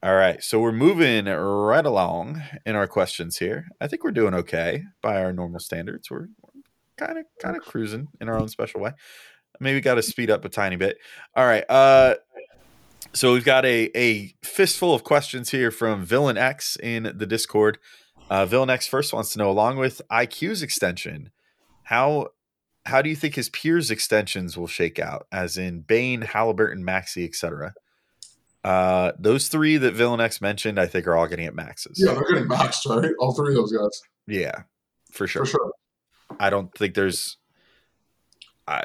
[0.02, 3.68] All right, so we're moving right along in our questions here.
[3.80, 6.12] I think we're doing okay by our normal standards.
[6.12, 6.28] We're
[6.98, 8.92] kind of kind of cruising in our own special way.
[9.60, 10.98] Maybe got to speed up a tiny bit.
[11.36, 12.16] All right, uh,
[13.14, 17.78] so we've got a a fistful of questions here from Villain X in the Discord.
[18.30, 21.30] Uh, Villain X first wants to know, along with IQ's extension,
[21.84, 22.30] how
[22.86, 25.28] how do you think his peers' extensions will shake out?
[25.32, 27.74] As in Bane, Halliburton, Maxey, etc.
[28.64, 32.02] Uh, those three that Villain X mentioned, I think, are all getting at maxes.
[32.04, 33.12] Yeah, they're getting maxed, right?
[33.20, 34.64] All three of those guys, Yeah,
[35.12, 35.46] for sure.
[35.46, 35.72] for sure.
[36.40, 37.38] I don't think there's.
[38.68, 38.84] I,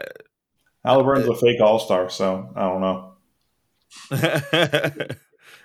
[0.84, 3.14] Halliburton's a fake all star, so I don't know.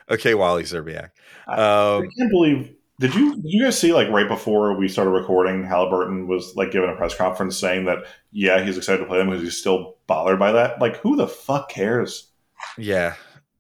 [0.10, 1.10] okay, Wally Szczerbiak.
[1.48, 2.76] I Um, can't believe.
[3.00, 6.72] Did you did you guys see like right before we started recording, Halliburton was like
[6.72, 8.00] giving a press conference saying that
[8.32, 10.80] yeah he's excited to play them because he's still bothered by that.
[10.80, 12.30] Like who the fuck cares?
[12.78, 13.16] yeah,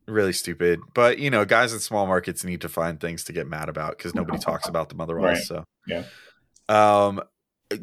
[0.07, 0.79] really stupid.
[0.93, 3.97] But you know, guys in small markets need to find things to get mad about
[3.97, 5.49] because nobody talks about them otherwise.
[5.49, 5.63] Right.
[5.63, 6.03] So Yeah.
[6.69, 7.21] Um,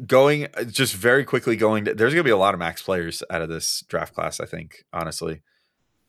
[0.07, 1.85] going just very quickly going.
[1.85, 4.39] To, there's going to be a lot of max players out of this draft class.
[4.39, 5.41] I think honestly,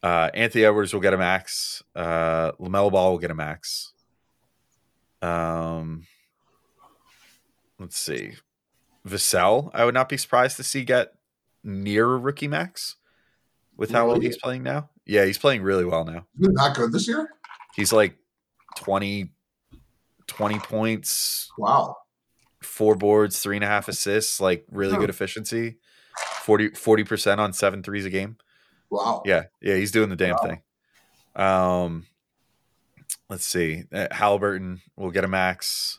[0.02, 1.82] uh, Anthony Edwards will get a max.
[1.94, 3.92] Uh, LaMelo Ball will get a max.
[5.20, 6.06] Um,
[7.78, 8.34] let's see,
[9.06, 9.70] Vassell.
[9.72, 11.14] I would not be surprised to see get
[11.64, 12.96] near rookie max
[13.76, 14.90] with how well he's playing now.
[15.06, 16.26] Yeah, he's playing really well now.
[16.36, 17.28] He's been that good this year.
[17.74, 18.16] He's like
[18.76, 19.30] 20,
[20.26, 21.96] 20 points, Wow.
[22.64, 25.00] Four boards, three and a half assists, like really Huh.
[25.00, 25.78] good efficiency.
[26.44, 28.36] 40 percent on seven threes a game.
[28.90, 29.22] Wow.
[29.24, 30.42] Yeah, yeah, he's doing the damn Wow.
[30.42, 30.62] thing.
[31.34, 32.06] Um,
[33.30, 33.84] let's see.
[33.92, 35.98] Uh, Halliburton will get a max.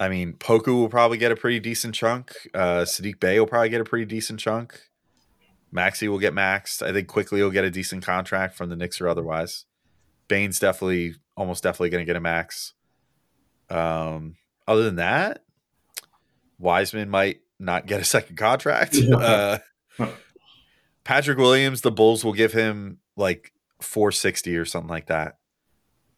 [0.00, 2.32] I mean, Poku will probably get a pretty decent chunk.
[2.54, 4.80] Uh, Saddiq Bey will probably get a pretty decent chunk.
[5.70, 6.84] Maxey will get maxed.
[6.86, 9.66] I think Quickley will get a decent contract from the Knicks or otherwise.
[10.28, 12.74] Bane's definitely, almost definitely going to get a max.
[13.70, 14.36] Um,
[14.68, 15.42] other than that,
[16.58, 18.96] Wiseman might not get a second contract.
[18.96, 19.58] uh,
[21.04, 25.38] Patrick Williams, the Bulls will give him like 460 or something like that.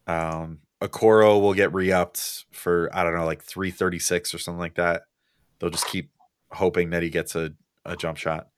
[0.05, 5.03] Um, Okoro will get re-upped for I don't know, like 336 or something like that.
[5.59, 6.11] They'll just keep
[6.51, 7.53] hoping that he gets a,
[7.85, 8.49] a jump shot.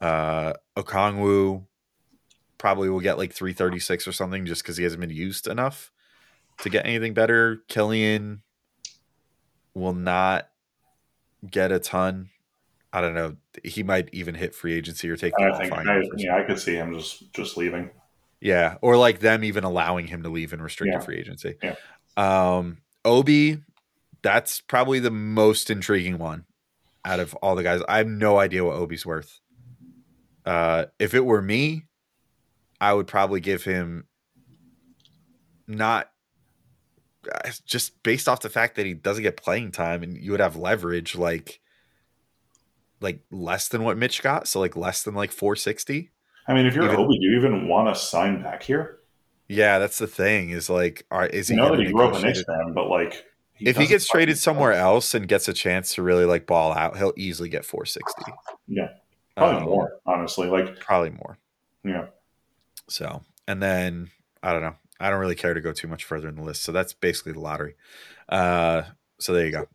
[0.00, 1.64] Uh, Okongwu
[2.58, 5.90] probably will get like 336 or something just because he hasn't been used enough
[6.58, 7.62] to get anything better.
[7.68, 8.42] Killian
[9.74, 10.48] will not
[11.50, 12.30] get a ton.
[12.92, 13.36] I don't know.
[13.64, 16.74] He might even hit free agency or take I think I, yeah I could see
[16.74, 17.90] him just just leaving.
[18.40, 21.04] Yeah, or like them even allowing him to leave in restricted Yeah.
[21.04, 21.56] free agency.
[21.62, 21.74] Yeah.
[22.16, 23.58] Um, Obi,
[24.22, 26.44] that's probably the most intriguing one
[27.04, 27.82] out of all the guys.
[27.88, 29.40] I have no idea what Obi's worth.
[30.44, 31.84] Uh, if it were me,
[32.80, 34.06] I would probably give him
[35.66, 36.10] not
[37.66, 40.56] just based off the fact that he doesn't get playing time and you would have
[40.56, 41.60] leverage like
[43.00, 46.10] like less than what Mitch got, so like less than like 460.
[46.46, 48.98] I mean, if you're Even- Obi, do you even want to sign back here?
[49.48, 50.50] Yeah, that's the thing.
[50.50, 52.88] Is like, are, is he You know that he grew up a Knicks fan, but
[52.88, 53.24] like
[53.60, 56.96] if he gets traded somewhere else and gets a chance to really like ball out,
[56.96, 58.32] he'll easily get 460.
[58.68, 58.88] Yeah.
[59.36, 60.48] probably Um, more honestly.
[60.48, 61.36] Like Probably more.
[61.84, 62.06] yeah,
[62.88, 64.10] So, and then
[64.42, 64.76] I don't know.
[65.04, 66.62] I don't really care to go too much further in the list.
[66.62, 67.74] So that's basically the lottery.
[68.26, 68.84] Uh,
[69.18, 69.66] so there you go.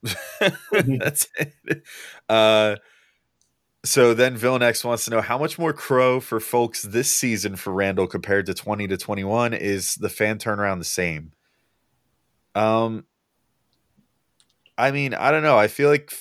[0.71, 1.83] that's it.
[2.27, 2.77] Uh,
[3.85, 7.55] so then Villain X wants to know how much more crow for folks this season
[7.55, 11.31] for Randle compared to 20 to 21 is the fan turnaround the same?
[12.55, 13.05] Um,
[14.79, 15.59] I mean, I don't know.
[15.59, 16.11] I feel like,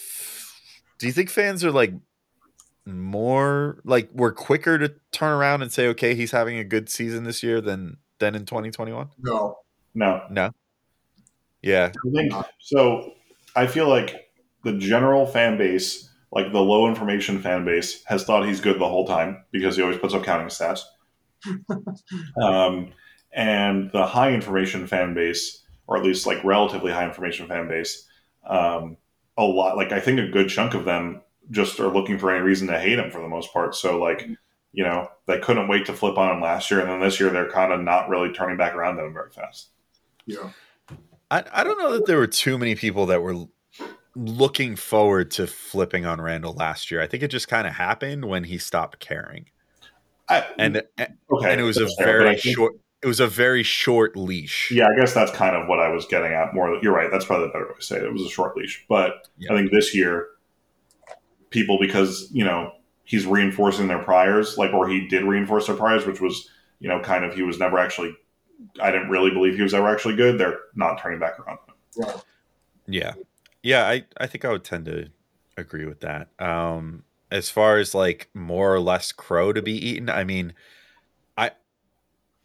[0.99, 1.95] do you think fans are like
[2.85, 7.25] more like we're quicker to turn around and say, okay, he's having a good season
[7.25, 9.09] this year than than in 2021?
[9.19, 9.59] No.
[9.95, 10.23] no.
[10.31, 10.51] No.
[11.63, 11.93] Yeah.
[12.07, 13.15] I think so.
[13.57, 14.31] I feel like
[14.65, 18.89] the general fan base, like the low information fan base, has thought he's good the
[18.89, 20.83] whole time because he always puts up counting stats.
[22.43, 22.93] um,
[23.33, 28.07] and the high information fan base, or at least like relatively high information fan base,
[28.47, 28.97] um,
[29.37, 32.43] a lot like I think a good chunk of them just are looking for any
[32.43, 33.75] reason to hate him for the most part.
[33.75, 34.29] So like,
[34.73, 37.31] you know, they couldn't wait to flip on him last year, and then this year
[37.31, 39.69] they're kind of not really turning back around on him very fast.
[40.27, 40.51] Yeah.
[41.31, 43.35] I, I don't know that there were too many people that were
[44.15, 47.01] looking forward to flipping on Randle last year.
[47.01, 49.47] I think it just kind of happened when he stopped caring.
[50.29, 53.29] I, And okay, and it was a that's fair, very think- short it was a
[53.29, 54.73] very short leash.
[54.73, 56.53] Yeah, I guess that's kind of what I was getting at.
[56.53, 57.09] More, you're right.
[57.13, 58.03] That's probably the better way to say it.
[58.03, 59.53] It was a short leash, but Yeah.
[59.53, 60.27] I think this year,
[61.51, 62.73] people because you know
[63.09, 67.01] he's reinforcing their priors, like or he did reinforce their priors, which was you know
[67.01, 68.15] kind of he was never actually.
[68.81, 70.39] I didn't really believe he was ever actually good.
[70.39, 71.59] They're not turning back around.
[71.97, 72.17] Right.
[72.87, 73.15] Yeah.
[73.63, 75.11] Yeah, I, I think I would tend to
[75.57, 76.29] agree with that.
[76.39, 80.55] Um as far as like more or less crow to be eaten, I mean
[81.37, 81.53] I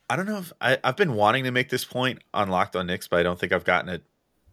[0.09, 2.88] I don't know if I, I've been wanting to make this point on Locked on
[2.88, 4.03] Knicks, but I don't think I've gotten it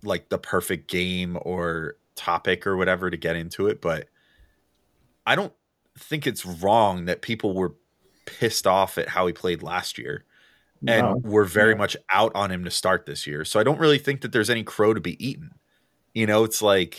[0.02, 3.80] like the perfect game or topic or whatever to get into it.
[3.82, 4.08] But
[5.26, 5.52] I don't
[5.99, 7.74] think it's wrong that people were
[8.26, 10.24] pissed off at how he played last year
[10.86, 11.16] and No.
[11.22, 11.78] we're very Yeah.
[11.78, 13.45] much out on him to start this year.
[13.45, 15.51] So I don't really think that there's any crow to be eaten.
[16.14, 16.99] You know, it's like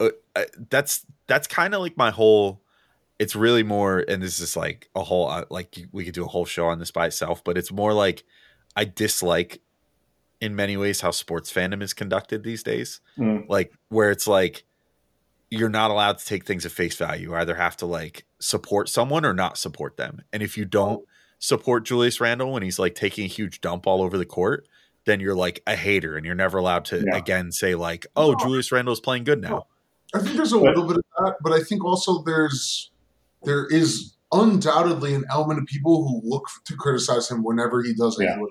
[0.00, 2.62] uh, uh, that's that's kind of like my whole.
[3.18, 6.28] It's really more, and this is like a whole uh, like we could do a
[6.28, 8.24] whole show on this by itself, but it's more like
[8.76, 9.60] I dislike
[10.40, 13.00] in many ways how sports fandom is conducted these days.
[13.18, 13.46] Mm.
[13.48, 14.64] Like where it's like
[15.50, 17.30] you're not allowed to take things at face value.
[17.30, 20.22] You either have to like support someone or not support them.
[20.32, 21.06] And if you don't oh.
[21.38, 24.66] support Julius Randle when he's like taking a huge dump all over the court,
[25.06, 27.16] then you're like a hater and you're never allowed to Yeah.
[27.16, 28.38] again say like, "Oh, No.
[28.38, 29.66] Julius Randle is playing good now."
[30.14, 32.90] I think there's a little bit of that, but I think also there's
[33.42, 38.16] there is undoubtedly an element of people who look to criticize him whenever he does
[38.20, 38.32] Yeah.
[38.34, 38.46] anything.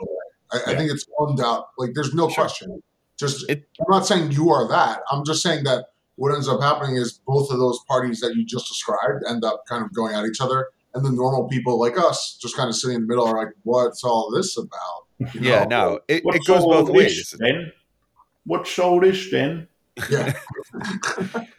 [0.52, 0.78] I, I Yeah.
[0.78, 1.66] think it's undoubt.
[1.78, 2.43] Like there's no Sure.
[2.43, 2.82] question.
[3.18, 5.04] Just It- I'm not saying you are that.
[5.12, 5.86] I'm just saying that
[6.20, 9.63] what ends up happening is both of those parties that you just described end up
[9.67, 12.76] kind of going at each other, and the normal people like us just kind of
[12.76, 15.67] sitting in the middle are like, "What's all this about?" You Yeah, know?
[15.89, 17.34] no, it, it goes both ways.
[17.39, 17.72] then?
[18.45, 19.67] What's all this then?
[20.09, 20.32] yeah.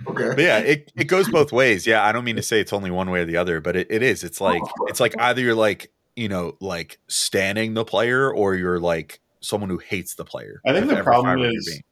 [0.07, 0.29] okay.
[0.31, 1.87] But yeah, it, it goes both ways.
[1.87, 3.87] Yeah, I don't mean to say it's only one way or the other, but it,
[3.91, 4.25] it is.
[4.25, 8.81] It's like it's like either you're like, you know, like standing the player or you're
[8.81, 10.61] like someone who hates the player.
[10.67, 11.83] I think the problem fiber of your is-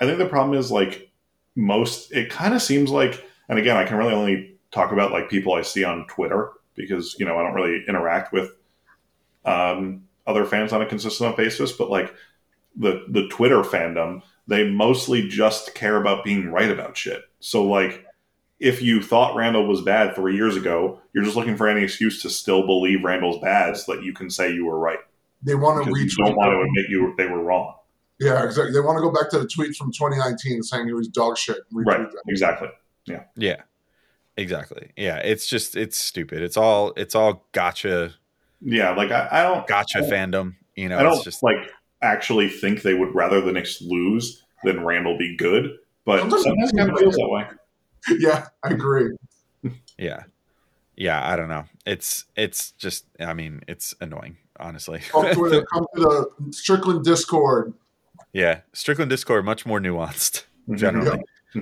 [0.00, 1.10] I think the problem is like
[1.56, 2.12] most.
[2.12, 5.54] It kind of seems like, and again, I can really only talk about like people
[5.54, 8.50] I see on Twitter because you know I don't really interact with
[9.44, 11.72] um, other fans on a consistent basis.
[11.72, 12.14] But like
[12.76, 17.22] the the Twitter fandom, they mostly just care about being right about shit.
[17.40, 18.04] So like.
[18.58, 22.22] If you thought Randle was bad three years ago, you're just looking for any excuse
[22.22, 24.98] to still believe Randle's bad so that you can say you were right.
[25.42, 27.74] They want to reach you don't want to admit you they were wrong.
[28.18, 28.72] Yeah, exactly.
[28.72, 31.58] They want to go back to the tweet from 2019 saying he was dog shit.
[31.72, 31.98] Right.
[31.98, 32.22] that.
[32.26, 32.68] Exactly.
[33.06, 33.24] Yeah.
[33.36, 33.62] Yeah.
[34.36, 34.90] Exactly.
[34.96, 35.16] Yeah.
[35.18, 36.42] It's just it's stupid.
[36.42, 38.14] It's all it's all gotcha
[38.60, 38.94] Yeah.
[38.94, 40.54] Like I, I don't gotcha fandom.
[40.76, 41.56] You know, I don't it's just like
[42.02, 46.72] actually think they would rather the Knicks lose than Randall be good, but Sometimes sometimes
[46.72, 47.46] it kind of feels that way.
[48.20, 49.16] Yeah, I agree.
[49.98, 50.22] yeah.
[50.96, 51.64] Yeah, I don't know.
[51.84, 55.00] It's it's just I mean, it's annoying, honestly.
[55.10, 57.74] Come to, the, come to the Strickland Discord.
[58.36, 58.60] Yeah.
[58.74, 61.24] Strickland Discord much more nuanced generally.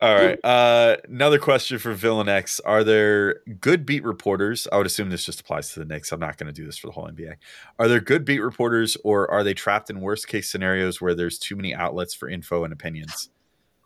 [0.00, 0.38] All right.
[0.44, 4.66] Uh, another question for Villain X: Are there good beat reporters?
[4.72, 6.10] I would assume this just applies to the Knicks.
[6.10, 7.34] I'm not going to do this for the whole NBA.
[7.78, 11.38] Are there good beat reporters, or are they trapped in worst case scenarios where there's
[11.38, 13.30] too many outlets for info and opinions?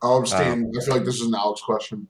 [0.02, 0.72] I'll abstain.
[0.74, 2.08] I feel like this is an Alex question.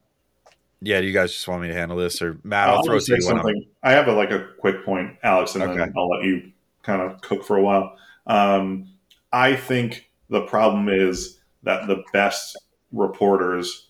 [0.81, 1.01] Yeah.
[1.01, 2.69] Do you guys just want me to handle this, or Matt?
[2.69, 3.21] I'll, I'll throw it to you.
[3.21, 3.67] something.
[3.83, 5.77] I have a, like a quick point, Alex, and Okay.
[5.77, 6.53] then I'll let you
[6.83, 7.97] kind of cook for a while.
[8.27, 8.89] Um,
[9.33, 12.57] I think the problem is that the best
[12.93, 13.89] reporters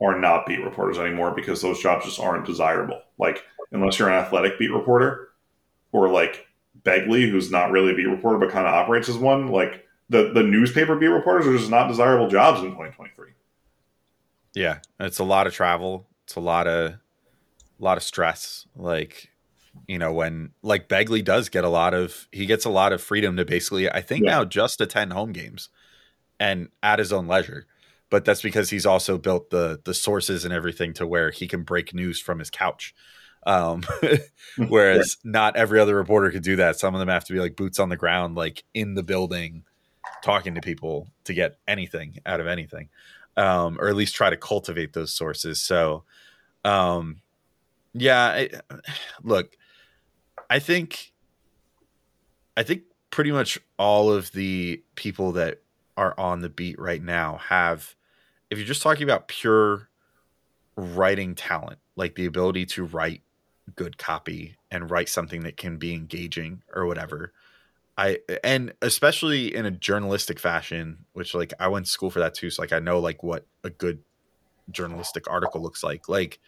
[0.00, 3.00] are not beat reporters anymore because those jobs just aren't desirable.
[3.18, 5.30] Like unless you're an athletic beat reporter
[5.92, 6.46] or like
[6.84, 10.32] Begley, who's not really a beat reporter but kind of operates as one, like the
[10.32, 13.30] the newspaper beat reporters are just not desirable jobs in 2023.
[14.54, 16.06] Yeah, it's a lot of travel.
[16.24, 16.98] It's a lot of, a
[17.78, 18.66] lot of stress.
[18.74, 19.30] Like,
[19.86, 23.02] you know, when like Begley does get a lot of, he gets a lot of
[23.02, 24.30] freedom to basically, I think Yeah.
[24.32, 25.68] now just attend home games,
[26.40, 27.66] and at his own leisure.
[28.10, 31.62] But that's because he's also built the the sources and everything to where he can
[31.62, 32.94] break news from his couch.
[33.46, 33.82] Um,
[34.68, 36.78] whereas not every other reporter could do that.
[36.78, 39.64] Some of them have to be like boots on the ground, like in the building,
[40.22, 42.88] talking to people to get anything out of anything
[43.38, 45.62] um, or at least try to cultivate those sources.
[45.62, 46.02] So,
[46.64, 47.22] um,
[47.94, 48.50] yeah, I,
[49.22, 49.56] look,
[50.50, 51.12] I think,
[52.56, 55.62] I think pretty much all of the people that
[55.96, 57.94] are on the beat right now have,
[58.50, 59.88] if you're just talking about pure
[60.76, 63.22] writing talent, like the ability to write
[63.74, 67.32] good copy and write something that can be engaging or whatever.
[67.96, 72.34] I and especially in a journalistic fashion, which like I went to school for that
[72.34, 72.48] too.
[72.50, 74.00] So like I know like what a good
[74.70, 76.08] journalistic article looks like.
[76.08, 76.38] Like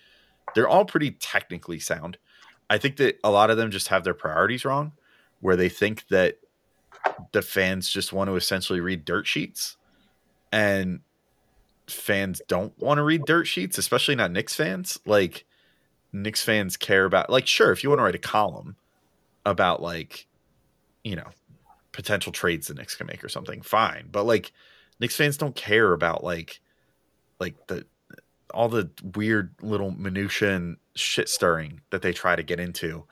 [0.54, 2.18] they're all pretty technically sound.
[2.70, 4.92] I think that a lot of them just have their priorities wrong,
[5.40, 6.38] where they think that
[7.32, 9.76] the fans just want to essentially read dirt sheets,
[10.52, 11.00] and
[11.88, 15.00] fans don't want to read dirt sheets, especially not Knicks fans.
[15.04, 15.44] Like
[16.12, 18.76] Knicks fans care about like sure if you want to write a column
[19.44, 20.28] about like
[21.02, 21.28] you know
[21.92, 24.08] potential trades the Knicks can make or something, fine.
[24.12, 24.52] But like
[25.00, 26.60] Knicks fans don't care about like
[27.40, 27.84] like the
[28.50, 33.04] all the weird little minutia and shit stirring that they try to get into.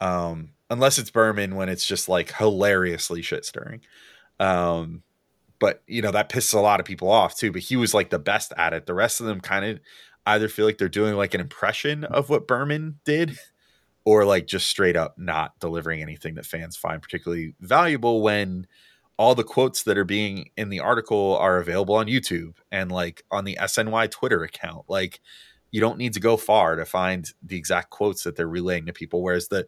[0.00, 3.80] Um, unless it's Berman when it's just like hilariously shit stirring.
[4.38, 5.02] Um,
[5.58, 7.52] but you know, that pisses a lot of people off too.
[7.52, 8.86] But he was like the best at it.
[8.86, 9.80] The rest of them kind of
[10.26, 13.38] either feel like they're doing like an impression of what Berman did
[14.04, 18.66] or like just straight up not delivering anything that fans find particularly valuable when
[19.18, 23.24] all the quotes that are being in the article are available on YouTube and like
[23.30, 24.84] on the SNY Twitter account.
[24.88, 25.20] Like
[25.72, 28.92] you don't need to go far to find the exact quotes that they're relaying to
[28.92, 29.22] people.
[29.22, 29.66] Whereas the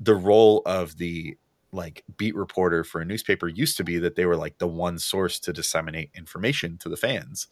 [0.00, 1.36] the role of the
[1.72, 4.98] like beat reporter for a newspaper used to be that they were like the one
[4.98, 7.48] source to disseminate information to the fans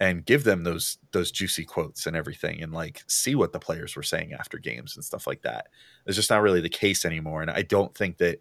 [0.00, 3.96] and give them those those juicy quotes and everything and like see what the players
[3.96, 5.68] were saying after games and stuff like that.
[6.06, 7.42] It's just not really the case anymore.
[7.42, 8.40] And I don't think that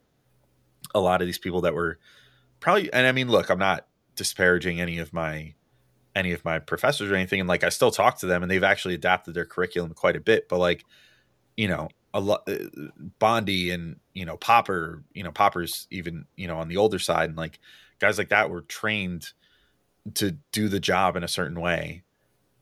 [0.93, 1.97] a lot of these people that were
[2.63, 3.85] probably and I mean look, I'm not
[4.15, 5.53] disparaging any of my
[6.15, 7.41] any of my professors or anything.
[7.41, 10.21] And like I still talk to them and they've actually adapted their curriculum quite a
[10.21, 10.85] bit, but like
[11.57, 12.55] you know, a lot uh,
[13.19, 17.29] Bondy and you know Popper, you know Popper's even, you know, on the older side.
[17.29, 17.59] And like
[17.99, 19.33] guys like that were trained
[20.15, 22.03] to do the job in a certain way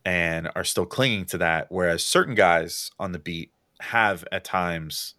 [0.03, 1.67] and are still clinging to that.
[1.69, 5.15] Whereas certain guys on the beat have at times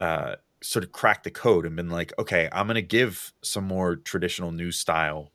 [0.00, 3.64] uh, sort of cracked the code and been like okay i'm going to give some
[3.64, 5.32] more traditional news style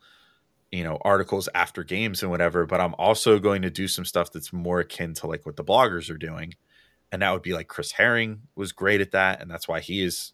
[0.71, 4.31] you know articles after games and whatever but i'm also going to do some stuff
[4.31, 6.53] that's more akin to like what the bloggers are doing
[7.11, 10.01] and that would be like chris herring was great at that and that's why he
[10.03, 10.33] has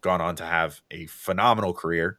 [0.00, 2.18] gone on to have a phenomenal career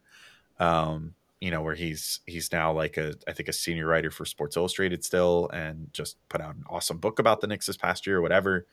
[0.60, 4.26] um, you know, where he's he's now like a I think a senior writer for
[4.26, 8.06] Sports Illustrated still, and just put out an awesome book about the Knicks this past
[8.06, 8.68] year or whatever.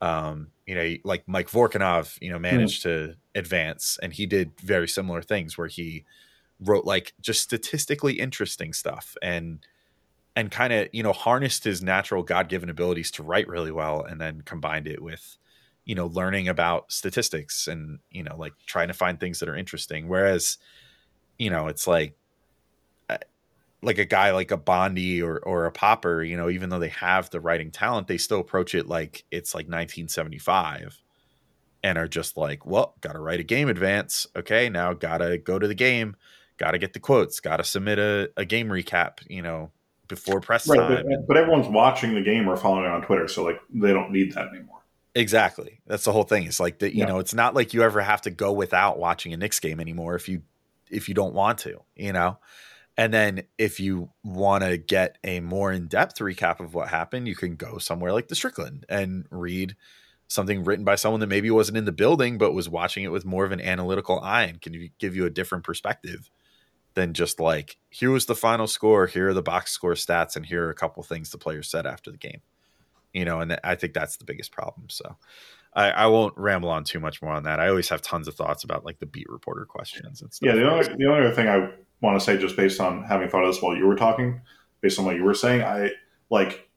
[0.00, 2.84] Um, you know, like Mike Vorkunov, you know, managed mm.
[2.84, 6.04] to advance, and he did very similar things where he
[6.60, 9.66] wrote like just statistically interesting stuff and
[10.34, 14.18] and kind of you know harnessed his natural god-given abilities to write really well and
[14.18, 15.36] then combined it with
[15.84, 19.56] you know learning about statistics and you know like trying to find things that are
[19.56, 20.56] interesting whereas
[21.38, 22.16] you know, it's like
[23.86, 26.88] like a guy like a Bondy or or a Popper, you know, even though they
[26.88, 31.00] have the writing talent, they still approach it like it's like 1975
[31.82, 34.26] and are just like, well, got to write a game advance.
[34.36, 36.16] Okay, now got to go to the game,
[36.58, 39.70] got to get the quotes, got to submit a, a game recap, you know,
[40.08, 41.04] before press right, time.
[41.08, 44.10] But, but everyone's watching the game or following it on Twitter, so like they don't
[44.10, 44.80] need that anymore.
[45.14, 45.80] Exactly.
[45.86, 46.44] That's the whole thing.
[46.44, 47.06] It's like that, you yeah.
[47.06, 50.14] know, it's not like you ever have to go without watching a Knicks game anymore
[50.14, 50.42] if you
[50.90, 52.38] if you don't want to, you know?
[52.96, 57.28] And then if you want to get a more in depth recap of what happened,
[57.28, 59.76] you can go somewhere like the Strickland and read
[60.28, 63.24] something written by someone that maybe wasn't in the building, but was watching it with
[63.24, 66.30] more of an analytical eye and can give you a different perspective
[66.94, 70.46] than just like, here was the final score, here are the box score stats, and
[70.46, 72.40] here are a couple things the players said after the game.
[73.12, 74.88] You know, and I think that's the biggest problem.
[74.88, 75.16] So
[75.74, 77.60] I, I, won't ramble on too much more on that.
[77.60, 80.46] I always have tons of thoughts about like the beat reporter questions and stuff.
[80.46, 81.70] Yeah, the only the only other thing I
[82.00, 84.40] want to say, just based on having thought of this while you were talking,
[84.80, 85.90] based on what you were saying, I
[86.30, 86.68] like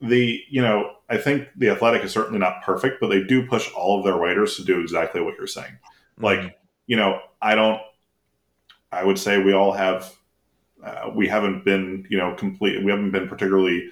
[0.00, 3.70] the you know I think the Athletic is certainly not perfect, but they do push
[3.74, 5.78] all of their writers to do exactly what you're saying.
[6.18, 6.48] Like mm-hmm.
[6.86, 7.80] you know, I don't.
[8.92, 10.12] I would say we all have.
[10.82, 12.84] Uh, we haven't been, you know, complete.
[12.84, 13.90] We haven't been particularly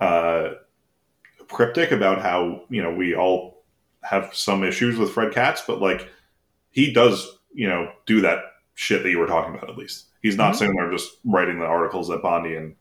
[0.00, 0.50] uh,
[1.48, 3.64] cryptic about how you know we all
[4.02, 6.08] have some issues with Fred Katz, but like
[6.70, 8.38] he does, you know, do that
[8.74, 9.70] shit that you were talking about.
[9.70, 10.58] At least he's not mm-hmm.
[10.58, 12.74] sitting there just writing the articles that Bondy and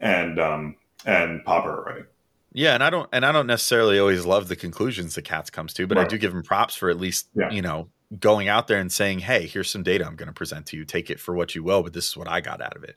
[0.00, 2.06] and um and Popper are writing.
[2.52, 5.72] Yeah, and I don't and I don't necessarily always love the conclusions that Katz comes
[5.74, 6.06] to, but right.
[6.06, 7.50] I do give him props for at least yeah.
[7.50, 10.66] you know going out there and saying, "Hey, here's some data I'm going to present
[10.66, 10.84] to you.
[10.84, 12.96] Take it for what you will, but this is what I got out of it."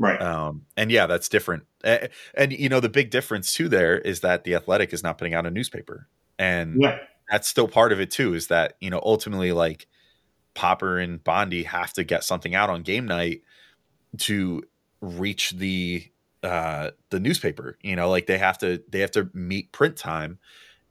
[0.00, 0.20] Right.
[0.20, 1.64] Um, and yeah, that's different.
[1.82, 5.18] And, and you know, the big difference too there is that the Athletic is not
[5.18, 6.08] putting out a newspaper
[6.38, 6.98] and yeah.
[7.30, 9.86] that's still part of it too is that you know ultimately like
[10.58, 13.42] popper and bondy have to get something out on game night
[14.16, 14.62] to
[15.00, 16.04] reach the
[16.42, 20.38] uh the newspaper you know like they have to they have to meet print time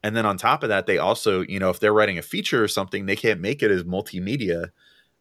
[0.03, 2.63] and then on top of that they also you know if they're writing a feature
[2.63, 4.70] or something they can't make it as multimedia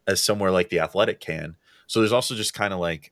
[0.07, 1.57] as somewhere like the Athletic can.
[1.85, 3.11] So there's also just kind of like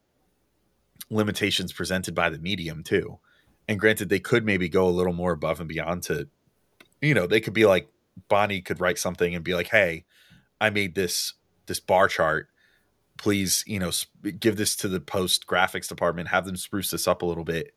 [1.09, 3.19] limitations presented by the medium too.
[3.67, 6.29] And granted, they could maybe go a little more above and beyond to,
[7.01, 7.89] you know, they could be like
[8.29, 10.05] Bondy could write something and be like, "Hey,
[10.59, 11.33] I made this
[11.65, 12.49] this bar chart.
[13.17, 16.29] Please, you know, sp- give this to the post graphics department.
[16.29, 17.73] Have them spruce this up a little bit."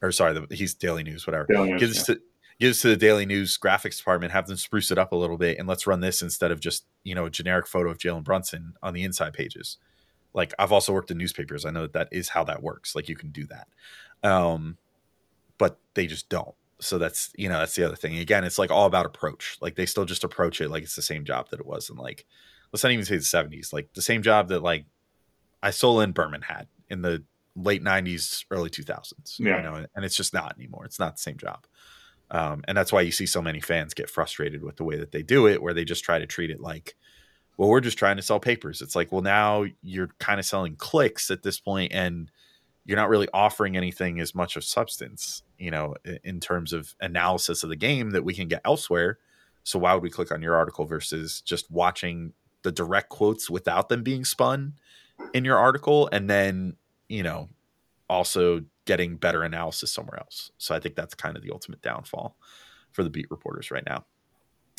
[0.00, 1.46] Or sorry, the, he's Daily News, whatever.
[1.50, 2.14] Daily News, give this to
[2.60, 4.32] give this to the Daily News graphics department.
[4.32, 6.84] Have them spruce it up a little bit, and let's run this instead of just
[7.04, 9.78] you know a generic photo of Jalen Brunson on the inside pages.
[10.34, 11.64] Like I've also worked in newspapers.
[11.64, 12.94] I know that that is how that works.
[12.94, 13.68] Like you can do that.
[14.28, 14.78] Um,
[15.58, 16.54] but they just don't.
[16.82, 18.18] So that's you know that's the other thing.
[18.18, 19.56] Again, it's like all about approach.
[19.60, 21.96] Like they still just approach it like it's the same job that it was in
[21.96, 22.26] like
[22.72, 23.72] let's not even say the seventies.
[23.72, 24.86] Like the same job that like
[25.64, 27.24] Isola and Berman had in the
[27.54, 29.36] late nineties, early two thousands.
[29.38, 29.58] Yeah.
[29.58, 30.84] You know, and it's just not anymore.
[30.84, 31.66] It's not the same job.
[32.30, 35.12] Um, and that's why you see so many fans get frustrated with the way that
[35.12, 36.96] they do it, where they just try to treat it like,
[37.58, 38.80] well, we're just trying to sell papers.
[38.80, 42.30] It's like, well, now you're kind of selling clicks at this point, and
[42.84, 47.62] you're not really offering anything as much of substance, you know, in terms of analysis
[47.62, 49.18] of the game that we can get elsewhere.
[49.64, 53.88] So why would we click on your article versus just watching the direct quotes without
[53.88, 54.74] them being spun
[55.32, 56.76] in your article and then,
[57.08, 57.48] you know,
[58.08, 60.50] also getting better analysis somewhere else.
[60.58, 62.36] So I think that's kind of the ultimate downfall
[62.90, 64.04] for the beat reporters right now.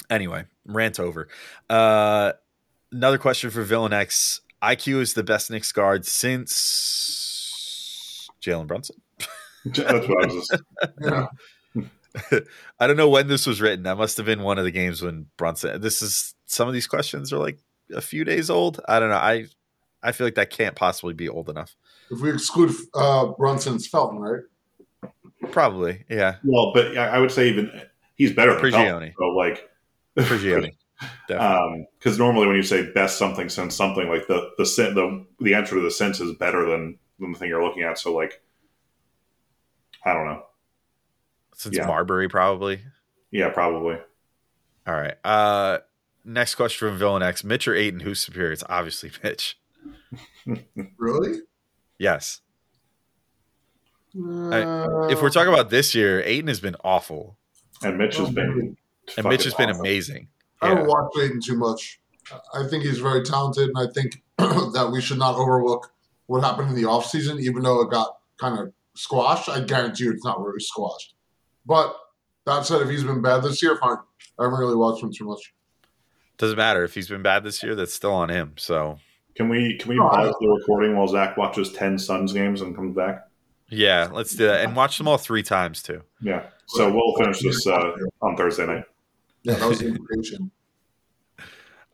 [0.10, 1.30] Anyway, rant over.
[1.70, 2.34] Uh
[2.92, 4.42] another question for Villain X.
[4.62, 7.33] IQ is the best Knicks guard since
[8.44, 9.02] Jalen Brunson.
[9.66, 10.64] That's what I was just.
[11.02, 11.28] Yeah.
[12.80, 13.84] I don't know when this was written.
[13.84, 15.82] That must have been one of the games when Brunson.
[15.82, 17.60] This is some of these questions are like
[17.94, 18.80] a few days old.
[18.88, 19.16] I don't know.
[19.16, 19.46] I
[20.04, 21.76] I feel like that can't possibly be old enough.
[22.12, 24.42] If we exclude uh, Brunson's Felton, right?
[25.52, 26.36] Probably, yeah.
[26.44, 27.72] Well, but I I would say even
[28.16, 28.74] he's better than Prigioni.
[28.74, 29.14] Felton.
[29.18, 29.70] So like,
[30.18, 30.72] Prigioni,
[31.28, 31.88] definitely.
[31.98, 35.76] because normally when you say best something since something, like the the the the answer
[35.76, 37.98] to the sense is better than than the thing you're looking at.
[38.00, 38.42] So like,
[40.06, 40.44] I don't know.
[41.56, 41.86] Since yeah.
[41.86, 42.82] Marbury, probably.
[43.32, 43.98] Yeah, probably.
[44.88, 45.16] All right.
[45.24, 45.80] Uh
[46.26, 47.44] next question from Villain X.
[47.44, 48.52] Mitch or Ayton, who's superior?
[48.52, 49.58] It's obviously Mitch.
[50.98, 51.40] Really?
[51.98, 52.42] Yes.
[54.16, 57.38] Uh, If we're talking about this year, Ayton has been awful.
[57.82, 58.78] And Mitch has been.
[59.18, 59.80] And Mitch fucking has been awesome.
[59.82, 60.28] amazing.
[60.62, 60.76] I Yeah.
[60.76, 62.00] don't watch Ayton too much.
[62.54, 65.93] I think he's very talented, and I think that we should not overlook
[66.28, 69.50] what happened in the offseason, even though it got kind of squashed.
[69.50, 71.16] I guarantee you it's not really squashed.
[71.66, 71.96] But
[72.46, 73.98] that said, if he's been bad this year, fine.
[74.40, 75.54] I haven't really watched him too much.
[76.38, 77.76] Doesn't matter if he's been bad this year.
[77.76, 78.54] That's still on him.
[78.58, 78.98] So
[79.36, 82.76] Can we can we No, pause the recording while Zach watches ten Suns games and
[82.76, 83.28] comes back?
[83.70, 86.02] yeah, let's do that and watch them all three times too.
[86.22, 86.44] Yeah.
[86.68, 88.84] So we'll finish this uh, on Thursday night.
[89.44, 90.52] Yeah, that was the implication.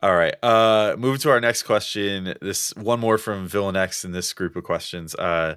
[0.02, 0.36] All right.
[0.44, 2.36] Uh move to our next question.
[2.42, 5.14] This one more from Villain X in this group of questions.
[5.16, 5.56] Uh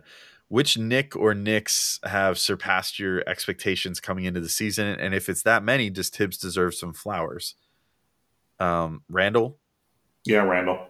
[0.49, 4.87] which Knick or Knicks have surpassed your expectations coming into the season?
[5.01, 7.55] And if it's that many, does Thibs deserve some flowers?
[8.59, 9.59] Um Randle,
[10.25, 10.89] Yeah, Randle.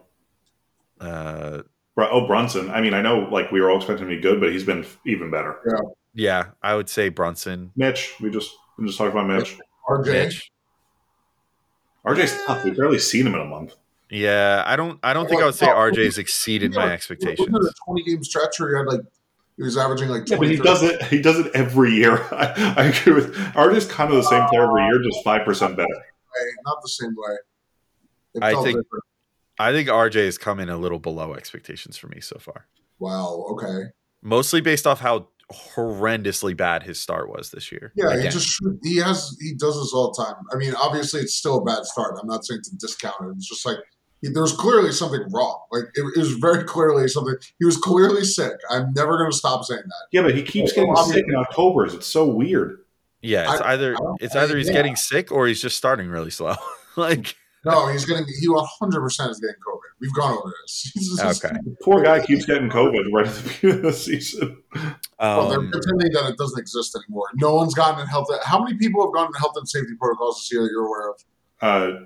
[0.99, 1.61] uh
[1.95, 2.71] Oh, Brunson.
[2.71, 4.83] I mean, I know like we were all expecting to be good, but he's been
[5.05, 5.59] even better.
[6.15, 7.71] yeah, I would say Brunson.
[7.75, 9.59] Mitch, we just we just talked about Mitch.
[9.87, 10.51] RJ, Mitch.
[12.05, 12.63] RJ's tough.
[12.63, 13.75] We've barely seen him in a month.
[14.09, 17.47] Yeah, I don't I don't think I would say RJ's exceeded my expectations.
[17.49, 19.05] A 20 game stretch where he had like,
[19.57, 21.01] he was averaging like 20 Yeah, but he does it.
[21.03, 22.17] He does it every year.
[22.31, 25.75] I, I agree with RJ's kind of the same player every year, just five percent
[25.77, 25.87] better.
[26.65, 27.35] not the same way.
[28.35, 29.03] It I think- different.
[29.59, 32.65] I think RJ has come in a little below expectations for me so far.
[32.97, 33.45] Wow.
[33.51, 33.91] Okay.
[34.23, 37.91] Mostly based off how horrendously bad his start was this year.
[37.95, 38.53] Yeah, he just
[38.83, 40.35] he has he does this all the time.
[40.51, 42.17] I mean, obviously it's still a bad start.
[42.21, 43.33] I'm not saying to discount it.
[43.37, 43.77] It's just like
[44.21, 45.59] he, there was clearly something wrong.
[45.71, 47.35] Like it, it was very clearly something.
[47.59, 48.53] He was clearly sick.
[48.69, 50.07] I'm never going to stop saying that.
[50.11, 51.93] Yeah, but he keeps getting sick in October's.
[51.93, 52.79] It's so weird.
[53.21, 54.73] yeah, it's I- either I it's either he's yeah.
[54.73, 56.55] getting sick or he's just starting really slow.
[56.95, 59.79] like No, he's getting he 100 percent is getting COVID.
[60.01, 60.91] We've gone over this.
[60.93, 61.55] He's just- Okay.
[61.81, 64.61] Poor guy keeps getting COVID right at the beginning of the season.
[65.19, 67.27] Well, they're um, pretending that it doesn't exist anymore.
[67.35, 68.27] No one's gotten in health.
[68.43, 71.09] How many people have gone in health and safety protocols this year that you're aware
[71.11, 71.23] of?
[71.61, 72.05] Uh,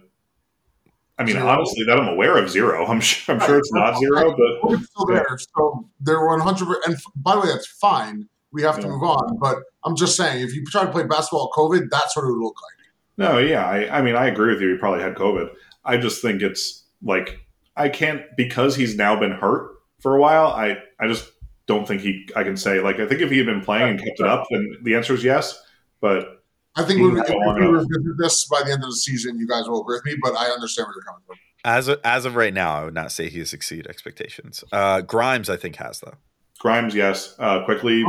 [1.18, 1.48] I mean, Zero.
[1.48, 2.86] honestly, that I'm aware of zero.
[2.86, 3.34] I'm sure.
[3.34, 5.26] I'm sure it's not zero, but It's still there.
[5.56, 6.78] So they're 100.
[6.86, 8.30] And by the way, that's fine.
[8.52, 8.90] We have to Yeah.
[8.90, 9.38] move on.
[9.40, 12.28] But I'm just saying, if you try to play basketball with COVID, that's what it
[12.28, 12.77] would look like.
[13.18, 14.72] No, yeah, I, I mean, I agree with you.
[14.72, 15.50] He probably had COVID.
[15.84, 17.40] I just think it's like
[17.76, 20.48] I can't because he's now been hurt for a while.
[20.48, 21.32] I I just
[21.66, 22.28] don't think he.
[22.36, 24.46] I can say like I think if he had been playing and kept it up,
[24.52, 25.62] then the answer is yes.
[26.00, 26.44] But
[26.76, 27.72] I think when we, I if don't we know.
[27.72, 30.16] revisit this by the end of the season, you guys will agree with me.
[30.22, 31.38] But I understand where you're coming from.
[31.66, 34.64] As of, as of right now, I would not say he has exceeded expectations.
[34.72, 36.14] Uh, Grimes, I think, has though.
[36.60, 37.36] Grimes, yes.
[37.40, 38.04] Uh, Quickley,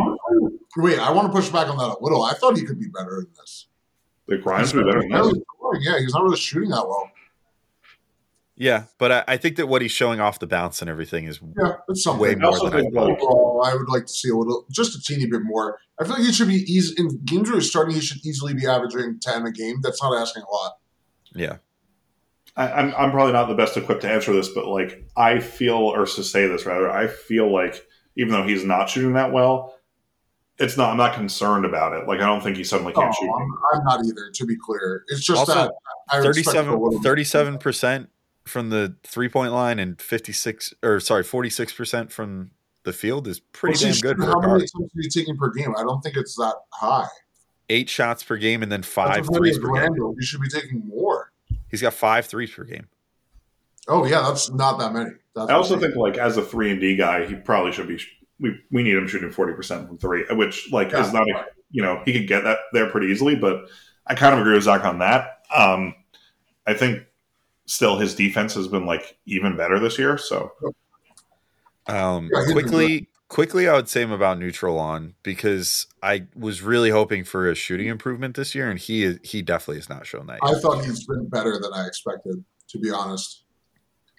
[0.77, 2.23] Wait, I want to push back on that a little.
[2.23, 3.67] I thought he could be better than this.
[4.29, 5.33] The Grimes would be better than Not this.
[5.33, 7.11] really scoring, yeah, he's not really shooting that well.
[8.61, 11.41] Yeah, but I, I think that what he's showing off the bounce and everything is
[11.61, 12.21] Yeah, it's something.
[12.21, 14.67] way I more also than I like, Overall, I would like to see a little,
[14.71, 15.79] just a teeny bit more.
[16.01, 17.95] I feel like he should be easy in games where he's starting.
[17.95, 19.77] He should easily be averaging ten a game.
[19.81, 20.73] That's not asking a lot.
[21.35, 21.59] Yeah,
[22.57, 25.77] I, I'm, I'm probably not the best equipped to answer this, but like I feel,
[25.77, 27.87] or to say this rather, I feel like
[28.17, 29.78] even though he's not shooting that well,
[30.59, 30.91] it's not.
[30.91, 32.07] I'm not concerned about it.
[32.09, 33.29] Like I don't think he suddenly Oh, can't shoot.
[33.31, 33.37] Oh,
[33.75, 34.31] I'm, I'm not either.
[34.33, 35.73] To be clear, it's just Also, that
[36.11, 38.11] I expect a little 37 percent
[38.45, 42.51] from the three point line and fifty six or sorry forty six percent from
[42.85, 44.63] the field is pretty Well, damn see, good for a How many guard.
[44.63, 45.75] attempts are you taking per game?
[45.77, 47.07] I don't think it's that high.
[47.69, 49.95] Eight shots per game and then That's five as many threes as per game.
[49.95, 51.31] You should be taking more.
[51.71, 52.87] He's got five threes per game.
[53.87, 55.11] Oh yeah, that's not that many.
[55.35, 58.01] That's I also think like as a three and D guy, he probably should be.
[58.41, 61.83] We we need him shooting forty percent from three, which like is not a you
[61.83, 63.35] know he could get that there pretty easily.
[63.35, 63.69] But
[64.07, 65.41] I kind of agree with Zach on that.
[65.55, 65.95] Um,
[66.67, 67.05] I think
[67.67, 70.19] still his defense has been like even better this year.
[70.19, 70.53] So
[71.87, 76.27] Um, Yeah, he's been Quickley, Quickley, I would say him about neutral on because I
[76.35, 79.89] was really hoping for a shooting improvement this year, and he is, he definitely has
[79.89, 80.39] not shown that.
[80.43, 82.45] I thought he's been better than I expected.
[82.69, 83.45] To be honest,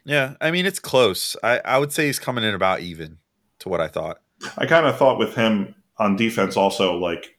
[0.05, 1.35] Yeah, I mean it's close.
[1.43, 3.19] I, I would say he's coming in about even
[3.59, 4.21] to what I thought.
[4.57, 7.37] I kind of thought with him on defense also like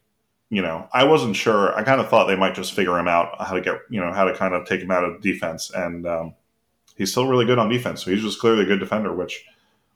[0.50, 1.74] you know I wasn't sure.
[1.74, 4.12] I kind of thought they might just figure him out how to get you know
[4.12, 6.34] how to kind of take him out of defense, and um,
[6.96, 8.04] he's still really good on defense.
[8.04, 9.44] So he's just clearly a good defender, which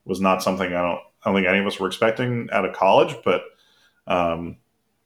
[0.04, 2.74] was not something I don't I don't think any of us were expecting out of
[2.74, 3.16] college.
[3.24, 3.42] But
[4.06, 4.56] um,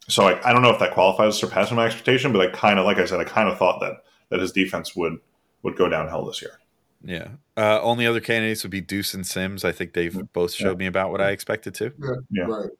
[0.08, 2.78] so I, I don't know if that qualifies as surpassing my expectation, but I kind
[2.78, 5.18] of like I said I kind of thought that that his defense would
[5.62, 6.58] would go downhill this year.
[7.02, 7.28] Yeah.
[7.56, 9.64] Uh, only other candidates would be Deuce and Sims.
[9.64, 11.92] I think they've both showed me about what I expected to.
[12.30, 12.44] Yeah.
[12.44, 12.70] right?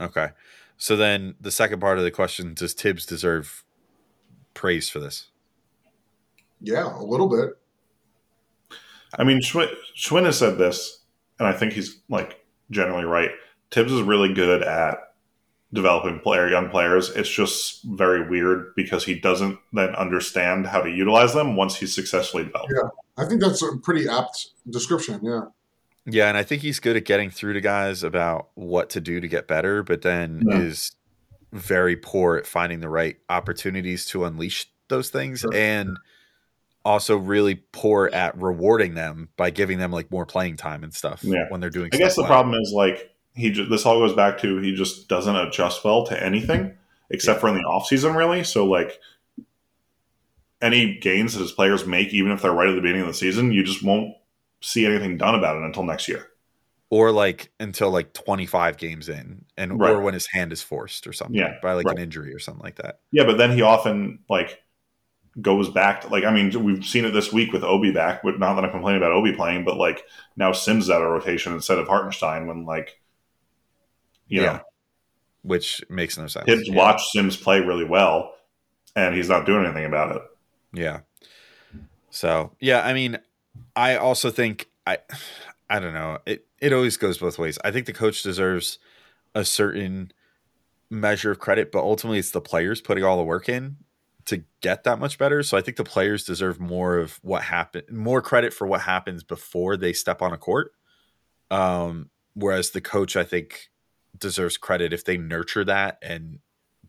[0.00, 0.28] Okay.
[0.76, 3.64] So then the second part of the question: Does Thibs deserve
[4.54, 5.28] praise for this?
[6.60, 7.50] Yeah, a little bit.
[9.18, 11.00] I mean, Schwinn, Schwinn has said this,
[11.38, 13.30] and I think he's like generally right.
[13.70, 14.98] Thibs is really good at
[15.72, 17.10] developing player young players.
[17.10, 21.94] It's just very weird because he doesn't then understand how to utilize them once he's
[21.94, 22.72] successfully developed.
[22.74, 22.88] Yeah.
[23.22, 25.20] I think that's a pretty apt description.
[25.22, 25.42] Yeah,
[26.06, 29.20] Yeah, and I think he's good at getting through to guys about what to do
[29.20, 30.58] to get better, but then Yeah.
[30.60, 30.92] is
[31.52, 35.50] very poor at finding the right opportunities to unleash those things Sure.
[35.54, 35.98] and
[36.84, 41.20] also really poor at rewarding them by giving them like more playing time and stuff
[41.22, 41.44] Yeah.
[41.50, 42.42] when they're doing I guess the stuff well.
[42.42, 46.04] problem is like he just, this all goes back to he just doesn't adjust well
[46.06, 46.76] to anything
[47.10, 48.44] except for in the off season really.
[48.44, 48.98] So like
[50.60, 53.14] any gains that his players make, even if they're right at the beginning of the
[53.14, 54.14] season, you just won't
[54.60, 56.26] see anything done about it until next year.
[56.90, 61.12] or like until like 25 games in and or when his hand is forced or
[61.12, 61.96] something Yeah, by like right.
[61.96, 63.00] an injury or something like that.
[63.12, 64.60] Yeah, but then he often like
[65.40, 68.40] goes back to like I mean we've seen it this week with Obi back, but
[68.40, 70.02] not that I'm complaining about Obi playing, but like
[70.36, 73.00] now Sims out of rotation instead of Hartenstein when like
[74.28, 74.52] you Yeah.
[74.54, 74.60] know
[75.42, 76.46] Which makes no sense.
[76.46, 76.74] kids Yeah.
[76.76, 78.34] watch Sims play really well
[78.96, 80.22] and he's not doing anything about it.
[80.72, 81.00] Yeah.
[82.10, 83.18] So yeah, I mean,
[83.76, 84.98] I also think I
[85.70, 86.18] I don't know.
[86.26, 87.58] It it always goes both ways.
[87.64, 88.78] I think the coach deserves
[89.34, 90.12] a certain
[90.90, 93.76] measure of credit, but ultimately it's the players putting all the work in
[94.24, 95.42] to get that much better.
[95.42, 99.22] So I think the players deserve more of what happened, more credit for what happens
[99.22, 100.72] before they step on a court.
[101.50, 103.68] Um, whereas the coach, I think,
[104.16, 106.38] deserves credit if they nurture that and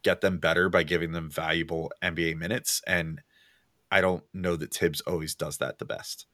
[0.01, 2.81] get them better by giving them valuable NBA minutes.
[2.87, 3.21] And
[3.91, 6.25] I don't know that Thibs always does that the best.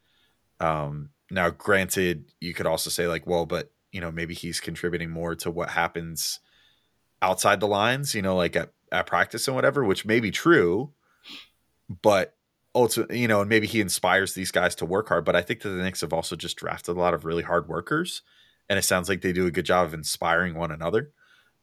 [0.59, 5.09] Um, now, granted, you could also say like, well, but you know, maybe he's contributing
[5.09, 6.39] more to what happens
[7.21, 10.91] outside the lines, you know, like at, at practice and whatever, which may be true,
[12.01, 12.35] but
[12.73, 15.23] ultimately, you know, and maybe he inspires these guys to work hard.
[15.23, 17.69] But I think that the Knicks have also just drafted a lot of really hard
[17.69, 18.21] workers,
[18.69, 21.11] and it sounds like they do a good job of inspiring one another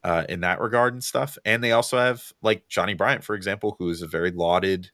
[0.05, 1.39] uh, in that regard and stuff.
[1.45, 4.91] And they also have like Johnny Bryant, for example, who is a very lauded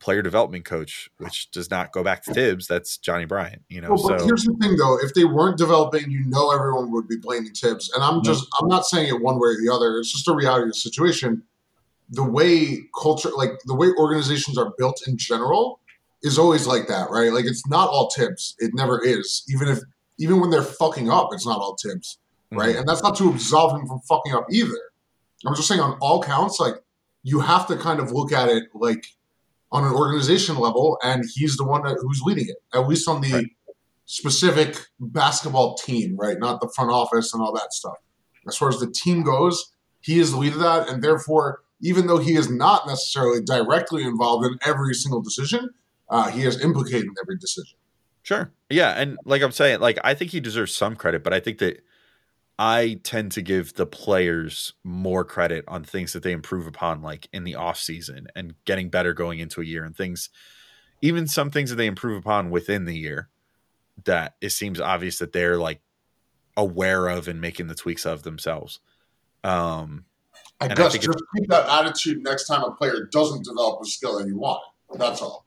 [0.00, 2.66] player development coach, which does not go back to Thibs.
[2.66, 3.90] That's Johnny Bryant, you know.
[3.90, 7.06] Well, but so here's the thing, though: if they weren't developing, you know, everyone would
[7.06, 7.92] be blaming Thibs.
[7.94, 9.98] And I'm just, I'm not saying it one way or the other.
[9.98, 11.42] It's just a reality of the situation.
[12.12, 15.80] The way culture, like the way organizations are built in general,
[16.22, 17.32] is always like that, right?
[17.32, 18.56] Like it's not all Thibs.
[18.58, 19.44] It never is.
[19.48, 19.78] Even if,
[20.20, 22.18] even when they're fucking up, it's not all Thibs,
[22.52, 22.76] right?
[22.76, 24.78] And that's not to absolve him from fucking up either.
[25.46, 26.74] I'm just saying, on all counts, like
[27.22, 29.06] you have to kind of look at it like
[29.72, 33.20] on an organization level, and he's the one that, who's leading it, at least on
[33.20, 33.46] the Right.
[34.04, 36.38] specific basketball team, right?
[36.38, 37.94] Not the front office and all that stuff.
[38.48, 42.08] As far as the team goes, he is the lead of that, and therefore, even
[42.08, 45.70] though he is not necessarily directly involved in every single decision,
[46.08, 47.78] uh, he is implicated in every decision.
[48.22, 48.52] Sure.
[48.68, 51.58] Yeah, and like I'm saying, like I think he deserves some credit, but I think
[51.58, 51.82] that
[52.60, 57.26] I tend to give the players more credit on things that they improve upon like
[57.32, 60.28] in the off season and getting better going into a year and things
[61.00, 63.30] even some things that they improve upon within the year
[64.04, 65.80] that it seems obvious that they're like
[66.54, 68.80] aware of and making the tweaks of themselves.
[69.42, 70.04] Um
[70.60, 73.86] I I guess think just keep that attitude next time a player doesn't develop a
[73.86, 74.62] skill that you want.
[74.98, 75.46] That's all.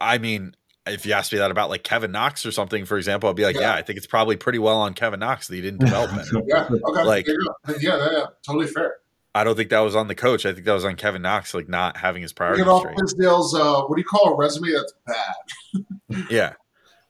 [0.00, 0.54] I mean,
[0.90, 3.44] if you asked me that about like Kevin Knox or something, for example, I'd be
[3.44, 3.62] like, Yeah.
[3.62, 6.44] yeah, I think it's probably pretty well on Kevin Knox that he didn't develop it.
[6.46, 6.68] Yeah.
[6.70, 7.02] Okay.
[7.04, 7.74] Like- there you go.
[7.80, 8.96] yeah, yeah, yeah, totally fair.
[9.32, 10.44] I don't think that was on the coach.
[10.44, 12.96] I think that was on Kevin Knox, like not having his priorities Get off straight.
[13.60, 16.26] Uh, what do you call a resume that's bad?
[16.30, 16.54] Yeah.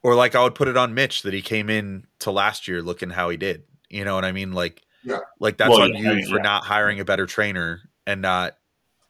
[0.03, 2.83] Or like I would put it on Mitch that he came in to last year
[2.83, 3.63] looking how he did.
[3.89, 4.53] You know what I mean?
[4.53, 5.21] Like, Yeah.
[5.39, 6.43] like that's Well, on yeah, you for yeah.
[6.43, 8.57] not hiring a better trainer and not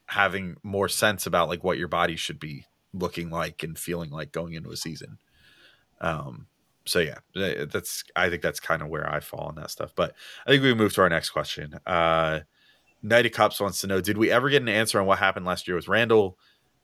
[0.07, 4.33] having more sense about like what your body should be looking like and feeling like
[4.33, 5.19] going into a season.
[6.01, 6.47] Um,
[6.87, 9.93] so yeah, that's I think that's kind of where I fall on that stuff.
[9.95, 10.15] But
[10.47, 11.79] I think we move to our next question.
[11.87, 12.41] Uh
[13.03, 15.67] of Cups wants to know: Did we ever get an answer on what happened last
[15.67, 16.39] year with Randle?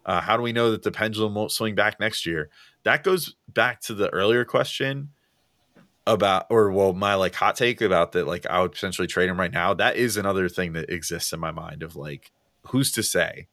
[0.05, 2.49] Uh, how do we know that the pendulum won't swing back next year?
[2.85, 5.11] That goes back to the earlier question
[6.07, 8.27] about, or well, my like hot take about that.
[8.27, 9.75] Like, I would potentially trade him right now.
[9.75, 12.31] That is another thing that exists in my mind of like,
[12.69, 13.49] who's to say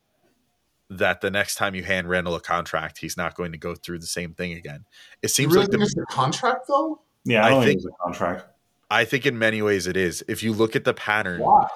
[0.99, 3.99] that the next time you hand Randle a contract, he's not going to go through
[3.99, 4.85] the same thing again?
[5.21, 7.01] It You seems really like think the it's a contract though?
[7.25, 8.45] Yeah, I I think, think- it's a contract.
[8.91, 10.23] I think in many ways it is.
[10.27, 11.67] If you look at the pattern, Why?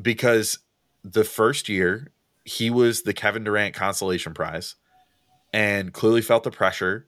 [0.00, 0.58] because
[1.04, 2.12] the first year
[2.44, 4.74] he was the Kevin Durant consolation prize
[5.52, 7.06] and clearly felt the pressure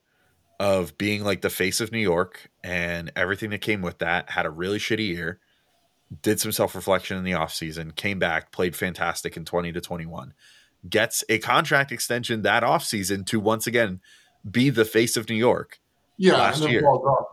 [0.59, 4.45] of being like the face of New York and everything that came with that had
[4.47, 5.41] a really shitty year
[6.23, 10.35] did some self-reflection in the offseason came back played fantastic in 20 to 21
[10.89, 14.01] gets a contract extension that offseason to once again
[14.49, 15.79] be the face of New York
[16.17, 16.83] Yeah, last year.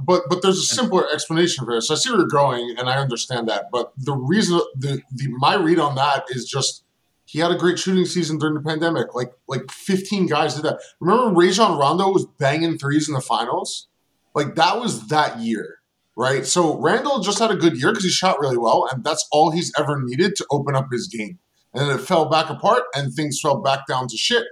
[0.06, 1.90] But but there's a simpler explanation for this.
[1.90, 3.66] I see where you're going, and I understand that.
[3.72, 6.84] But the reason, the, the my read on that is just
[7.26, 9.14] he had a great shooting season during the pandemic.
[9.14, 10.80] Like like 15 guys did that.
[11.00, 13.88] Remember Rajon Rondo was banging threes in the finals?
[14.34, 15.80] Like that was that year,
[16.16, 16.46] right?
[16.46, 19.52] So Randle just had a good year because he shot really well, and that's all
[19.52, 21.40] he's ever needed to open up his game.
[21.78, 24.46] And then it fell back apart, and things fell back down to shit.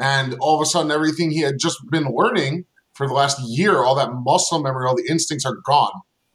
[0.00, 3.76] And all of a sudden, everything he had just been learning for the last year,
[3.76, 5.92] all that muscle memory, all the instincts are gone.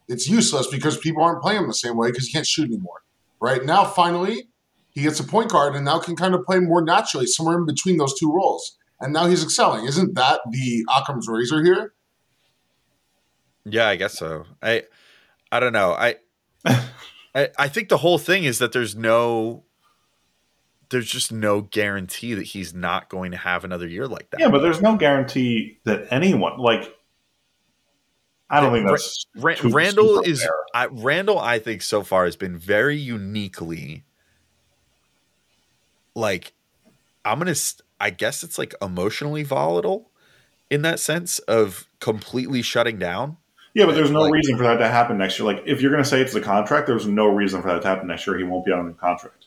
[0.08, 3.02] It's useless because people aren't playing him the same way because he can't shoot anymore.
[3.40, 4.48] Right now, finally,
[4.88, 7.66] he gets a point guard and now can kind of play more naturally, somewhere in
[7.66, 8.78] between those two roles.
[9.00, 9.84] And now he's excelling.
[9.84, 11.92] Isn't that the Occam's razor here?
[13.66, 14.46] Yeah, I guess so.
[14.62, 14.84] I
[15.52, 15.92] I don't know.
[15.92, 16.16] I
[16.64, 19.64] I, I think the whole thing is that there's no
[20.90, 24.40] there's just no guarantee that he's not going to have another year like that.
[24.40, 26.94] Yeah, but there's no guarantee that anyone like.
[28.50, 30.46] I don't think that's Ra- too Randle is.
[30.74, 31.38] I, Randle.
[31.38, 34.04] I think so far has been very uniquely
[36.14, 36.52] like
[37.24, 37.54] I'm gonna.
[38.00, 40.10] I guess it's like emotionally volatile
[40.70, 43.36] in that sense of completely shutting down.
[43.74, 45.46] Yeah, but there's no Like- reason for that to happen next year.
[45.46, 47.88] Like, if you're going to say it's the contract, there's no reason for that to
[47.88, 48.36] happen next year.
[48.36, 49.37] He won't be on the contract,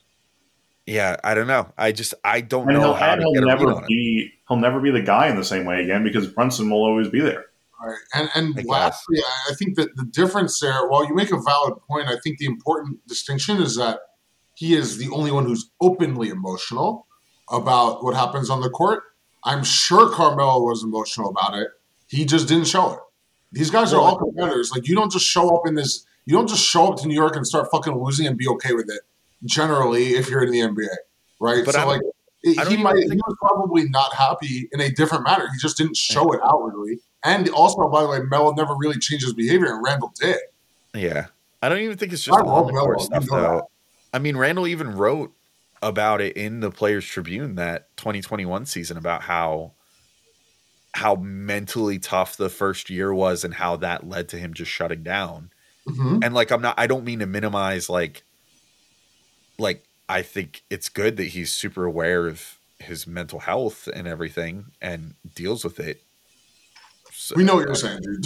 [0.85, 1.71] Yeah, I don't know.
[1.77, 3.83] I just I don't and know he'll, how and to he'll get a read never
[3.83, 3.87] it.
[3.87, 7.07] be he'll never be the guy in the same way again because Brunson will always
[7.07, 7.45] be there.
[7.83, 7.97] Right.
[8.13, 11.39] And and I lastly, I- I think that the difference there, while you make a
[11.41, 13.99] valid point, I think the important distinction is that
[14.55, 17.07] he is the only one who's openly emotional
[17.51, 19.03] about what happens on the court.
[19.43, 21.67] I'm sure Carmelo was emotional about it.
[22.07, 22.99] He just didn't show it.
[23.51, 24.71] These guys are all competitors.
[24.71, 26.05] Like you don't just show up in this.
[26.25, 28.73] You don't just show up to New York and start fucking losing and be okay
[28.73, 29.01] with it.
[29.45, 30.87] Generally, if you're in the NBA,
[31.39, 31.63] right?
[31.65, 32.01] But so I don't- like,
[32.43, 32.95] it- I don't he might.
[32.95, 35.47] think- He was probably not happy in a different manner.
[35.51, 36.99] He just didn't show it outwardly.
[37.23, 40.37] And also, by the way, Melo never really changed his behavior, and Randle did.
[40.93, 41.27] Yeah.
[41.61, 43.29] I don't even think it's just I on love the Melo, court stuff that.
[43.29, 43.69] though.
[44.13, 45.31] I mean, Randle even wrote
[45.83, 49.73] about it in the Players Tribune that 2021 season about how
[50.93, 55.03] how mentally tough the first year was and how that led to him just shutting
[55.03, 55.49] down.
[55.87, 58.23] hmm And like I'm not I don't mean to minimize like
[59.57, 64.65] like I think it's good that he's super aware of his mental health and everything
[64.81, 66.01] and deals with it.
[67.11, 68.25] So- We know what you're saying, dude.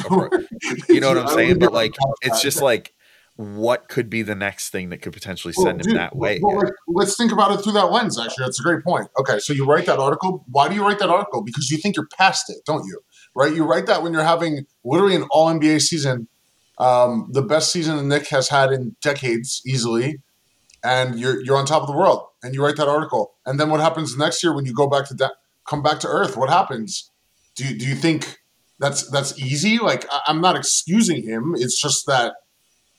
[0.89, 1.59] You know what I'm saying?
[1.59, 2.93] But like, it's just like
[3.37, 6.39] what could be the next thing that could potentially Well, send him that way.
[6.41, 8.17] well, like, let's think about it through that lens.
[8.17, 9.09] Actually, that's a great point.
[9.19, 10.45] Okay, so you write that article.
[10.49, 11.43] Why do you write that article?
[11.43, 13.01] Because you think you're past it, don't you?
[13.35, 13.53] Right?
[13.53, 16.29] You write that when you're having literally an All NBA season,
[16.77, 20.21] um, the best season Knick has had in decades, easily,
[20.85, 23.33] and you're you're on top of the world, and you write that article.
[23.45, 25.29] And then what happens next year when you go back to da-
[25.69, 26.37] come back to Earth?
[26.37, 27.11] What happens?
[27.55, 28.37] Do you, do you think
[28.79, 29.79] that's that's easy?
[29.79, 31.55] Like I, I'm not excusing him.
[31.57, 32.35] It's just that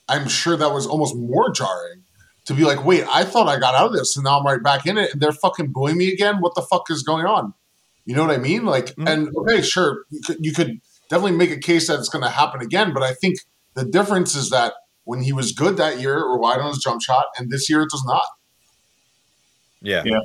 [0.09, 2.03] I'm sure that was almost more jarring
[2.45, 4.63] to be like, wait, I thought I got out of this, and now I'm right
[4.63, 6.37] back in it, and they're fucking booing me again.
[6.39, 7.53] What the fuck is going on?
[8.05, 8.65] You know what I mean?
[8.65, 9.09] Like, Mhm.
[9.09, 12.29] and okay, sure, you could, you could definitely make a case that it's going to
[12.29, 13.39] happen again, but I think
[13.73, 14.73] the difference is that
[15.07, 17.81] when he was good that year, or wide on his jump shot, and this year
[17.81, 18.25] it does not.
[19.81, 20.03] yeah.
[20.05, 20.19] Yeah.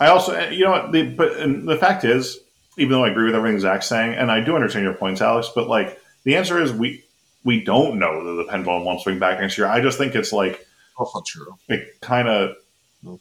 [0.00, 2.38] I also, eh, you know what, the, but and the fact is,
[2.76, 5.50] even though I agree with everything Zach's saying, and I do understand your points, Alex,
[5.54, 7.04] but like the answer is we
[7.44, 9.68] we don't know that the pendulum won't swing back next year.
[9.68, 10.66] I just think it's like
[10.98, 11.56] That's not true.
[11.68, 12.56] it kind of
[13.04, 13.20] mm.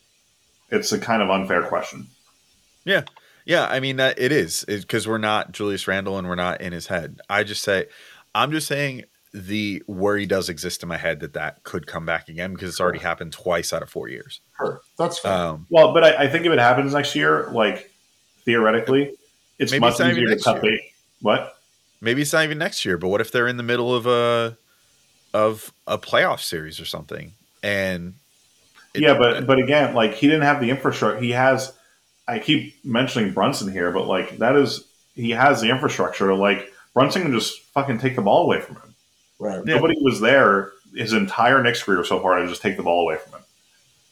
[0.71, 2.07] it's a kind of unfair question.
[2.83, 3.03] Yeah,
[3.45, 6.73] Yeah, I mean that it is because we're not Julius Randle and we're not in
[6.73, 7.21] his head.
[7.29, 7.85] I just say,
[8.33, 9.03] I'm just saying
[9.35, 12.79] the worry does exist in my head that that could come back again because it's
[12.79, 14.39] already happened twice out of four years.
[14.57, 15.33] Sure, that's fair.
[15.33, 17.91] Um, Well, but I, I think if it happens next year, like
[18.45, 19.13] theoretically,
[19.59, 20.79] it's Maybe much it's easier to cut bait.
[21.21, 21.51] What?
[22.01, 24.57] maybe it's not even next year, but what if they're in the middle of a
[25.33, 27.33] of a playoff series or something?
[27.61, 28.13] And
[28.93, 31.19] it- yeah, but but again, like he didn't have the infrastructure.
[31.19, 31.73] He has.
[32.27, 36.33] I keep mentioning Brunson here, but like that is he has the infrastructure.
[36.33, 38.84] Like Brunson can just fucking take the ball away from him.
[39.39, 39.61] Right.
[39.65, 39.75] Yeah.
[39.75, 43.17] Nobody was there his entire Knicks career so far to just take the ball away
[43.17, 43.45] from him.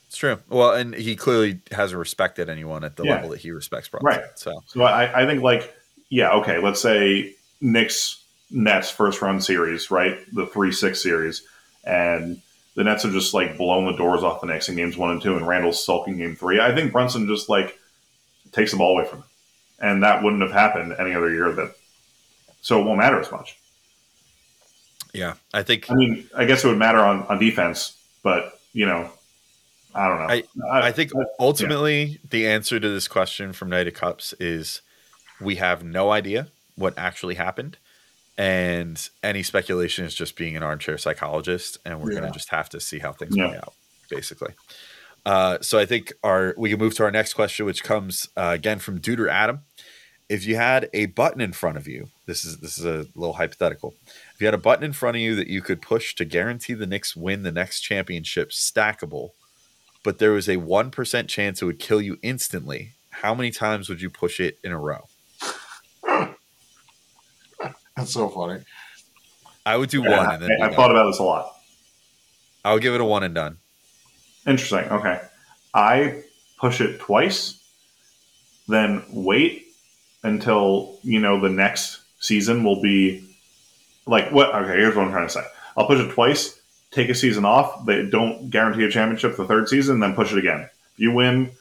[0.08, 0.38] it's true.
[0.50, 3.16] Well, and he clearly hasn't respected anyone at the Yeah.
[3.16, 4.06] level that he respects Brunson.
[4.06, 4.24] Right.
[4.36, 5.74] So So I, I think like
[6.10, 10.18] yeah, okay, let's say Knicks Nets first round series, right?
[10.34, 11.42] The three six series,
[11.86, 12.40] and
[12.76, 15.22] the Nets are just like blowing the doors off the Knicks in games one and
[15.22, 16.60] two, and Randle's sulking game three.
[16.60, 17.80] I think Brunson just like
[18.52, 19.26] takes the ball away from him,
[19.80, 21.52] and that wouldn't have happened any other year.
[21.54, 21.74] That
[22.62, 23.58] so it won't matter as much.
[25.14, 28.86] Yeah, I think I mean, I guess it would matter on, on defense, but you
[28.86, 29.10] know,
[29.94, 30.72] I don't know.
[30.72, 34.82] I think ultimately the answer to this question from Knight of Cups is
[35.40, 37.78] we have no idea what actually happened.
[38.36, 42.22] And any speculation is just being an armchair psychologist, and we're Yeah.
[42.22, 43.50] gonna just have to see how things Yeah.
[43.50, 43.74] play out,
[44.10, 44.56] basically.
[45.24, 48.52] Uh, so I think our we can move to our next question, which comes uh,
[48.56, 49.62] again from Duder Adam.
[50.34, 53.34] If you had a button in front of you, this is this is a little
[53.34, 53.94] hypothetical.
[54.34, 56.74] If you had a button in front of you that you could push to guarantee
[56.74, 59.30] the Knicks win the next championship, stackable,
[60.04, 64.02] but there was a 1% chance it would kill you instantly, how many times would
[64.02, 65.08] you push it in a row?
[67.96, 68.64] That's so funny.
[69.68, 71.54] I would do Yeah, one and then I, I've thought about this a lot.
[72.66, 73.58] I would give it a one and done.
[74.48, 74.92] Interesting.
[74.92, 75.22] Okay.
[75.76, 76.24] I
[76.58, 77.64] push it twice,
[78.68, 79.63] then wait
[80.24, 83.24] until, you know, the next season will be
[84.06, 85.44] like what okay, here's what I'm trying to say.
[85.78, 86.60] I'll push it twice,
[86.92, 90.38] take a season off, they don't guarantee a championship the third season, then push it
[90.38, 90.62] again.
[90.94, 91.52] If you win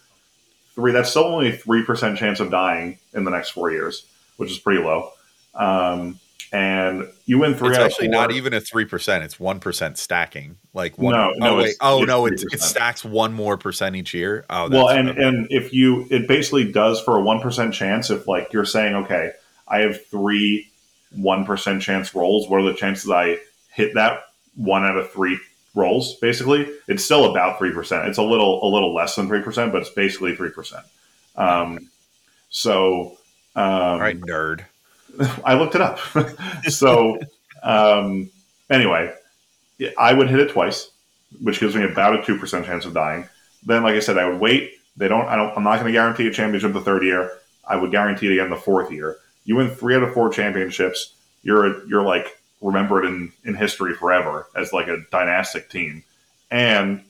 [0.74, 4.06] three that's still only a three percent chance of dying in the next four years,
[4.36, 5.10] which is pretty low.
[5.54, 6.18] Um
[6.52, 10.58] and you win three it's actually not even a 3%, it's 1% stacking.
[10.74, 11.62] Like one No, oh, no, wait.
[11.62, 14.44] it's- oh it's no, it, it stacks one more percent each year.
[14.50, 18.52] Oh, well and and if you it basically does for a 1% chance if like
[18.52, 19.32] you're saying okay
[19.68, 20.68] i have three
[21.18, 23.38] 1% chance rolls what are the chances i
[23.70, 24.24] hit that
[24.54, 25.38] one out of three
[25.74, 29.80] rolls basically it's still about 3% it's a little a little less than 3% but
[29.82, 30.82] it's basically 3%
[31.36, 31.90] um,
[32.50, 33.16] so
[33.54, 34.64] um, All right, nerd.
[35.44, 35.98] I looked it up.
[36.68, 37.18] so,
[37.62, 38.30] um,
[38.70, 39.12] anyway,
[39.98, 40.90] I would hit it twice,
[41.40, 43.28] which gives me about a two percent chance of dying.
[43.64, 44.72] Then, like I said, I would wait.
[44.96, 45.26] They don't.
[45.26, 45.56] I don't.
[45.56, 47.30] I'm not going to guarantee a championship the third year.
[47.66, 49.16] I would guarantee it again the fourth year.
[49.44, 51.14] You win three out of four championships.
[51.42, 56.04] You're you're like remembered in in history forever as like a dynastic team.
[56.50, 57.02] And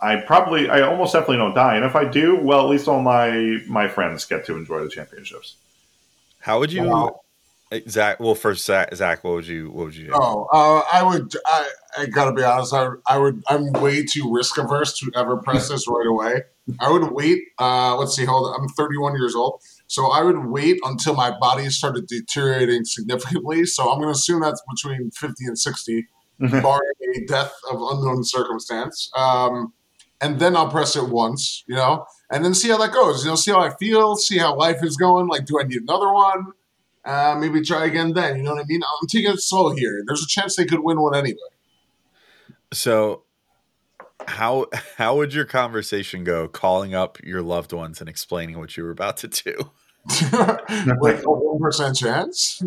[0.00, 1.76] I probably, I almost definitely don't die.
[1.76, 4.90] And if I do, well, at least all my my friends get to enjoy the
[4.90, 5.56] championships.
[6.48, 7.20] How would you Wow.
[7.90, 10.12] Zach well first Zach, Zach what would you what would you do?
[10.14, 11.36] Oh, uh, I would.
[11.44, 12.72] I, I gotta be honest.
[12.72, 13.42] I, I would.
[13.48, 16.44] I'm way too risk averse to ever press this right away.
[16.80, 17.42] I would wait.
[17.58, 18.24] Uh, let's see.
[18.24, 18.62] Hold on.
[18.62, 23.66] I'm 31 years old, so I would wait until my body started deteriorating significantly.
[23.66, 26.06] So I'm going to assume that's between 50 and 60,
[26.38, 29.10] barring a death of unknown circumstance.
[29.14, 29.74] Um,
[30.22, 33.24] and then I'll press it once, you know, and then see how that goes.
[33.24, 35.26] You know, see how I feel, see how life is going.
[35.28, 36.52] Like, do I need another one?
[37.04, 38.36] Uh, maybe try again then.
[38.36, 38.82] You know what I mean?
[38.82, 40.02] I'm taking it slow here.
[40.06, 41.38] There's a chance they could win one anyway.
[42.72, 43.22] So
[44.26, 48.84] how how would your conversation go calling up your loved ones and explaining what you
[48.84, 49.70] were about to do?
[50.32, 52.62] like a one percent chance.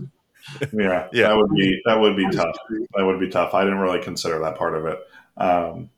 [0.74, 1.28] Yeah, Yeah.
[1.28, 2.56] that would be that would be tough.
[2.96, 3.54] That would be tough.
[3.54, 5.00] I didn't really consider that part of it.
[5.38, 5.90] Um,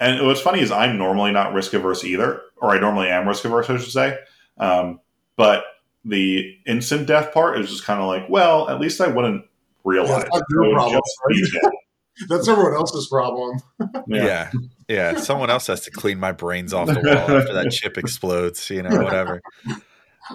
[0.00, 3.44] and what's funny is I'm normally not risk averse either, or I normally am risk
[3.44, 4.18] averse, I should say.
[4.58, 5.00] Um,
[5.36, 5.64] but
[6.04, 9.44] the instant death part is just kind of like, well, at least I wouldn't
[9.84, 10.10] realize.
[10.10, 11.00] Yeah, it's not your problem,
[11.32, 11.58] just.
[12.28, 13.58] That's everyone else's problem.
[14.08, 14.50] Yeah.
[14.88, 15.18] yeah.
[15.18, 18.82] Someone else has to clean my brains off the wall after that chip explodes, you
[18.82, 19.42] know, whatever.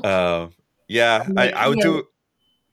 [0.03, 0.53] Um
[0.87, 2.03] yeah, I, I would do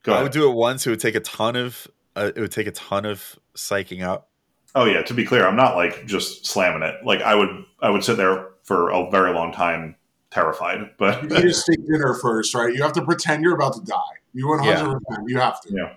[0.03, 0.85] Go I would do it once.
[0.85, 4.28] It would take a ton of uh, it would take a ton of psyching up.
[4.75, 6.95] Oh yeah, to be clear, I'm not like just slamming it.
[7.03, 7.49] Like I would,
[7.81, 9.95] I would sit there for a very long time,
[10.31, 10.91] terrified.
[10.97, 12.73] But You need to steak dinner first, right?
[12.73, 13.95] You have to pretend you're about to die.
[14.33, 15.27] You one hundred percent.
[15.27, 15.73] You have to.
[15.73, 15.93] Yeah.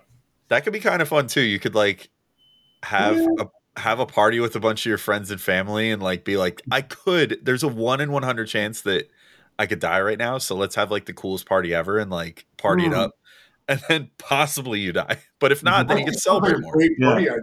[0.48, 1.42] That could be kind of fun too.
[1.42, 2.08] You could like
[2.82, 3.46] have a
[3.80, 6.62] have a party with a bunch of your friends and family and like be like,
[6.70, 7.38] I could.
[7.42, 9.10] There's a one in one hundred chance that
[9.58, 10.38] I could die right now.
[10.38, 12.96] So let's have like the coolest party ever and like party it Mm.
[12.96, 13.10] up,
[13.68, 15.18] and then possibly you die.
[15.38, 16.72] But if not, then you can That sounds like celebrate more.
[16.72, 17.06] Great Yeah.
[17.10, 17.42] party idea.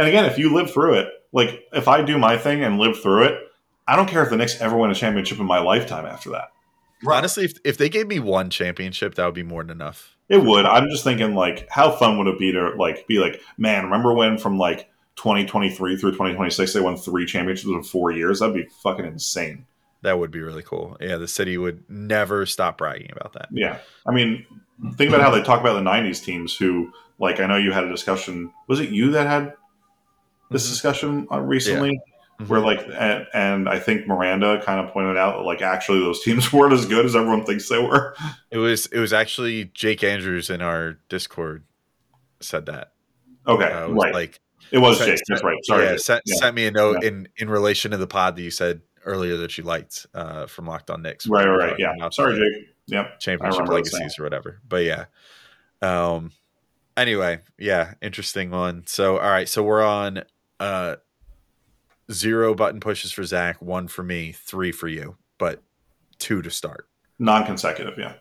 [0.00, 3.00] And again, if you live through it, like if I do my thing and live
[3.02, 3.38] through it,
[3.86, 6.48] I don't care if the Knicks ever win a championship in my lifetime after that.
[7.04, 7.18] Right.
[7.18, 10.16] Honestly, if if they gave me one championship, that would be more than enough.
[10.30, 10.64] It would.
[10.64, 14.14] I'm just thinking, like, how fun would it be to like be like, man, remember
[14.14, 18.40] when from like 2023 through 2026 they won three championships in four years?
[18.40, 19.66] That'd be fucking insane.
[20.02, 20.96] That would be really cool.
[20.98, 23.48] Yeah, the city would never stop bragging about that.
[23.52, 23.78] Yeah.
[24.06, 24.46] I mean,
[24.94, 27.84] think about how they talk about the 90s teams who, like, I know you had
[27.84, 28.50] a discussion.
[28.66, 29.52] Was it you that had
[30.50, 30.70] this Mhm.
[30.70, 32.00] discussion uh, recently?
[32.40, 32.48] Mhm.
[32.48, 36.22] Where, like, and, and I think Miranda kind of pointed out that, like, actually those
[36.22, 38.14] teams weren't as good as everyone thinks they were.
[38.50, 41.64] It was it was actually Jake Andrews in our Discord
[42.40, 42.92] said that.
[43.46, 43.70] Okay.
[43.70, 44.14] Uh, right.
[44.14, 44.40] like
[44.70, 45.20] it was sent- Jake.
[45.28, 45.58] That's right.
[45.64, 45.84] Sorry.
[45.84, 46.36] yeah, sent, Yeah.
[46.36, 49.58] sent me a note in in relation to the pod that you said earlier that
[49.58, 51.26] you liked uh, from Locked On Knicks.
[51.26, 51.70] Right, right, were right.
[51.78, 52.08] talking Yeah.
[52.10, 52.68] Sorry, Jake.
[52.86, 53.20] Yep.
[53.20, 54.60] Championship legacies or whatever.
[54.66, 55.04] But yeah.
[55.82, 56.32] Um.
[56.96, 58.84] Anyway, yeah, interesting one.
[58.86, 60.22] So all right, so we're on
[60.60, 60.96] uh
[62.12, 65.62] zero button pushes for Zach, one for me, three for you, but
[66.18, 66.86] two to start.
[67.18, 67.98] Non consecutive.
[67.98, 68.14] Yeah.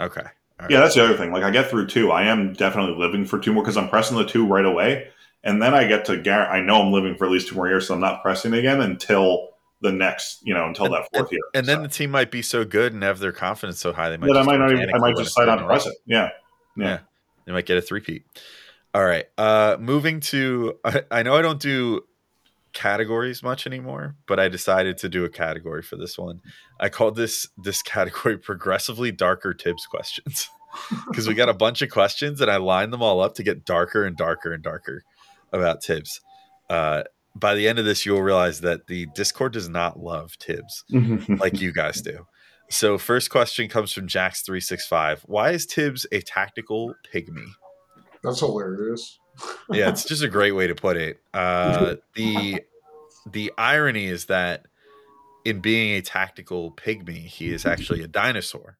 [0.00, 0.22] Okay.
[0.60, 0.70] Right.
[0.70, 1.32] Yeah, that's the other thing.
[1.32, 4.16] Like I get through two, I am definitely living for two more because I'm pressing
[4.16, 5.08] the two right away,
[5.44, 6.58] and then I get to guarantee.
[6.58, 8.80] I know I'm living for at least two more years, so I'm not pressing again
[8.80, 9.50] until
[9.80, 11.42] the next, you know, until that fourth year.
[11.54, 14.16] And then the team might be so good and have their confidence so high they
[14.16, 14.26] might.
[14.26, 14.92] that I might not even.
[14.92, 15.74] I might just decide not third to in a row.
[15.74, 15.94] press it.
[16.06, 16.30] Yeah,
[16.76, 16.98] yeah.
[17.44, 18.24] They might get a three-peat.
[18.94, 19.26] All right.
[19.36, 22.02] Uh moving to I, I know I don't do
[22.72, 26.40] categories much anymore, but I decided to do a category for this one.
[26.80, 30.48] I called this this category progressively darker Thibs questions.
[31.08, 33.64] Because we got a bunch of questions and I lined them all up to get
[33.64, 35.02] darker and darker and darker
[35.50, 36.20] about Thibs.
[36.68, 37.04] Uh
[37.34, 40.84] by the end of this, you'll realize that the Discord does not love Thibs
[41.28, 42.26] like you guys do.
[42.70, 45.20] So, first question comes from Jax365.
[45.24, 47.46] Why is Thibs a tactical pygmy?
[48.22, 49.18] That's hilarious.
[49.70, 51.20] Yeah, it's just a great way to put it.
[51.32, 52.62] Uh, the
[53.26, 54.66] the irony is that
[55.44, 58.78] in being a tactical pygmy, he is actually a dinosaur,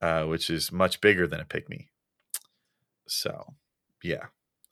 [0.00, 1.88] uh, which is much bigger than a pygmy.
[3.06, 3.54] So,
[4.02, 4.26] yeah.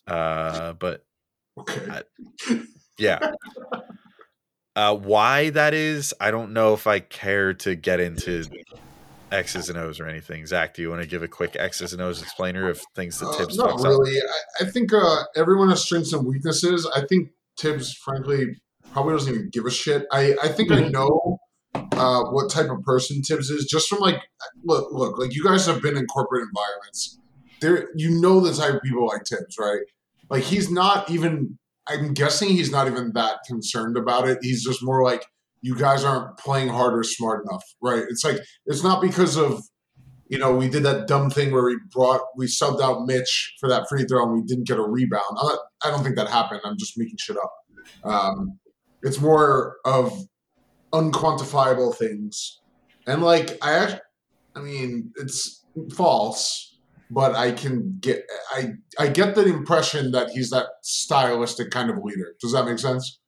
[0.06, 1.04] Uh, but
[1.58, 2.02] Okay.
[2.98, 3.18] yeah.
[4.76, 8.42] Uh, why that is, I don't know if I care to get into
[9.34, 10.46] X's and O's or anything.
[10.46, 13.26] Zach, do you want to give a quick X's and O's explainer of things that
[13.26, 13.88] Uh, Thibs talks up?
[13.90, 14.16] really.
[14.18, 16.88] I, I think uh, everyone has strengths and weaknesses.
[16.94, 18.56] I think Thibs, frankly,
[18.92, 20.06] probably doesn't even give a shit.
[20.12, 21.38] I, I think I know
[21.74, 24.20] uh, what type of person Thibs is just from like
[24.64, 27.18] look look like you guys have been in corporate environments.
[27.60, 29.80] There, you know the type of people like Thibs, right?
[30.30, 31.58] Like he's not even.
[31.86, 34.38] I'm guessing he's not even that concerned about it.
[34.40, 35.26] He's just more like
[35.64, 38.02] you guys aren't playing hard or smart enough, right?
[38.10, 38.36] It's like
[38.66, 39.62] it's not because of
[40.28, 43.68] you know, we did that dumb thing where we brought we subbed out Mitch for
[43.70, 45.22] that free throw and we didn't get a rebound.
[45.32, 46.60] Not, I don't think that happened.
[46.64, 47.52] I'm just making shit up.
[48.04, 48.58] Um,
[49.02, 50.26] it's more of
[50.92, 52.60] unquantifiable things,
[53.06, 53.98] and like I,
[54.54, 55.64] I mean, it's
[55.94, 56.78] false,
[57.10, 61.98] but I can get I I get the impression that he's that stylistic kind of
[62.02, 62.34] leader.
[62.38, 63.18] Does that make sense?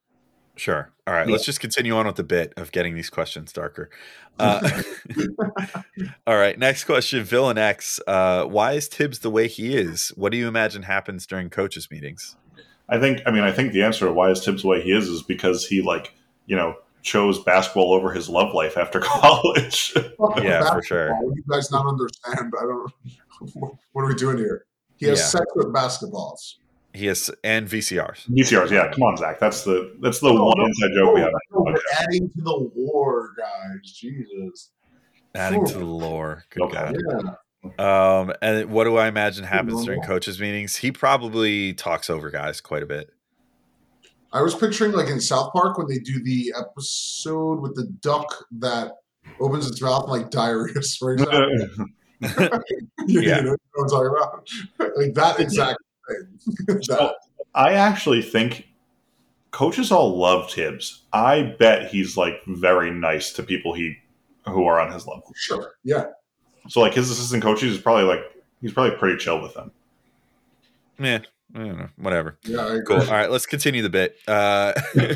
[0.57, 0.91] Sure.
[1.07, 1.27] All right.
[1.27, 1.33] Yeah.
[1.33, 3.91] Let's just continue on with the bit of getting these questions darker.
[4.39, 4.83] Uh,
[6.27, 6.59] all right.
[6.59, 8.01] Next question Villain X.
[8.07, 10.09] Uh, why is Thibs the way he is?
[10.17, 12.37] What do you imagine happens during coaches' meetings?
[12.89, 13.21] I think.
[13.27, 15.23] I mean, I think the answer to why is Thibs the way he is is
[15.23, 16.15] because he like
[16.47, 19.93] you know chose basketball over his love life after college.
[20.43, 21.09] Yeah, for sure.
[21.23, 22.53] You guys not understand.
[22.59, 22.93] I don't.
[23.93, 24.65] What are we doing here?
[24.97, 25.25] He has Yeah.
[25.27, 26.55] sex with basketballs.
[26.97, 28.29] He has and VCRs.
[28.29, 28.91] VCRs, yeah.
[28.93, 29.39] Come on, Zach.
[29.39, 31.31] That's the that's the No, one no, inside joke we have.
[31.53, 33.93] No, we're adding to the war, guys.
[33.93, 34.71] Jesus.
[35.35, 36.45] Adding to the lore.
[36.51, 36.75] Good Okay.
[36.75, 36.97] God.
[37.09, 37.31] Yeah.
[37.79, 40.77] Um, and what do I imagine happens during coaches' meetings?
[40.77, 43.11] He probably talks over guys quite a bit.
[44.33, 48.45] I was picturing like in South Park when they do the episode with the duck
[48.59, 48.93] that
[49.41, 51.35] opens its mouth and like diarrhea sprays out.
[51.35, 51.49] Uh,
[53.07, 54.49] you know what I'm talking about?
[54.97, 55.86] like that exact thing.
[56.83, 57.13] So,
[57.55, 58.69] I actually think
[59.51, 61.05] coaches all love Thibs.
[61.13, 63.97] I bet he's like very nice to people he
[64.45, 65.33] who are on his level.
[65.35, 65.73] sure.
[65.83, 66.07] Yeah.
[66.69, 68.21] So like his assistant coaches is probably like
[68.61, 69.71] he's probably pretty chill with them.
[70.99, 71.21] Yeah,
[71.55, 72.39] I don't know, whatever.
[72.45, 72.59] Yeah.
[72.61, 72.97] I agree.
[72.99, 73.07] Cool.
[73.07, 74.17] All right, let's continue the bit.
[74.27, 74.73] Uh,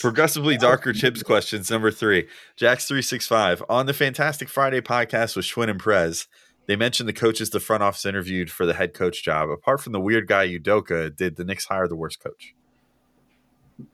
[0.00, 2.26] progressively darker Thibs questions number three.
[2.56, 6.26] Jax three six five on the Fantastic Friday podcast with Schwinn and Prez.
[6.66, 9.50] They mentioned the coaches the front office interviewed for the head coach job.
[9.50, 12.54] Apart from the weird guy Udoka, did the Knicks hire the worst coach?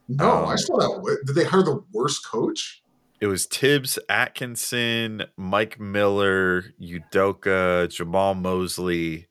[0.09, 1.20] No, Um, I saw that.
[1.27, 2.82] Did they hire the worst coach?
[3.20, 9.27] It was Thibs, Atkinson, Mike Miller, Udoka, Jamahl Mosley,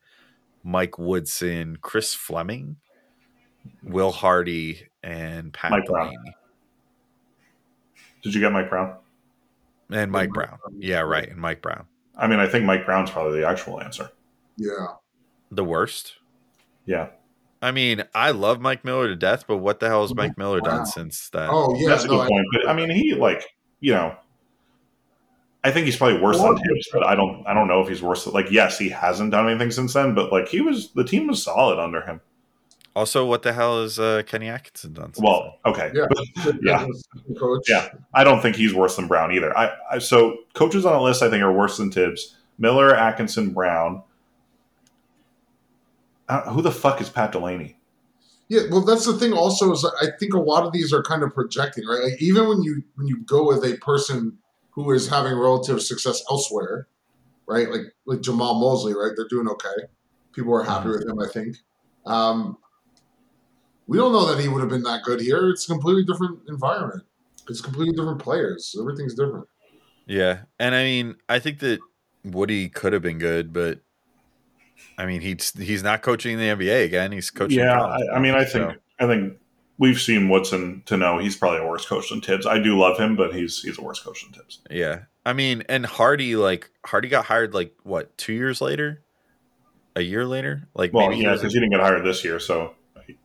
[0.64, 2.78] Mike Woodson, Chris Fleming,
[3.84, 6.14] Will Hardy, and Pat Mike Brown.
[8.24, 8.98] Did you get Mike Brown?
[9.90, 10.58] And Mike Brown.
[10.78, 11.30] Yeah, right.
[11.30, 11.86] And Mike Brown.
[12.18, 14.10] I mean, I think Mike Brown's probably the actual answer.
[14.58, 14.88] Yeah.
[15.52, 16.16] The worst.
[16.86, 17.10] Yeah,
[17.62, 20.62] I mean, I love Mike Miller to death, but what the hell has Mike Miller
[20.64, 20.70] Wow.
[20.78, 21.50] done since that?
[21.52, 21.90] Oh yeah.
[21.90, 22.46] that's a no, good I- point.
[22.54, 23.44] But I mean, he like
[23.82, 24.16] you know,
[25.64, 27.90] I think he's probably worse than Well, Thibs, but I don't I don't know if
[27.90, 28.24] he's worse.
[28.24, 31.28] Than, like, yes, he hasn't done anything since then, but like he was the team
[31.28, 32.22] was solid under him.
[32.98, 35.14] Also, what the hell is uh, Kenny Atkinson done?
[35.14, 36.08] since Well, okay, Yeah.
[36.64, 36.88] Yeah.
[37.68, 37.90] Yeah.
[38.16, 39.56] I don't think he's worse than Brown either.
[39.56, 42.36] I, I so coaches on a list I think are worse than Thibs.
[42.58, 44.02] Miller, Atkinson, Brown.
[46.28, 47.78] Uh, who the fuck is Pat Delaney?
[48.48, 49.32] Yeah, well, that's the thing.
[49.32, 52.02] Also, is I think a lot of these are kind of projecting, right?
[52.02, 54.40] Like even when you when you go with a person
[54.72, 56.88] who is having relative success elsewhere,
[57.46, 57.70] right?
[57.70, 59.12] Like like Jamahl Mosley, right?
[59.16, 59.86] They're doing okay.
[60.34, 61.20] People are happy with him.
[61.20, 61.58] I think.
[62.08, 62.58] Um,
[63.88, 65.50] we don't know that he would have been that good here.
[65.50, 67.04] It's a completely different environment.
[67.50, 68.76] It's completely different players.
[68.80, 69.48] Everything's different.
[70.06, 71.80] Yeah, and I mean, I think that
[72.24, 73.80] Woody could have been good, but
[74.98, 77.12] I mean, he's he's not coaching the NBA again.
[77.12, 77.60] He's coaching.
[77.60, 79.38] yeah, college I, I mean, I think so, I think
[79.78, 82.46] we've seen Woodson to know he's probably a worse coach than Thibs.
[82.46, 84.60] I do love him, but he's he's a worse coach than Thibs.
[84.70, 89.04] yeah, I mean, and Hardy like Hardy got hired like what two years later,
[89.96, 92.40] a year later, like Well, maybe yeah, was because he didn't get hired this year,
[92.40, 92.74] so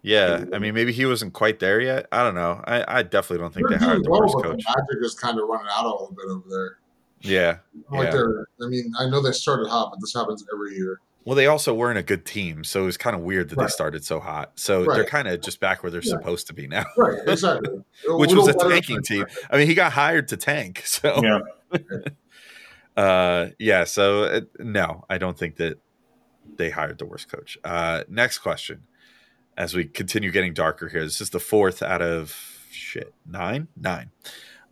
[0.03, 0.45] yeah.
[0.53, 2.07] I mean, maybe he wasn't quite there yet.
[2.13, 2.63] I don't know.
[2.67, 4.63] I, I definitely don't think They're they hired the well, worst coach.
[4.65, 6.79] the Magic is kind of running out a little bit over there.
[7.21, 7.59] Yeah,
[7.91, 8.11] Like Yeah.
[8.11, 11.01] they're, I mean, I know they started hot, but this happens every year.
[11.25, 13.69] Well, they also weren't a good team, so it was kind of weird that they
[13.69, 14.53] started so hot.
[14.57, 14.97] So Right.
[14.97, 16.11] they're kind of just back where they're Yeah.
[16.11, 17.81] supposed to be now, Right, exactly.
[18.09, 19.27] which was a tanking team.
[19.49, 21.81] I mean, he got hired to tank, so yeah.
[22.97, 23.85] uh, yeah.
[23.85, 25.79] So uh, no, I don't think that
[26.57, 27.57] they hired the worst coach.
[27.63, 28.83] Uh, next question,
[29.57, 32.37] as we continue getting darker here, this is the fourth out of
[32.71, 34.11] shit nine, nine.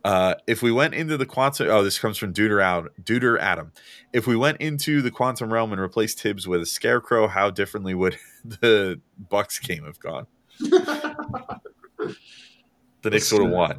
[0.03, 3.71] Uh, if we went into the quantum, oh, this comes from Duder out, Duder Adam.
[4.11, 7.93] If we went into the quantum realm and replaced Thibs with a scarecrow, how differently
[7.93, 10.27] would the Bucks game have gone?
[13.01, 13.77] The Knicks would have won.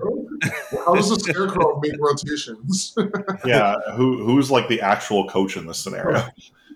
[0.84, 2.94] How does the scarecrow make rotations?
[3.44, 6.26] yeah, who who's like the actual coach in this scenario?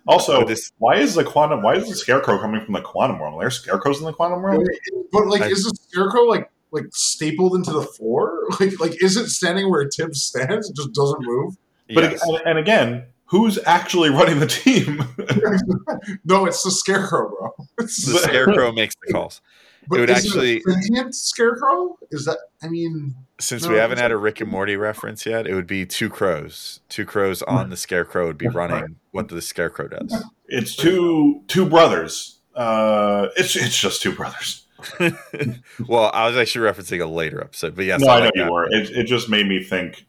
[0.06, 1.62] Also, this- why is the quantum?
[1.62, 3.38] Why is the scarecrow coming from the quantum realm?
[3.38, 4.64] There's scarecrows in the quantum realm.
[5.12, 8.32] but like, I- is the scarecrow like like stapled into the floor?
[8.60, 10.68] Like like is it standing where Thibs stands?
[10.70, 11.56] It just doesn't move.
[11.94, 12.22] But Yes.
[12.22, 15.04] and, and again, who's actually running the team?
[16.24, 17.66] No, it's the scarecrow, bro.
[17.78, 19.40] It's the scarecrow makes the calls.
[19.88, 21.98] But would is actually- it a scarecrow.
[22.10, 22.38] Is that?
[22.62, 25.66] I mean, Since No, we haven't had a Rick and Morty reference yet, it would
[25.66, 26.80] be two crows.
[26.88, 30.24] Two crows on the scarecrow would be running what the scarecrow does.
[30.46, 32.38] it's two two brothers.
[32.54, 34.66] Uh, it's it's just two brothers.
[35.86, 38.50] well, I was actually referencing a later episode, but yes, no, I know like you
[38.50, 38.66] were.
[38.70, 40.05] It, it just made me think.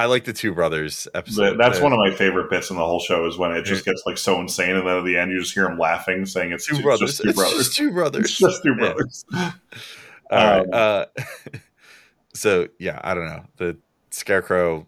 [0.00, 1.58] I like the two brothers episode.
[1.58, 3.84] That's The one of my favorite bits in the whole show is when it just
[3.84, 6.52] gets like so insane, and then at the end you just hear them laughing, saying
[6.52, 7.18] it's two two- brothers.
[7.18, 7.58] just two it's brothers.
[7.58, 8.24] just two brothers.
[8.24, 8.76] It's just two Yeah.
[8.76, 9.24] brothers.
[9.34, 9.52] All
[10.30, 10.60] right.
[10.62, 11.04] Um, Uh,
[12.34, 13.44] so yeah, I don't know.
[13.58, 13.76] The
[14.10, 14.86] scarecrow.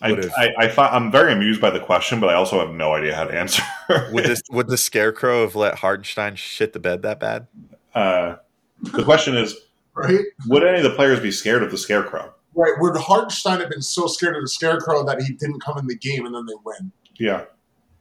[0.00, 2.74] I, Would, I, I thought I'm very amused by the question, but I also have
[2.74, 3.62] no idea how to answer.
[4.12, 7.48] would this would the scarecrow have let Hartenstein shit the bed that bad?
[7.94, 8.36] uh,
[8.80, 9.54] the question is,
[9.94, 12.32] right, would any of the players be scared of the scarecrow?
[12.54, 12.74] Right.
[12.78, 15.96] Would Hartenstein have been so scared of the scarecrow that he didn't come in the
[15.96, 16.92] game and then they win?
[17.18, 17.44] Yeah,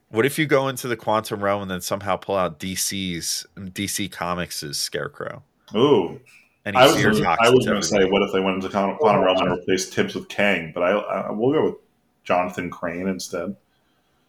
[0.10, 4.12] What if you go into the quantum realm and then somehow pull out DC's DC
[4.12, 5.44] Comics' Scarecrow?
[5.76, 6.20] Ooh,
[6.66, 8.56] And he I was fear gonna, I was going to say, what if they went
[8.56, 10.72] into Quantum Quantum Realm and replaced Thibs with Kang?
[10.74, 11.76] But I, I we'll go with
[12.24, 13.56] Jonathan Crane instead.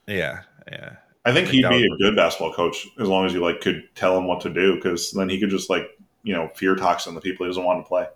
[0.07, 0.97] Yeah, yeah.
[1.25, 3.61] I think I think he'd be a good basketball coach as long as you like
[3.61, 5.89] could tell him what to do, because then he could just like
[6.25, 8.07] you know fear toxin the people he doesn't want to play.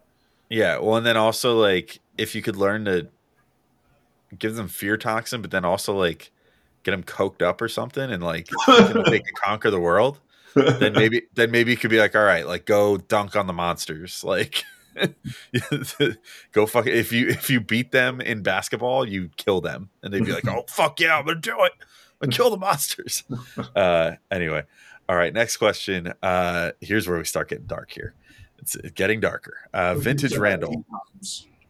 [0.48, 3.08] Yeah, well, and then also like if you could learn to
[4.38, 6.30] give them fear toxin, but then also like
[6.82, 9.80] get them coked up or something, and like get them to they could conquer the
[9.80, 10.20] world,
[10.54, 13.52] then maybe then maybe you could be like, all right, like go dunk on the
[13.52, 14.64] monsters, like
[16.52, 16.94] go fuck it.
[16.94, 20.48] If you if you beat them in basketball, you kill them, and they'd be like,
[20.48, 21.72] oh fuck yeah, I'm gonna do it,
[22.20, 23.24] I'm gonna kill the monsters.
[23.74, 24.62] Uh, anyway,
[25.08, 26.12] all right, next question.
[26.22, 28.14] Uh, here's where we start getting dark here.
[28.74, 29.54] It's getting darker.
[29.72, 30.84] Uh, Vintage Randall.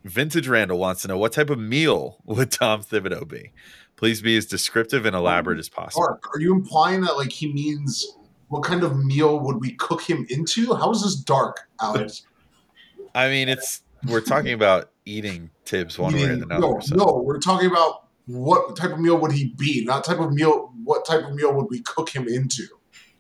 [0.04, 3.52] Vintage Randall wants to know what type of meal would Tom Thibodeau be?
[3.96, 6.06] Please be as descriptive and elaborate as possible.
[6.06, 8.06] Are you implying that like he means
[8.48, 10.74] what kind of meal would we cook him into?
[10.74, 12.22] How is this dark, Alex?
[13.14, 16.60] I mean, it's we're talking about eating Thibs one way or another.
[16.60, 16.94] no, so.
[16.94, 20.72] no, we're talking about what type of meal would he be, not type of meal.
[20.84, 22.64] What type of meal would we cook him into?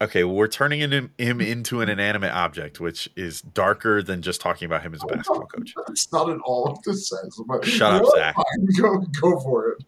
[0.00, 4.42] Okay, well, we're turning him, him into an inanimate object, which is darker than just
[4.42, 5.72] talking about him as a basketball coach.
[5.86, 7.40] That's not at all what this says.
[7.46, 8.34] But Shut up, Zach.
[8.34, 9.84] fine, Go, go for it.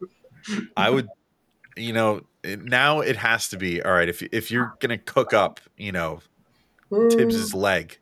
[0.76, 1.08] I would,
[1.76, 4.08] you know, now it has to be all right.
[4.08, 6.20] If if you're gonna cook up, you know,
[6.90, 7.60] Thibs's mm.
[7.60, 7.98] leg,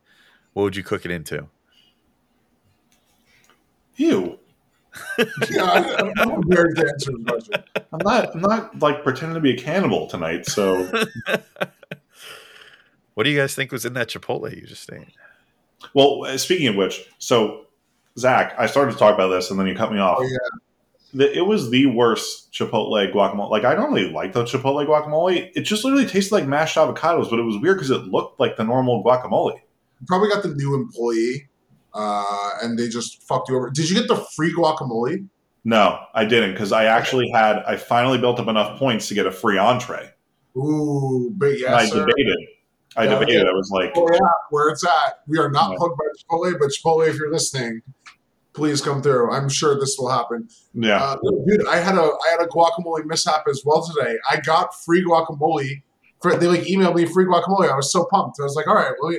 [0.52, 1.48] what would you cook it into?
[3.96, 4.38] Ew.
[5.50, 7.64] Yeah, I, I'm embarrassed to answer the question.
[7.92, 8.34] I'm not.
[8.34, 10.46] I'm not like pretending to be a cannibal tonight.
[10.46, 10.90] So
[13.16, 15.08] What do you guys think was in that Chipotle you just ate?
[15.94, 17.64] Well, uh, speaking of which, so
[18.18, 20.18] Zach, I started to talk about this, and then you cut me off.
[20.20, 20.38] Oh, yeah.
[21.14, 23.50] The, it was the worst Chipotle guacamole.
[23.50, 25.50] Like I don't really like the Chipotle guacamole.
[25.54, 28.58] It just literally tasted like mashed avocados, but it was weird because it looked like
[28.58, 29.60] the normal guacamole.
[30.06, 31.48] Probably got the new employee,
[31.96, 33.70] uh, and they just fucked you over.
[33.70, 35.26] Did you get the free guacamole?
[35.64, 37.56] No, I didn't because I actually had.
[37.66, 40.10] I finally built up enough points to get a free entree.
[40.56, 42.06] Ooh, big and I yes, sir.
[42.06, 42.36] debated.
[42.96, 43.40] I Yeah, debated.
[43.42, 43.48] okay.
[43.48, 44.18] I was like, Oh, yeah,
[44.50, 45.18] where it's at.
[45.26, 45.76] We are not Yeah.
[45.78, 47.82] plugged by Chipotle, but Chipotle, if you're listening,
[48.54, 49.30] please come through.
[49.32, 50.48] I'm sure this will happen.
[50.72, 51.16] yeah, Uh,
[51.46, 54.16] dude, I had a I had a guacamole mishap as well today.
[54.30, 55.82] I got free guacamole.
[56.22, 57.70] For, they like emailed me free guacamole.
[57.70, 58.38] I was so pumped.
[58.40, 59.18] I was like, all right, me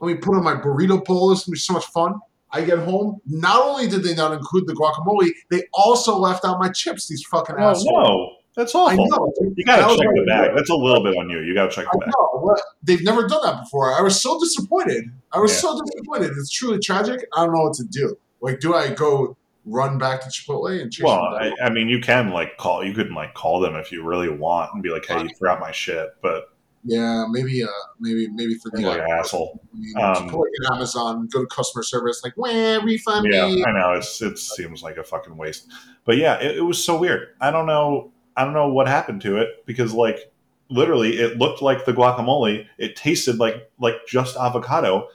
[0.00, 1.30] let me put on my burrito bowl.
[1.30, 2.14] This is gonna be so much fun.
[2.52, 3.20] I get home.
[3.26, 7.08] Not only did they not include the guacamole, they also left out my chips.
[7.08, 7.86] These fucking oh assholes.
[7.86, 9.32] no, that's I know.
[9.56, 10.52] You gotta check the bag.
[10.54, 11.40] That's a little bit on you.
[11.40, 12.12] You got to check I the bag.
[12.16, 12.56] know.
[12.82, 13.92] They've never done that before.
[13.92, 15.04] I was so disappointed.
[15.32, 15.58] I was Yeah.
[15.72, 16.30] so disappointed.
[16.38, 17.26] It's truly tragic.
[17.36, 18.16] I don't know what to do.
[18.40, 19.36] Like, do I go
[19.66, 21.64] run back to Chipotle and chase Well, them I?
[21.66, 22.84] I mean, you can like call.
[22.84, 25.58] You could like call them if you really want and be like, "Hey, you forgot
[25.60, 26.44] my shit," but
[26.88, 27.68] Yeah, maybe, uh,
[27.98, 29.60] maybe, maybe for the like an asshole.
[29.74, 33.64] I mean, Um, Amazon, go to customer service, like, wah, refund Yeah, me.
[33.66, 33.94] I know.
[33.94, 35.66] It's it seems like a fucking waste.
[36.04, 37.30] But yeah, it, it was so weird.
[37.40, 38.12] I don't know.
[38.36, 40.30] I don't know what happened to it because like
[40.68, 42.66] literally, it looked like the guacamole.
[42.78, 45.08] It tasted like like just avocado,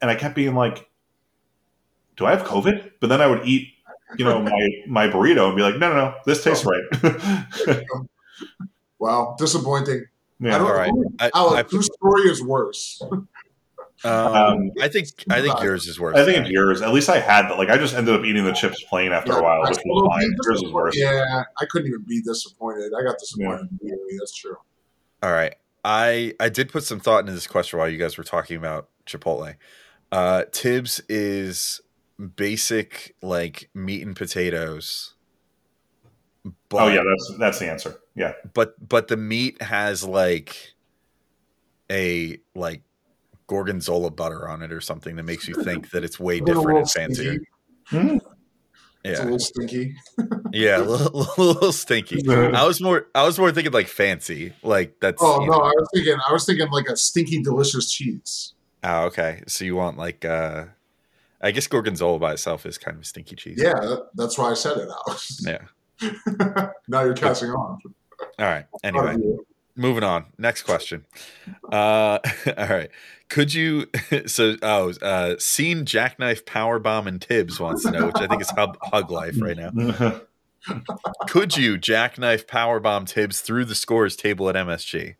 [0.00, 0.88] and I kept being like,
[2.16, 3.74] "Do I have COVID?" But then I would eat,
[4.16, 7.84] you know, my my burrito and be like, "No, no, no, this tastes right."
[9.00, 10.06] Wow, disappointing.
[10.40, 10.58] I yeah.
[10.58, 10.92] don't all right.
[10.92, 11.10] know.
[11.18, 13.02] I, Alex, whose story is worse?
[13.12, 13.26] um,
[14.04, 16.16] Um, I think I think yours is worse.
[16.16, 16.80] I think it's yours.
[16.80, 17.58] At least I had that.
[17.58, 20.36] Like I just ended up eating the chips plain after a while, which was fine.
[20.44, 20.96] Yours is worse.
[20.96, 22.92] Yeah, I couldn't even be disappointed.
[22.98, 24.18] I got disappointed immediately.
[24.18, 24.56] That's true.
[25.22, 25.54] All right.
[25.84, 28.88] I I did put some thought into this question while you guys were talking about
[29.06, 29.56] Chipotle.
[30.12, 31.80] Uh Thibs is
[32.36, 35.14] basic like meat and potatoes.
[36.68, 37.96] But, Oh yeah, that's that's the answer.
[38.14, 38.32] Yeah.
[38.54, 40.74] but but the meat has like
[41.90, 42.82] a like
[43.46, 46.88] gorgonzola butter on it or something that makes you think that it's way different and
[46.88, 47.14] stinky.
[47.14, 48.18] fancier.
[49.04, 49.94] It's a Yeah, little stinky.
[50.52, 52.28] yeah, a little, little stinky.
[52.30, 55.22] I was more I was more thinking like fancy, like that's.
[55.22, 58.52] Oh no, know- I was thinking, I was thinking like a stinky, delicious cheese.
[58.84, 59.42] Oh, okay.
[59.46, 60.64] So you want like uh
[61.40, 63.58] I guess gorgonzola by itself is kind of stinky cheese.
[63.62, 65.40] Yeah, that, that's why I said it, Alex.
[65.46, 65.58] Yeah.
[66.88, 67.78] now you're catching on.
[68.38, 68.64] All right.
[68.84, 69.16] Anyway,
[69.76, 70.26] moving on.
[70.38, 71.04] Next question.
[71.70, 72.18] Uh
[72.56, 72.90] all right.
[73.28, 73.86] Could you
[74.26, 78.50] so oh uh seen Jackknife Powerbomb and Thibs wants to know, which I think is
[78.50, 80.20] hug, hug life right now.
[81.28, 85.14] Could you jackknife powerbomb Thibs through the scores table at MSG?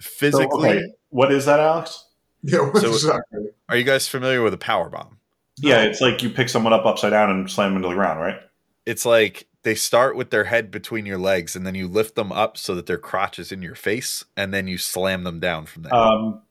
[0.00, 2.06] Physically, So, okay, what is that, Alex?
[2.42, 3.48] Yeah, what So- exactly.
[3.68, 5.16] are you guys familiar with a powerbomb?
[5.58, 8.20] Yeah, it's like you pick someone up upside down and slam them into the ground,
[8.20, 8.40] right?
[8.86, 12.32] It's like they start with their head between your legs, and then you lift them
[12.32, 15.66] up so that their crotch is in your face, and then you slam them down
[15.66, 15.94] from there.
[15.94, 16.42] Um,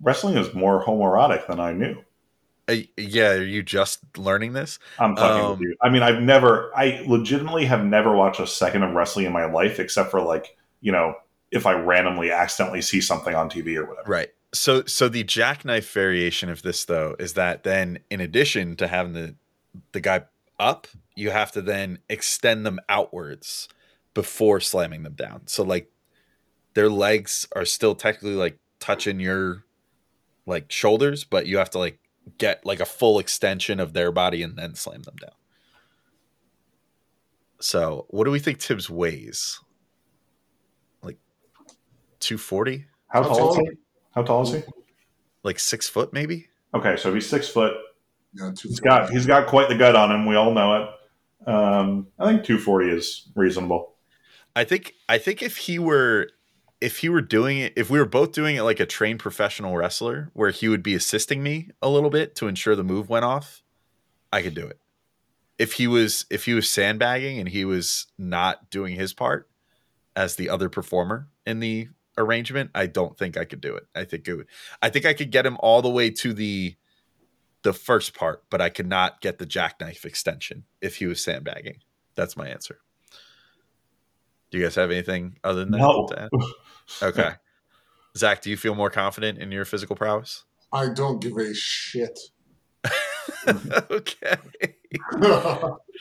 [0.00, 1.96] wrestling is more homoerotic than I knew.
[2.68, 4.78] Uh, yeah, are you just learning this?
[4.98, 5.76] I'm fucking Um, with you.
[5.82, 9.44] I mean, I've never, I legitimately have never watched a second of wrestling in my
[9.44, 11.14] life, except for like, you know,
[11.50, 14.10] if I randomly accidentally see something on TV or whatever.
[14.10, 14.30] Right.
[14.52, 19.12] So so the jackknife variation of this though is that then in addition to having
[19.12, 19.34] the
[19.92, 20.22] the guy
[20.58, 23.68] up, you have to then extend them outwards
[24.14, 25.42] before slamming them down.
[25.46, 25.90] So like
[26.74, 29.64] their legs are still technically like touching your
[30.46, 31.98] like shoulders, but you have to like
[32.38, 35.30] get like a full extension of their body and then slam them down.
[37.60, 39.58] So what do we think Thibs weighs?
[41.02, 41.18] Like
[42.20, 42.86] 240?
[43.08, 43.76] How How tall is he?
[44.14, 44.62] How tall is he?
[45.42, 46.48] Like six foot maybe?
[46.74, 47.74] Okay, so he's six foot.
[48.34, 50.26] Yeah, He's got he's got quite the gut on him.
[50.26, 51.48] We all know it.
[51.48, 53.94] Um, I think 240 is reasonable.
[54.56, 56.28] I think I think if he were
[56.80, 59.76] if he were doing it if we were both doing it like a trained professional
[59.76, 63.24] wrestler where he would be assisting me a little bit to ensure the move went
[63.24, 63.62] off,
[64.32, 64.78] I could do it.
[65.58, 69.48] If he was if he was sandbagging and he was not doing his part
[70.16, 73.86] as the other performer in the arrangement, I don't think I could do it.
[73.94, 74.46] I think it would
[74.82, 76.76] I think I could get him all the way to the
[77.64, 81.78] the first part, but I could not get the jackknife extension if he was sandbagging.
[82.14, 82.78] That's my answer.
[84.50, 85.78] Do you guys have anything other than that?
[85.78, 86.06] No.
[86.06, 86.28] to?
[87.02, 87.32] Okay.
[88.16, 90.44] Zach, do you feel more confident in your physical prowess?
[90.72, 92.16] I don't give a shit.
[93.90, 94.36] okay.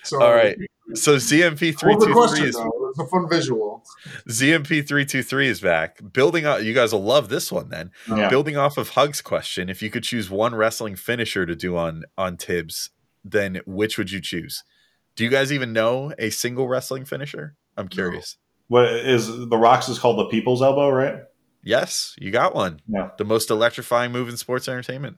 [0.03, 0.57] so, All right.
[0.93, 2.57] So ZMP three What was the two three is?
[2.57, 3.83] It's a fun visual.
[4.29, 5.99] ZMP three two three is back.
[6.13, 7.69] Building up, you guys will love this one.
[7.69, 8.29] Then Yeah.
[8.29, 12.03] building off of Hug's question, if you could choose one wrestling finisher to do on
[12.17, 12.89] on Thibs,
[13.23, 14.63] then which would you choose?
[15.15, 17.55] Do you guys even know a single wrestling finisher?
[17.77, 18.37] I'm curious.
[18.67, 21.15] What is the Rocks is called the People's Elbow, right?
[21.63, 22.81] Yes, you got one.
[22.87, 23.09] Yeah.
[23.17, 25.17] The most electrifying move in sports entertainment.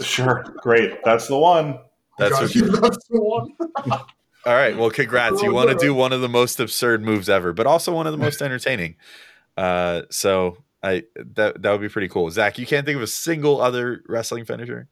[0.00, 0.44] Sure.
[0.62, 1.04] Great.
[1.04, 1.78] That's the one.
[2.18, 4.00] That's God, what you that's the one.
[4.46, 4.76] All right.
[4.76, 5.42] Well, congrats.
[5.42, 8.12] You want to do one of the most absurd moves ever, but also one of
[8.12, 8.94] the most entertaining.
[9.56, 12.30] Uh, so I that that would be pretty cool.
[12.30, 14.88] Zach, you can't think of a single other wrestling finisher.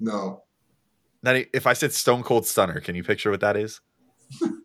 [0.00, 0.42] No.
[1.22, 3.80] Not if I said Stone Cold Stunner, can you picture what that is?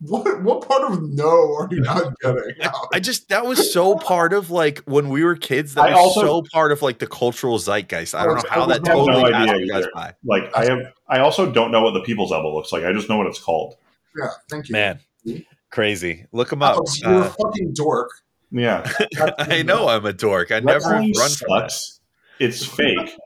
[0.00, 2.42] What what part of no are you not getting?
[2.92, 5.74] I just that was so part of like when we were kids.
[5.74, 8.14] That I was also- so part of like the cultural zeitgeist.
[8.14, 10.14] I don't know how that I have no totally passed idea you guys by.
[10.24, 12.84] Like I have I also don't know what the People's Elbow looks like.
[12.84, 13.76] I just know what it's called.
[14.18, 14.72] yeah, thank you.
[14.74, 15.00] Man,
[15.70, 16.26] crazy.
[16.32, 16.74] Look them up.
[16.74, 18.10] Alex, you're a Uh, fucking dork.
[18.50, 18.90] Yeah.
[19.38, 20.52] I know I'm a dork.
[20.52, 21.72] I never run Wrestling from that.
[22.38, 23.16] It's fake.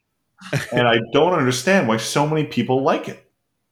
[0.72, 3.26] and I don't understand why so many people like it.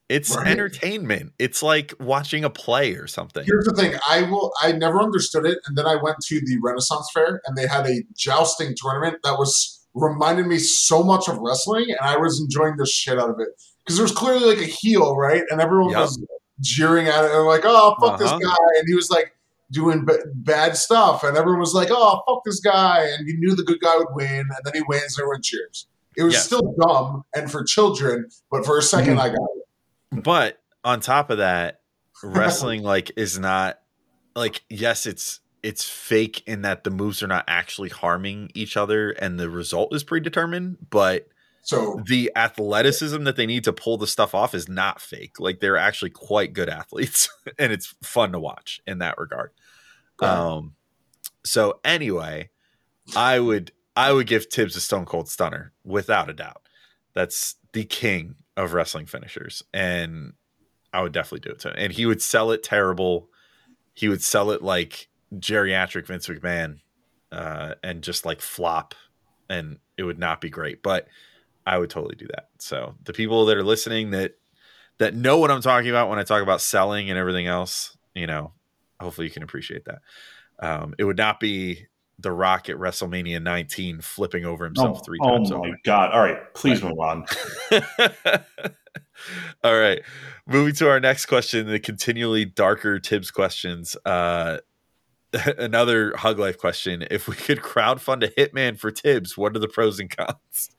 [0.09, 0.47] It's Right.
[0.47, 1.33] entertainment.
[1.37, 3.43] It's like watching a play or something.
[3.45, 4.51] Here's the thing: I will.
[4.61, 7.85] I never understood it, and then I went to the Renaissance Fair, and they had
[7.87, 12.75] a jousting tournament that was reminded me so much of wrestling, and I was enjoying
[12.77, 13.49] the shit out of it
[13.83, 15.99] because there was clearly like a heel, right, and everyone Yep.
[16.01, 16.23] was
[16.61, 18.37] jeering at it and like, "Oh, fuck Uh-huh.
[18.37, 19.35] this guy," and he was like
[19.71, 23.55] doing b- bad stuff, and everyone was like, "Oh, fuck this guy," and you knew
[23.55, 25.85] the good guy would win, and then he wins, and everyone cheers.
[26.17, 26.45] It was Yes.
[26.47, 29.21] still dumb and for children, but for a 2nd Mhm.
[29.21, 29.63] I got it.
[30.11, 31.81] But on top of that,
[32.23, 33.79] wrestling like is not
[34.35, 39.11] like yes, it's it's fake in that the moves are not actually harming each other
[39.11, 41.27] and the result is predetermined, but
[41.61, 45.39] So the athleticism that they need to pull the stuff off is not fake.
[45.39, 47.29] Like they're actually quite good athletes
[47.59, 49.51] and it's fun to watch in that regard.
[50.21, 50.75] Um
[51.45, 52.49] so anyway,
[53.15, 56.61] I would I would give Thibs a stone cold stunner without a doubt.
[57.13, 60.33] That's the king of wrestling finishers and
[60.91, 61.75] I would definitely do it to him.
[61.77, 63.29] And he would sell it terrible.
[63.93, 66.79] He would sell it like geriatric Vince McMahon
[67.31, 68.95] uh and just like flop
[69.49, 70.83] and it would not be great.
[70.83, 71.07] But
[71.65, 72.49] I would totally do that.
[72.59, 74.33] So the people that are listening that
[74.97, 78.27] that know what I'm talking about when I talk about selling and everything else, you
[78.27, 78.51] know,
[78.99, 79.99] hopefully you can appreciate that.
[80.59, 81.85] Um, it would not be
[82.19, 85.77] the Rock at WrestleMania 19 flipping over himself three oh times Oh my over.
[85.83, 86.11] god!
[86.11, 87.25] All right, please move on.
[89.63, 90.01] All right.
[90.47, 93.95] Moving to our next question, the continually darker Thibs questions.
[94.05, 94.59] Uh,
[95.57, 97.05] another Hug Life question.
[97.11, 100.69] If we could crowdfund a hitman for Thibs, what are the pros and cons?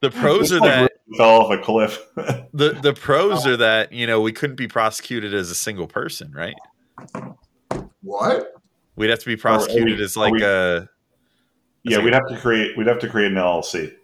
[0.00, 2.00] The pros are that fell off a cliff.
[2.52, 6.32] the the pros are that you know we couldn't be prosecuted as a single person,
[6.32, 6.54] right?
[8.02, 8.52] what?
[8.96, 10.88] We'd have to be prosecuted we- as like we- a
[11.84, 12.76] yeah, we'd have to create.
[12.76, 13.94] We'd have to create an LLC.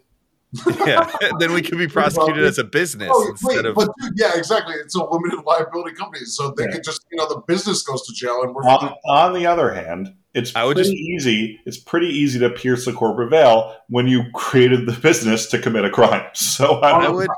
[0.85, 4.13] yeah, then we could be prosecuted as a business Oh, instead wait, of but dude,
[4.15, 4.75] yeah, exactly.
[4.75, 6.71] It's a limited liability company, so they Yeah.
[6.73, 9.73] could just, you know, the business goes to jail, and we're On, on the other
[9.73, 11.59] hand, it's I would pretty just- easy.
[11.65, 15.85] It's pretty easy to pierce the corporate veil when you created the business to commit
[15.85, 16.25] a crime.
[16.35, 17.29] So I, I would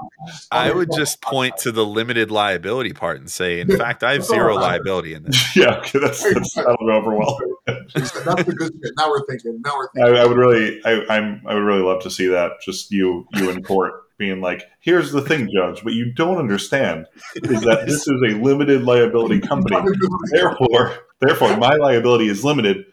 [0.51, 4.25] I would just point to the limited liability part and say, in fact, I have
[4.25, 5.55] zero liability in this.
[5.55, 7.37] yeah, okay, that's, that's that'll go over well.
[7.65, 8.93] That's the good shit.
[8.97, 9.61] Now we're thinking.
[9.63, 10.17] Now we're I, thinking.
[10.17, 12.53] I would really, I, I'm, I would really love to see that.
[12.61, 15.83] Just you, you in court being like, "Here's the thing, judge.
[15.83, 19.77] What you don't understand is that this is a limited liability company.
[20.31, 20.93] Therefore,
[21.27, 22.85] therefore, my liability is limited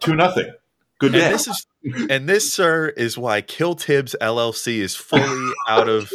[0.00, 0.52] to nothing.
[0.98, 1.66] Good And this is
[2.08, 6.12] and this, sir, is why Kill Thibs LLC is fully out of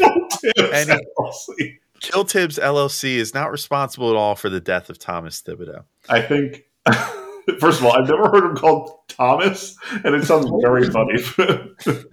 [0.73, 0.99] any-
[2.01, 5.83] Kill Thibs LLC is not responsible at all for the death of Thomas Thibodeau.
[6.07, 6.63] I think.
[7.59, 9.75] First of all, I've never heard him called Thomas,
[10.05, 11.19] and it sounds very funny.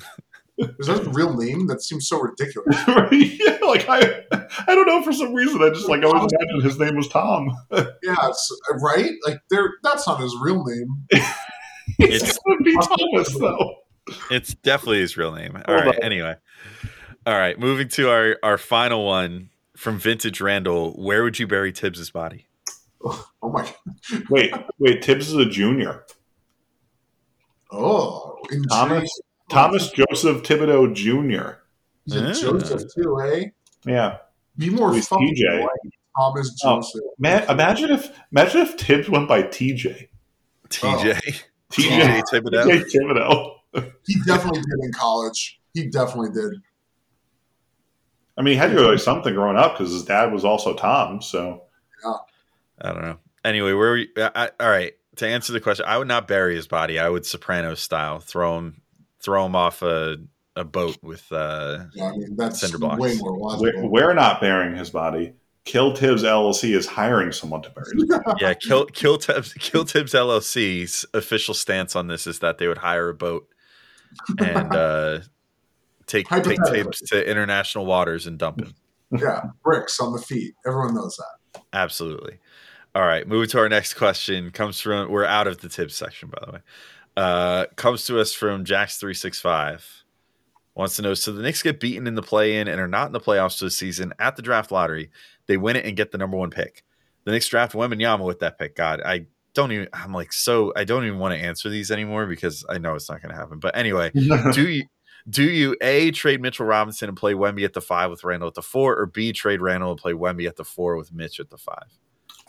[0.58, 1.66] Is that a real name?
[1.66, 2.76] That seems so ridiculous.
[3.12, 4.22] yeah, like I,
[4.66, 7.08] I don't know for some reason I just like I always imagined his name was
[7.08, 7.50] Tom.
[7.70, 9.10] Yeah, it's, uh, right?
[9.26, 9.74] Like, there.
[9.82, 11.04] That's not his real name.
[11.10, 13.74] It's It's- gonna be Thomas though.
[14.30, 15.56] It's definitely his real name.
[15.56, 15.96] All Hold right.
[15.96, 16.02] on.
[16.04, 16.36] Anyway.
[17.26, 17.58] All right.
[17.58, 20.92] Moving to our, our final one from Vintage Randall.
[20.92, 22.46] Where would you bury Thibs's body?
[23.04, 23.62] Oh my.
[23.62, 24.24] God.
[24.30, 25.04] Wait, wait.
[25.04, 26.04] Thibs is a junior.
[27.72, 28.70] Oh, intrigued.
[28.70, 31.58] Thomas Thomas Joseph Thibodeau Jr.
[32.06, 32.32] Is it Ah.
[32.32, 33.20] Joseph too?
[33.20, 33.44] Eh?
[33.84, 34.18] Yeah.
[34.56, 35.60] Be more Who's fucking TJ?
[35.62, 35.70] like
[36.18, 36.76] Thomas Oh.
[36.76, 37.02] Joseph.
[37.18, 40.08] Man, imagine if imagine if Thibs went by TJ.
[40.68, 41.42] TJ.
[41.70, 42.64] TJ TJ Thibodeau.
[42.64, 43.52] TJ Thibodeau.
[44.06, 45.60] He definitely did in college.
[45.74, 46.60] He definitely did.
[48.38, 50.74] I mean, he had to go like something growing up because his dad was also
[50.74, 51.20] Tom.
[51.22, 51.62] So
[52.80, 53.18] I don't know.
[53.44, 54.08] Anyway, where we?
[54.16, 54.92] I, I, all right.
[55.16, 56.98] To answer the question, I would not bury his body.
[56.98, 58.82] I would Soprano style throw him,
[59.26, 60.16] throw him off a,
[60.54, 61.30] a boat with.
[61.32, 63.00] uh Yeah, I mean, that's Cinder blocks.
[63.00, 63.90] way more we're, logical.
[63.90, 65.34] we're not burying his body.
[65.64, 68.22] Kill Thibs LLC is hiring someone to bury his body.
[68.40, 72.78] Yeah, kill kill Thibs kill Thibs LLC's official stance on this is that they would
[72.78, 73.48] hire a boat
[74.38, 75.18] and uh
[76.06, 76.82] take take Hypothetically.
[76.84, 78.74] Thibs to international waters and dump him.
[79.10, 80.54] yeah, bricks on the feet.
[80.64, 81.62] Everyone knows that.
[81.72, 82.38] Absolutely.
[82.94, 86.30] All right, moving to our next question comes from we're out of the Thibs section
[86.30, 86.58] by the way.
[87.16, 89.86] Uh comes to us from Jax three six five.
[90.74, 93.06] Wants to know so the Knicks get beaten in the play in and are not
[93.06, 95.10] in the playoffs this season at the draft lottery.
[95.46, 96.84] They win it and get the number one pick.
[97.24, 98.76] The Knicks draft Wembanyama with that pick.
[98.76, 102.26] God, I don't even I'm like so I don't even want to answer these anymore
[102.26, 103.58] because I know it's not gonna happen.
[103.58, 104.10] But anyway,
[104.52, 104.84] do you
[105.28, 108.54] do you a trade Mitchell Robinson and play Wemby at the five with Randle at
[108.54, 111.50] the four, or b trade Randle and play Wemby at the four with Mitch at
[111.50, 111.88] the five?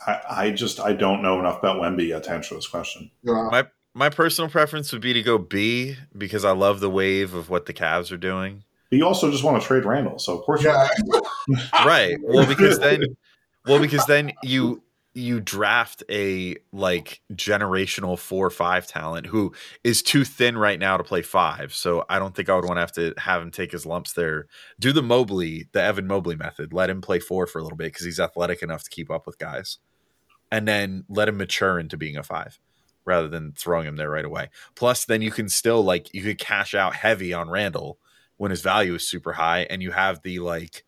[0.06, 3.10] I, I just I don't know enough about Wemby yet to answer this question.
[3.22, 3.48] Yeah.
[3.50, 3.66] My
[3.98, 7.66] my personal preference would be to go B because I love the wave of what
[7.66, 8.62] the Cavs are doing.
[8.90, 10.88] But you also just want to trade Randle, so of course Yeah,
[11.84, 12.16] Right.
[12.22, 13.02] Well, because then
[13.66, 14.82] well, because then you
[15.14, 19.52] you draft a like generational four or five talent who
[19.82, 21.74] is too thin right now to play five.
[21.74, 24.12] So I don't think I would want to have to have him take his lumps
[24.12, 24.46] there.
[24.78, 26.72] Do the Mobley, the Evan Mobley method.
[26.72, 29.26] Let him play four for a little bit because he's athletic enough to keep up
[29.26, 29.78] with guys.
[30.52, 32.60] And then let him mature into being a five
[33.08, 34.50] rather than throwing him there right away.
[34.74, 37.98] Plus, then you can still like you could cash out heavy on Randle
[38.36, 40.84] when his value is super high, and you have the like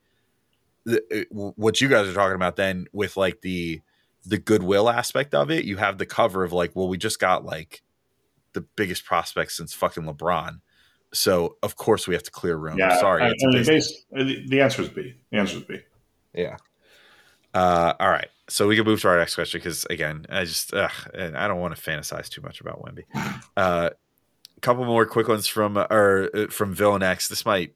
[0.84, 3.80] the, uh, what you guys are talking about then with like the
[4.24, 5.64] the goodwill aspect of it.
[5.64, 7.82] You have the cover of like, well, we just got like
[8.52, 10.60] the biggest prospect since fucking LeBron.
[11.12, 12.78] So of course we have to clear room.
[12.78, 15.14] Yeah, Sorry, I, I mean, the, the answer is B.
[15.32, 15.78] The answer is B.
[16.34, 16.56] Yeah.
[17.52, 18.28] Uh, all right.
[18.50, 21.46] So we can move to our next question because again, I just ugh, and I
[21.48, 23.04] don't want to fantasize too much about Wemby.
[23.56, 23.90] Uh,
[24.56, 27.28] a couple more quick ones from uh, or uh, from Villain X.
[27.28, 27.74] This might,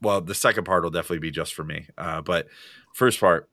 [0.00, 1.86] well, the second part will definitely be just for me.
[1.96, 2.48] Uh, but
[2.94, 3.48] first part,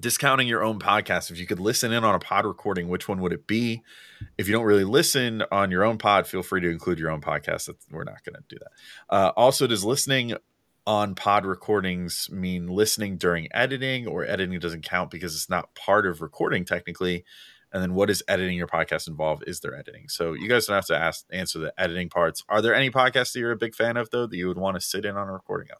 [0.00, 1.30] discounting your own podcast.
[1.30, 3.82] If you could listen in on a pod recording, which one would it be?
[4.36, 7.20] If you don't really listen on your own pod, feel free to include your own
[7.20, 7.66] podcast.
[7.66, 9.14] That's, we're not going to do that.
[9.14, 10.34] Uh, also, does listening
[10.86, 16.06] on pod recordings mean listening during editing or editing doesn't count because it's not part
[16.06, 17.24] of recording technically
[17.72, 20.76] and then what does editing your podcast involve is there editing so you guys don't
[20.76, 23.74] have to ask answer the editing parts are there any podcasts that you're a big
[23.74, 25.78] fan of though that you would want to sit in on a recording of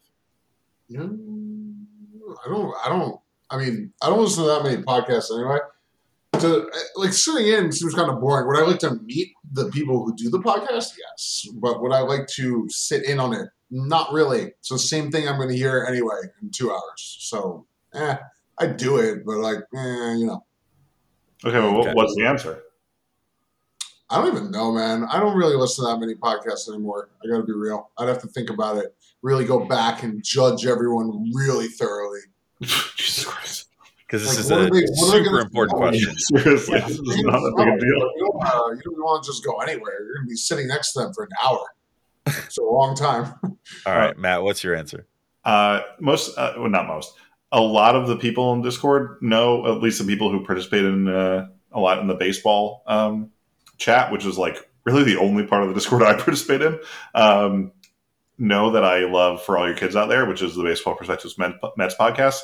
[0.91, 1.85] Mm,
[2.45, 2.75] I don't.
[2.85, 3.19] I don't.
[3.49, 5.59] I mean, I don't listen to that many podcasts anyway.
[6.33, 8.47] To like sitting in seems kind of boring.
[8.47, 10.93] Would I like to meet the people who do the podcast?
[10.97, 13.47] Yes, but would I like to sit in on it?
[13.71, 14.53] Not really.
[14.61, 17.17] So same thing I'm going to hear anyway in two hours.
[17.21, 18.17] So, eh,
[18.59, 20.43] I do it, but like, eh, you know,
[21.45, 21.93] Okay, well, Okay.
[21.93, 22.61] what's the answer?
[24.09, 25.03] I don't even know, man.
[25.11, 27.09] I don't really listen to that many podcasts anymore.
[27.23, 27.89] I got to be real.
[27.97, 32.21] I'd have to think about it, really go back and judge everyone really thoroughly.
[32.61, 33.46] Jesus Christ.
[34.07, 36.15] Because this Like, is a they- what are they super important question.
[36.17, 38.11] Seriously, Yeah, this is not a big deal.
[38.15, 40.01] You don't, uh, you don't want to just go anywhere.
[40.03, 41.65] You're going to be sitting next to them for an hour.
[42.45, 43.33] It's a long time.
[43.85, 45.07] All right, Matt, what's your answer?
[45.45, 47.13] Uh, most, uh, well, not most.
[47.53, 51.07] A lot of the people in Discord know, at least the people who participate in
[51.07, 53.31] uh, a lot in the baseball um,
[53.77, 56.79] chat, which is like really the only part of the Discord I participate in.
[57.15, 57.71] Um,
[58.37, 61.37] know that I love for all your kids out there, which is the Baseball Perspectives
[61.37, 62.39] Men- Mets podcast.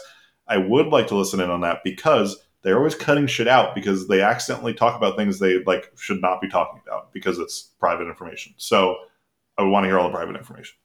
[0.48, 4.08] I would like to listen in on that because they're always cutting shit out because
[4.08, 8.08] they accidentally talk about things they like should not be talking about because it's private
[8.08, 8.54] information.
[8.58, 8.96] So
[9.58, 10.76] I would want to hear all the private information.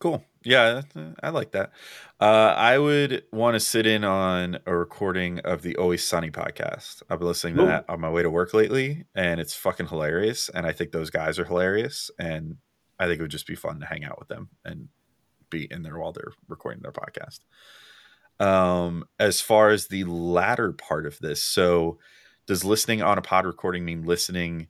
[0.00, 0.24] Cool.
[0.44, 0.82] Yeah,
[1.22, 1.72] I like that.
[2.20, 7.02] Uh, I would want to sit in on a recording of the Always Sunny podcast.
[7.10, 7.66] I've been listening to Ooh.
[7.66, 10.48] that on my way to work lately, and it's fucking hilarious.
[10.48, 12.56] And I think those guys are hilarious, and
[12.98, 14.88] I think it would just be fun to hang out with them and
[15.50, 17.40] be in there while they're recording their podcast.
[18.40, 21.98] Um, as far as the latter part of this, so
[22.46, 24.68] does listening on a pod recording mean listening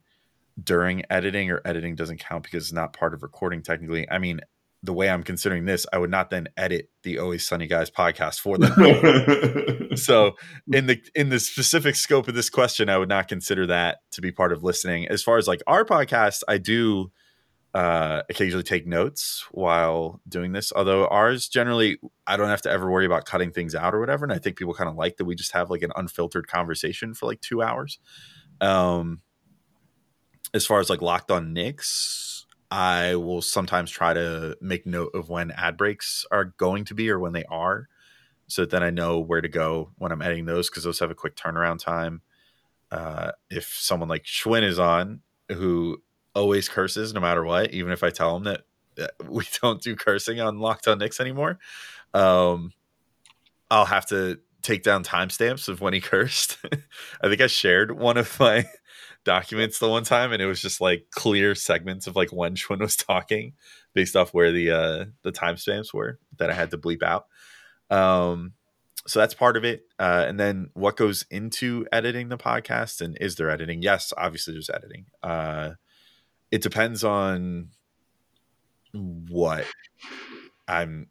[0.61, 4.09] during editing, or editing doesn't count because it's not part of recording technically?
[4.09, 4.41] I mean,
[4.81, 8.39] the way I'm considering this, I would not then edit the Always Sunny Guys podcast
[8.39, 9.89] for them.
[9.97, 10.35] so
[10.71, 14.21] in the in the specific scope of this question, I would not consider that to
[14.21, 15.07] be part of listening.
[15.07, 17.11] As far as like our podcast, I do
[17.73, 20.73] uh occasionally take notes while doing this.
[20.75, 24.25] Although ours generally I don't have to ever worry about cutting things out or whatever.
[24.25, 27.13] And I think people kind of like that we just have like an unfiltered conversation
[27.13, 27.99] for like two hours.
[28.59, 29.21] Um
[30.53, 35.29] as far as like locked on Knicks, I will sometimes try to make note of
[35.29, 37.87] when ad breaks are going to be or when they are.
[38.47, 41.11] So that then I know where to go when I'm editing those because those have
[41.11, 42.21] a quick turnaround time.
[42.91, 46.01] Uh, if someone like Schwinn is on, who
[46.35, 48.61] always curses no matter what, even if I tell him that,
[49.29, 51.59] we don't do cursing on Locked on Knicks anymore,
[52.13, 52.73] um,
[53.71, 56.57] I'll have to take down timestamps of when he cursed.
[57.21, 58.65] I think I shared one of my
[59.23, 62.79] documents the one time, and it was just like clear segments of like when Schwinn
[62.79, 63.53] was talking
[63.93, 67.27] based off where the uh, the timestamps were that I had to bleep out.
[67.89, 68.53] Um,
[69.07, 69.83] so that's part of it.
[69.97, 73.81] Uh, and then what goes into editing the podcast and is there editing?
[73.81, 75.05] Yes, obviously there's editing.
[75.23, 75.71] Uh,
[76.51, 77.69] it depends on
[78.93, 79.65] what
[80.67, 81.07] I'm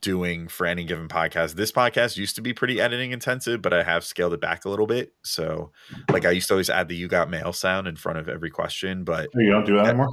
[0.00, 1.54] doing for any given podcast.
[1.54, 4.68] This podcast used to be pretty editing intensive, but I have scaled it back a
[4.68, 5.12] little bit.
[5.22, 5.72] So,
[6.10, 8.50] like, I used to always add the "you got mail" sound in front of every
[8.50, 10.08] question, but you don't do that anymore.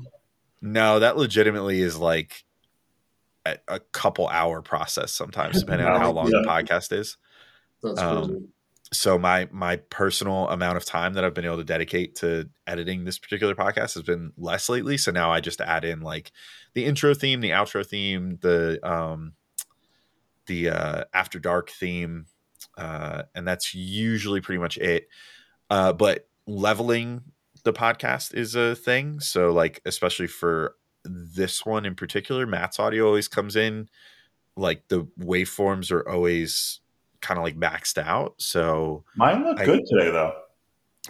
[0.61, 2.43] no, that legitimately is like
[3.45, 7.17] a, a couple hour process sometimes, depending on how long the podcast is.
[7.81, 8.45] That's Um, crazy.
[8.93, 13.03] So my my personal amount of time that I've been able to dedicate to editing
[13.03, 14.97] this particular podcast has been less lately.
[14.97, 16.31] So now I just add in like
[16.73, 19.33] the intro theme, the outro theme, the um
[20.45, 22.27] the uh after dark theme,
[22.77, 25.07] uh, and that's usually pretty much it.
[25.69, 27.21] Uh, but leveling
[27.63, 29.19] the podcast is a thing.
[29.19, 33.89] So like especially for this one in particular, Matt's audio always comes in
[34.55, 36.79] like the waveforms are always
[37.23, 38.35] kind of like maxed out.
[38.37, 40.33] So Mine look I- good today, though.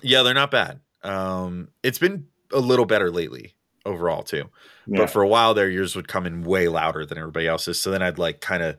[0.01, 0.79] yeah, they're not bad.
[1.03, 4.49] Um, it's been a little better lately overall too.
[4.87, 4.99] Yeah.
[4.99, 7.81] But for a while there, yours would come in way louder than everybody else's.
[7.81, 8.77] So then I'd like kind of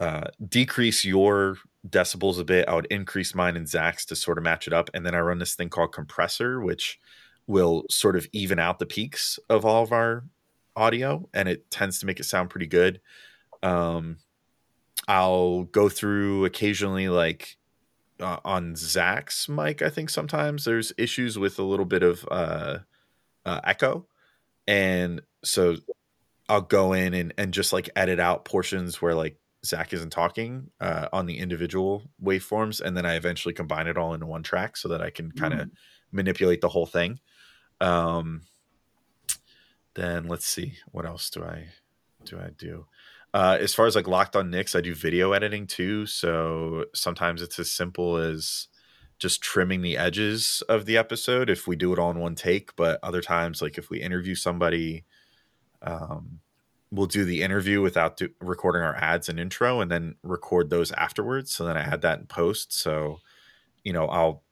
[0.00, 1.56] uh, decrease your
[1.88, 2.68] decibels a bit.
[2.68, 4.90] I would increase mine and Zach's to sort of match it up.
[4.92, 6.98] And then I run this thing called compressor, which
[7.46, 10.24] will sort of even out the peaks of all of our
[10.74, 11.26] audio.
[11.32, 13.00] And it tends to make it sound pretty good.
[13.62, 14.18] Um,
[15.08, 17.56] I'll go through occasionally like
[18.20, 22.78] uh, on Zach's mic, I think sometimes there's issues with a little bit of uh,
[23.44, 24.06] uh, echo.
[24.66, 25.76] And so
[26.48, 30.70] I'll go in and, and just like edit out portions where like Zach isn't talking
[30.80, 32.80] uh, on the individual waveforms.
[32.80, 35.54] And then I eventually combine it all into one track so that I can kind
[35.54, 35.70] of
[36.12, 37.20] manipulate the whole thing.
[37.80, 38.42] Um,
[39.94, 41.68] then let's see, what else do I
[42.24, 42.86] do I do?
[43.36, 46.06] Uh, as far as like locked on Knicks, I do video editing too.
[46.06, 48.68] So sometimes it's as simple as
[49.18, 52.74] just trimming the edges of the episode if we do it all in one take.
[52.76, 55.04] But other times, like if we interview somebody,
[55.82, 56.40] um,
[56.90, 60.90] we'll do the interview without do- recording our ads and intro and then record those
[60.92, 61.52] afterwards.
[61.52, 62.72] So then I add that in post.
[62.72, 63.18] So,
[63.84, 64.44] you know, I'll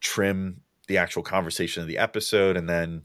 [0.00, 3.04] trim the actual conversation of the episode and then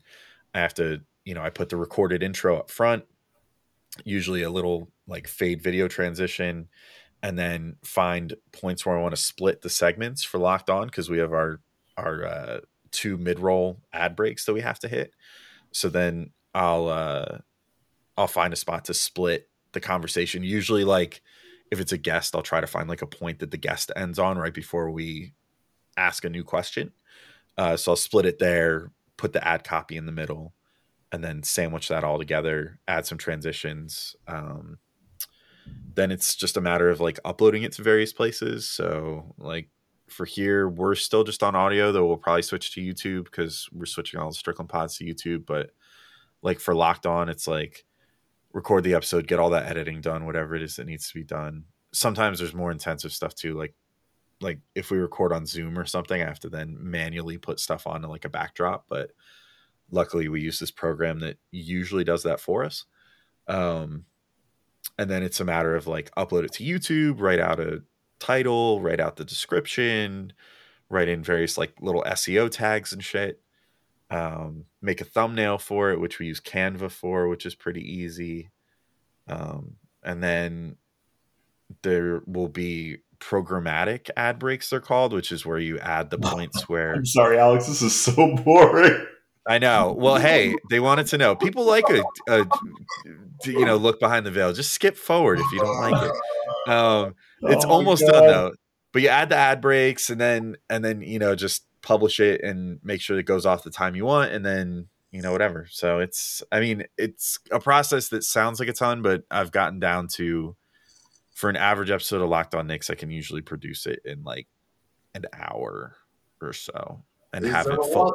[0.56, 3.04] I have to, you know, I put the recorded intro up front,
[4.04, 6.68] usually a little like fade video transition,
[7.24, 11.10] and then find points where I want to split the segments for locked on because
[11.10, 11.60] we have our
[11.98, 12.60] our uh,
[12.92, 15.14] two mid roll ad breaks that we have to hit.
[15.72, 17.40] So then I'll uh
[18.18, 20.44] I'll find a spot to split the conversation.
[20.44, 21.22] Usually like
[21.72, 24.20] if it's a guest, I'll try to find like a point that the guest ends
[24.20, 25.34] on right before we
[25.98, 26.92] ask a new question.
[27.58, 30.54] Uh, so I'll split it there, put the ad copy in the middle,
[31.12, 34.16] and then sandwich that all together, add some transitions.
[34.28, 34.78] Um,
[35.96, 38.70] then it's just a matter of like uploading it to various places.
[38.70, 39.70] So like
[40.08, 43.86] for here, we're still just on audio, though we'll probably switch to YouTube because we're
[43.86, 45.46] switching all the Strickland pods to YouTube.
[45.46, 45.72] But
[46.42, 47.86] like for Locked On, it's like
[48.54, 51.24] record the episode, get all that editing done, whatever it is that needs to be
[51.24, 51.66] done.
[51.92, 53.74] Sometimes there's more intensive stuff too, like
[54.42, 57.88] like if we record on Zoom or something, I have to then manually put stuff
[57.88, 58.86] on like a backdrop.
[58.88, 59.12] But
[59.92, 62.86] luckily, we use this program that usually does that for us.
[63.48, 64.06] Um,
[64.98, 67.84] and then it's a matter of like upload it to YouTube, write out a
[68.20, 70.34] title, write out the description,
[70.90, 73.42] write in various like little SEO tags and shit.
[74.10, 78.50] Um, make a thumbnail for it, which we use Canva for, which is pretty easy.
[79.28, 80.78] Um, and then
[81.82, 86.70] there will be programmatic ad breaks they're called which is where you add the points
[86.70, 87.68] where I'm sorry, Alex.
[87.68, 89.06] This is so boring.
[89.48, 89.96] I know.
[89.98, 91.36] Well hey they wanted to know.
[91.36, 92.46] People like a, a
[93.46, 94.54] you know look behind the veil.
[94.54, 96.70] Just skip forward if you don't like it.
[96.70, 98.52] Um it's Oh almost done though.
[98.92, 102.42] But you add the ad breaks and then and then you know just publish it
[102.42, 105.68] and make sure it goes off the time you want and then you know whatever.
[105.70, 109.80] So it's i mean it's a process that sounds like a ton but i've gotten
[109.80, 110.56] down to
[111.34, 114.48] for an average episode of locked on Knicks, i can usually produce it in like
[115.14, 115.96] an hour
[116.42, 117.04] or so
[117.34, 118.14] and Is have it a full,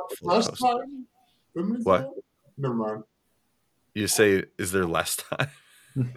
[1.57, 1.85] lot fully less posted.
[1.85, 1.85] time?
[1.85, 1.99] Women's What?
[2.01, 2.11] time?
[2.59, 3.03] Never mind.
[3.95, 5.49] You say, is there less time?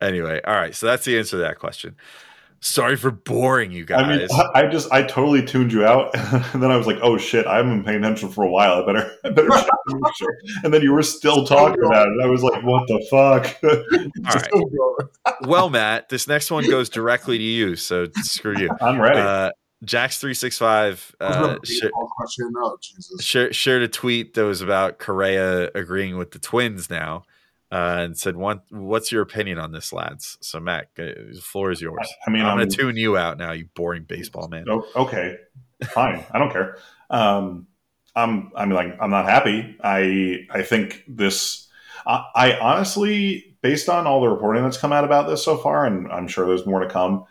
[0.00, 0.74] anyway, all right.
[0.74, 1.96] So that's the answer to that question.
[2.60, 4.02] Sorry for boring you guys.
[4.04, 6.10] I mean, I I just I totally tuned you out,
[6.54, 8.82] and then I was like, "Oh shit, I haven't been paying attention for a while.
[8.82, 9.68] I better, I better." check
[10.16, 10.36] sure.
[10.64, 12.12] And then you were still talking about it.
[12.12, 15.36] and I was like, "What the fuck?" all right.
[15.42, 17.76] Well, Matt, this next one goes directly to you.
[17.76, 18.70] So screw you.
[18.80, 19.18] I'm ready.
[19.20, 19.50] Uh,
[19.84, 22.52] Jax three six five uh, that a sh- baseball question?
[22.56, 23.22] Oh, Jesus.
[23.54, 27.24] shared a tweet that was about Correa agreeing with the Twins now,
[27.70, 31.70] uh, and said, "What what's your opinion on this, lads?" So Matt, uh, the floor
[31.70, 32.08] is yours.
[32.26, 34.64] I mean, I'm I'm, going to tune you out now, you boring baseball man.
[34.96, 35.36] Okay,
[35.84, 36.24] fine.
[36.30, 36.78] I don't care.
[37.10, 37.66] Um,
[38.14, 38.52] I'm.
[38.56, 39.76] I'm like, I'm not happy.
[39.84, 40.46] I.
[40.50, 41.68] I think this.
[42.06, 45.84] I, I honestly, based on all the reporting that's come out about this so far,
[45.84, 47.26] and I'm sure there's more to come.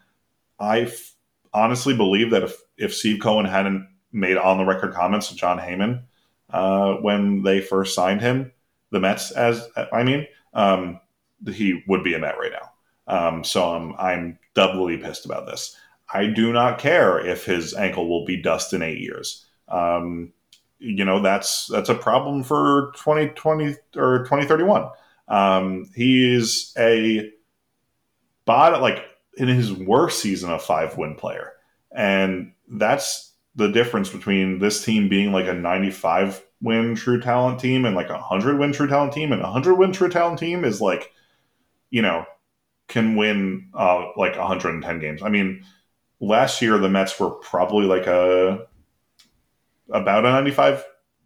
[0.60, 1.15] I f-
[1.56, 5.58] honestly believe that if if Steve Cohen hadn't made on the record comments to Jon
[5.58, 6.04] Heyman
[6.50, 8.52] uh, when they first signed him,
[8.92, 11.00] the Mets, as I mean, um,
[11.48, 12.72] he would be a Met right now.
[13.08, 15.76] Um, so I'm I'm doubly pissed about this.
[16.14, 19.46] I do not care if his ankle will be dust in eight years.
[19.68, 20.34] Um,
[20.80, 24.90] you know that's that's a problem for 2020 or 2031.
[25.28, 27.32] Um, he's a
[28.46, 29.04] bot like
[29.38, 31.54] in his worst season a five win player,
[31.92, 37.86] and that's the difference between this team being like a 95 win true talent team
[37.86, 40.66] and like a 100 win true talent team and a 100 win true talent team
[40.66, 41.12] is like
[41.90, 42.26] you know
[42.88, 45.22] can win uh, like 110 games.
[45.24, 45.64] I mean,
[46.20, 48.68] last year the Mets were probably like a
[49.90, 50.84] about a 95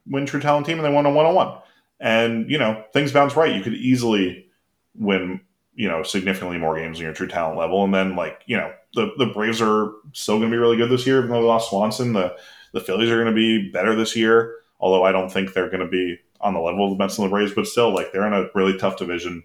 [0.07, 1.61] win true talent team, and they won a 101.
[1.99, 3.53] And you know things bounce right.
[3.53, 4.48] You could easily
[4.95, 5.41] win
[5.80, 8.69] you know significantly more games than your true talent level, and then like you know
[8.95, 11.47] the the Braves are still going to be really good this year, even though they
[11.47, 12.11] lost Swanson.
[12.11, 12.35] The
[12.73, 15.80] the Phillies are going to be better this year, although I don't think they're going
[15.80, 18.27] to be on the level of the Mets and the Braves, but still like they're
[18.27, 19.43] in a really tough division.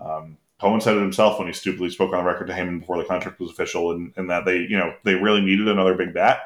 [0.00, 2.98] Um, Cohen said it himself when he stupidly spoke on the record to Heyman before
[2.98, 6.12] the contract was official, and, and that they, you know, they really needed another big
[6.12, 6.40] bat.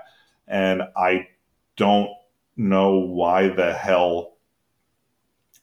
[0.47, 1.29] And I
[1.77, 2.11] don't
[2.59, 4.35] know why the hell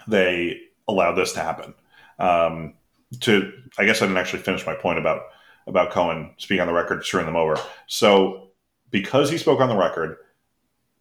[0.07, 1.75] they allowed this to happen.
[2.17, 2.73] Um,
[3.21, 5.21] to, I guess I didn't actually finish my point about
[5.67, 7.59] about Cohen speaking on the record, screwing them over.
[7.87, 8.49] So
[8.89, 10.17] because he spoke on the record,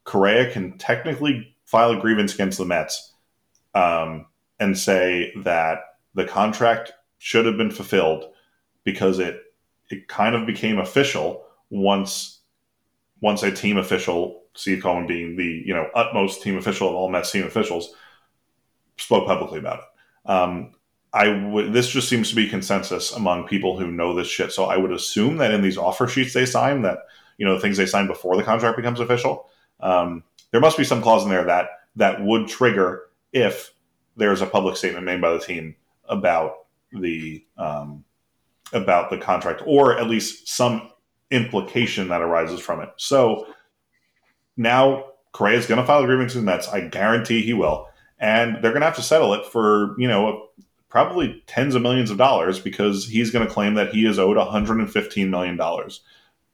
[0.05, 3.13] Correa can technically file a grievance against the Mets
[3.75, 4.27] um,
[4.59, 5.79] and say that
[6.15, 8.25] the contract should have been fulfilled
[8.85, 9.43] because it
[9.89, 12.41] it kind of became official once
[13.21, 17.09] once a team official, Steve Cohen being the you know utmost team official of all
[17.09, 17.95] Mets team officials,
[18.99, 20.31] spoke publicly about it.
[20.31, 20.73] Um,
[21.17, 21.73] I would.
[21.73, 24.53] This just seems to be consensus among people who know this shit.
[24.53, 26.99] So I would assume that in these offer sheets they sign, that
[27.39, 29.49] you know the things they sign before the contract becomes official,
[29.81, 33.73] um, there must be some clause in there that that would trigger if
[34.19, 35.75] there's a public statement made by the team
[36.05, 38.05] about the um,
[38.75, 40.91] about the contract, or at least some
[41.31, 42.91] implication that arises from it.
[42.97, 43.47] So
[44.59, 46.69] now Correa is going to file a grievance with the Mets.
[46.69, 47.89] I guarantee he will,
[48.19, 50.49] and they're going to have to settle it for you know
[50.89, 54.37] probably tens of millions of dollars because he's going to claim that he is owed
[54.37, 56.03] 115 million dollars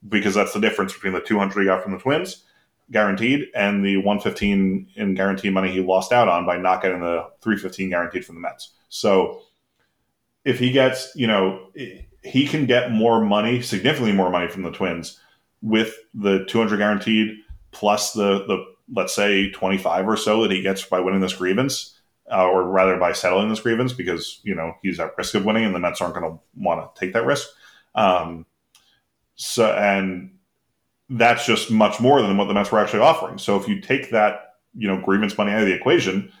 [0.07, 2.43] because that's the difference between the 200 he got from the Twins
[2.91, 7.25] guaranteed and the 115 in guaranteed money he lost out on by not getting the
[7.41, 8.73] 315 guaranteed from the Mets.
[8.89, 9.41] So
[10.43, 11.71] if he gets, you know,
[12.23, 15.19] he can get more money, significantly more money from the Twins
[15.61, 17.37] with the 200 guaranteed
[17.71, 21.97] plus the the let's say 25 or so that he gets by winning this grievance
[22.33, 25.65] uh, or rather by settling this grievance because, you know, he's at risk of winning
[25.65, 27.47] and the Mets aren't going to want to take that risk.
[27.95, 28.45] Um,
[29.35, 30.31] so and
[31.09, 33.37] that's just much more than what the Mets were actually offering.
[33.37, 36.31] So if you take that, you know, grievance money out of the equation,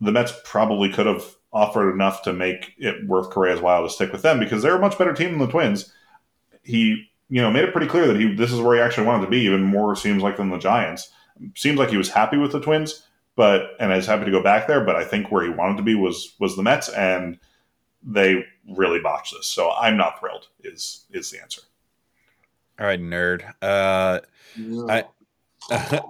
[0.00, 4.10] the Mets probably could have offered enough to make it worth Correa's while to stick
[4.10, 5.92] with them because they're a much better team than the Twins.
[6.62, 9.24] He, you know, made it pretty clear that he this is where he actually wanted
[9.24, 11.10] to be, even more seems like than the Giants.
[11.54, 14.42] Seems like he was happy with the Twins, but and I was happy to go
[14.42, 14.84] back there.
[14.84, 17.38] But I think where he wanted to be was was the Mets, and
[18.02, 18.44] they
[18.76, 19.46] really botched this.
[19.46, 20.48] So I'm not thrilled.
[20.62, 21.62] Is is the answer?
[22.78, 23.44] All right, nerd.
[23.60, 24.20] Uh,
[24.56, 24.86] Yeah.
[24.88, 25.04] I.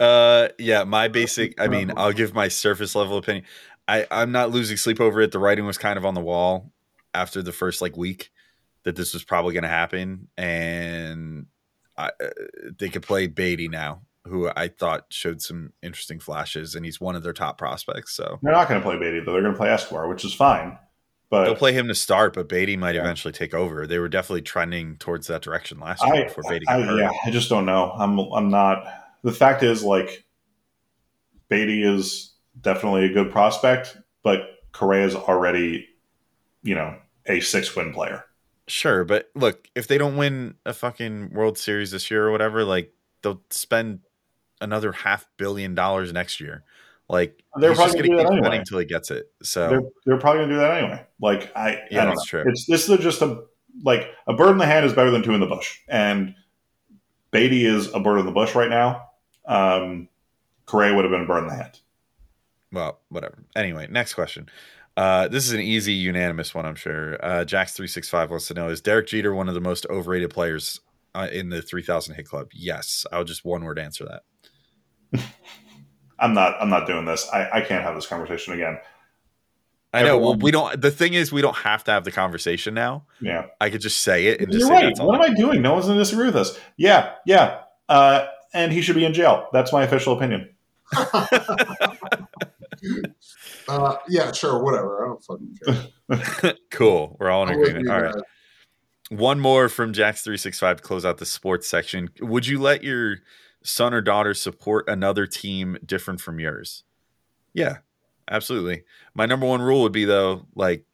[0.00, 1.60] uh, yeah, my basic.
[1.60, 3.44] I mean, I'll give my surface level opinion.
[3.86, 5.32] I I'm not losing sleep over it.
[5.32, 6.72] The writing was kind of on the wall
[7.14, 8.30] after the first like week
[8.84, 11.46] that this was probably going to happen, and
[11.96, 12.30] I, uh,
[12.78, 17.16] they could play Baty now, who I thought showed some interesting flashes, and he's one
[17.16, 18.14] of their top prospects.
[18.14, 19.32] So They're not going to play Baty though.
[19.32, 20.78] They're going to play Escobar, which is fine.
[21.28, 23.02] But they'll play him to start, but Baty might Yeah.
[23.02, 23.86] eventually take over.
[23.86, 26.98] They were definitely trending towards that direction last year I, before Baty I, hurt.
[26.98, 27.92] yeah, I just don't know.
[27.92, 28.84] I'm I'm not.
[29.22, 30.24] The fact is, like,
[31.48, 34.42] Baty is definitely a good prospect, but
[34.72, 35.88] Correa is already,
[36.62, 36.96] you know,
[37.26, 38.24] a six win player.
[38.66, 42.64] Sure, but look, if they don't win a fucking World Series this year or whatever,
[42.64, 42.92] like
[43.22, 44.00] they'll spend
[44.60, 46.64] another half billion dollars next year.
[47.08, 48.58] Like They're he's probably gonna do keep that anyway.
[48.58, 49.30] until he gets it.
[49.42, 51.06] So They're they're probably going to do that anyway.
[51.20, 52.42] Like I, Yeah, I don't that's know.
[52.42, 52.50] true.
[52.50, 53.42] It's this is just a
[53.84, 56.34] like a bird in the hand is better than two in the bush, and
[57.32, 59.08] Baty is a bird in the bush right now.
[59.46, 60.08] Um,
[60.66, 61.80] Correa would have been a bird in the hand.
[62.72, 63.42] well, whatever.
[63.56, 64.48] Anyway, next question.
[64.96, 67.24] Uh, this is an easy, unanimous one, I'm sure.
[67.24, 69.86] Uh, Jax three six five wants to know: Is Derek Jeter one of the most
[69.88, 70.80] overrated players
[71.14, 72.48] uh, in the three thousand hit club?
[72.52, 74.22] Yes, I'll just one word answer that.
[76.18, 76.56] I'm not.
[76.60, 77.28] I'm not doing this.
[77.32, 78.78] I, I can't have this conversation again.
[79.92, 80.18] I know.
[80.18, 80.80] Well, we don't.
[80.80, 83.04] The thing is, we don't have to have the conversation now.
[83.20, 83.46] Yeah.
[83.60, 84.98] I could just say it and You're say right.
[84.98, 85.62] What am I doing?
[85.62, 86.58] No one's going to disagree with us.
[86.76, 87.62] Yeah, yeah.
[87.88, 89.48] Uh, and he should be in jail.
[89.52, 90.50] That's my official opinion.
[93.68, 95.04] Uh, yeah, sure, whatever.
[95.04, 96.54] I don't fucking care.
[96.70, 97.16] cool.
[97.20, 97.88] We're all in I'm agreement.
[97.88, 98.14] All right.
[98.14, 98.22] guys.
[99.10, 102.08] One more from Jax three six five to close out the sports section.
[102.20, 103.18] Would you let your
[103.62, 106.84] son or daughter support another team different from yours?
[107.52, 107.78] Yeah,
[108.30, 108.84] absolutely.
[109.14, 110.84] My number one rule would be though, like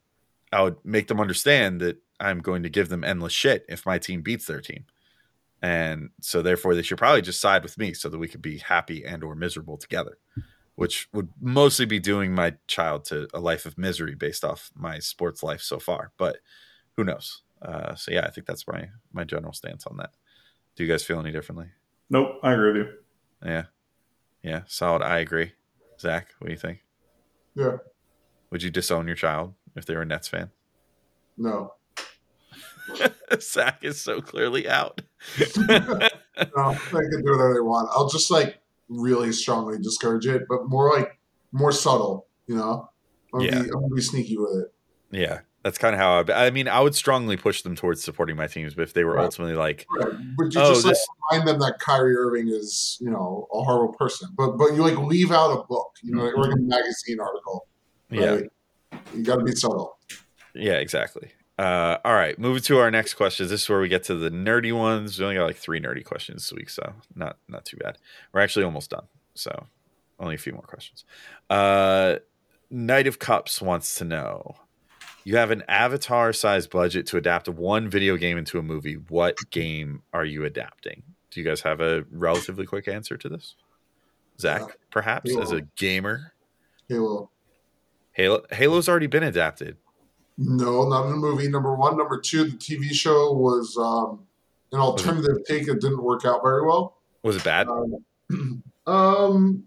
[0.52, 3.98] I would make them understand that I'm going to give them endless shit if my
[3.98, 4.84] team beats their team.
[5.62, 8.58] And so therefore they should probably just side with me so that we could be
[8.58, 10.18] happy and or miserable together.
[10.74, 14.98] Which would mostly be doing my child to a life of misery based off my
[14.98, 16.12] sports life so far.
[16.18, 16.36] But
[16.96, 17.42] who knows?
[17.62, 20.10] Uh, so yeah, I think that's my my general stance on that.
[20.76, 21.68] Do you guys feel any differently?
[22.10, 22.92] Nope, I agree with you.
[23.44, 23.64] Yeah,
[24.42, 25.02] yeah, solid.
[25.02, 25.52] I agree.
[26.00, 26.80] Zach, what do you think?
[27.54, 27.78] Yeah,
[28.50, 30.50] Would you disown your child if they were a Nets fan?
[31.36, 31.72] no.
[33.40, 35.00] Zach is so clearly out.
[36.54, 37.88] No, they can do whatever they want.
[37.92, 38.58] I'll just like
[38.90, 41.18] really strongly discourage it, but more like
[41.50, 42.90] more subtle, you know?
[43.32, 43.62] I'm gonna, Yeah.
[43.62, 44.74] be, I'm gonna be sneaky with it.
[45.18, 46.46] yeah, that's kind of how I.
[46.46, 49.14] I mean, I would strongly push them towards supporting my teams, but if they were
[49.14, 49.24] Right.
[49.24, 50.12] ultimately like, Right.
[50.38, 50.96] But you Oh, just like,
[51.32, 54.28] remind them that Kyrie Irving is, you know, a horrible person.
[54.36, 57.18] But but you like leave out a book, you know, like, or like a magazine
[57.20, 57.66] article.
[58.10, 58.40] yeah,
[59.12, 59.98] You gotta be subtle.
[60.54, 61.32] Yeah, exactly.
[61.58, 63.50] Uh, all right, moving to our next questions.
[63.50, 65.18] This is where we get to the nerdy ones.
[65.18, 67.98] We only got like three nerdy questions this week, so not not too bad.
[68.32, 69.66] We're actually almost done, so
[70.20, 71.04] only a few more questions.
[71.50, 72.16] Uh,
[72.70, 74.56] Knight of Cups wants to know:
[75.26, 78.94] You have an Avatar-sized budget to adapt one video game into a movie.
[79.08, 81.02] What game are you adapting?
[81.32, 83.56] Do you guys have a relatively quick answer to this?
[84.40, 84.66] Zach, Yeah.
[84.92, 85.66] perhaps as a Halo.
[85.76, 86.32] gamer,
[86.88, 87.30] Halo.
[88.12, 89.76] Halo Halo's already been adapted.
[90.38, 91.48] No, not in a movie.
[91.48, 91.96] Number one.
[91.98, 94.20] Number two, the TV show was um,
[94.70, 95.66] an alternative take.
[95.66, 96.98] It didn't work out very well.
[97.24, 97.66] Was it bad?
[97.66, 99.64] Um, um,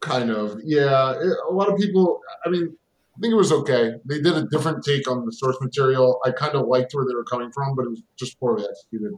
[0.00, 0.60] kind of.
[0.64, 1.12] Yeah.
[1.12, 2.20] It- a lot of people.
[2.44, 2.76] I mean,
[3.16, 3.94] I think it was okay.
[4.04, 6.20] They did a different take on the source material.
[6.24, 9.14] I kind of liked where they were coming from, but it was just poorly executed.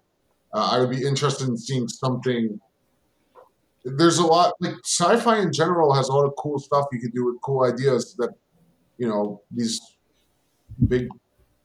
[0.52, 2.58] Uh, I would be interested in seeing something
[3.84, 7.10] there's a lot like sci-fi in general has a lot of cool stuff you can
[7.10, 8.30] do with cool ideas that
[8.98, 9.80] you know these
[10.86, 11.08] big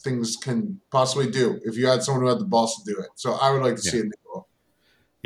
[0.04, 3.10] things can possibly do if you had someone who had the balls to do it.
[3.16, 4.04] So I would like to see Yeah.
[4.04, 4.27] a Halo.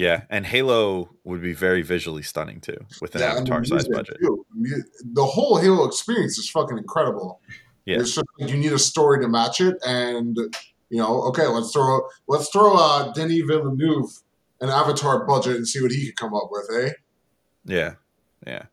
[0.02, 4.18] Yeah, and Halo would be very visually stunning too, with an Yeah, Avatar size budget.
[4.19, 4.44] too.
[5.14, 7.40] The whole Halo experience is fucking incredible.
[7.86, 7.99] Yeah.
[7.99, 10.36] It's just like you need a story to match it, and
[10.90, 14.10] you know, okay, let's throw let's throw uh, Denis Villeneuve
[14.60, 16.94] an Avatar budget and see what he could come up with, eh?
[17.65, 17.94] Yeah,
[18.48, 18.64] yeah.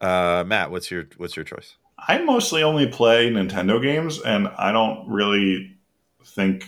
[0.00, 1.76] Uh, Matt, what's your what's your choice?
[1.96, 5.76] I mostly only play Nintendo games, and I don't really
[6.24, 6.64] think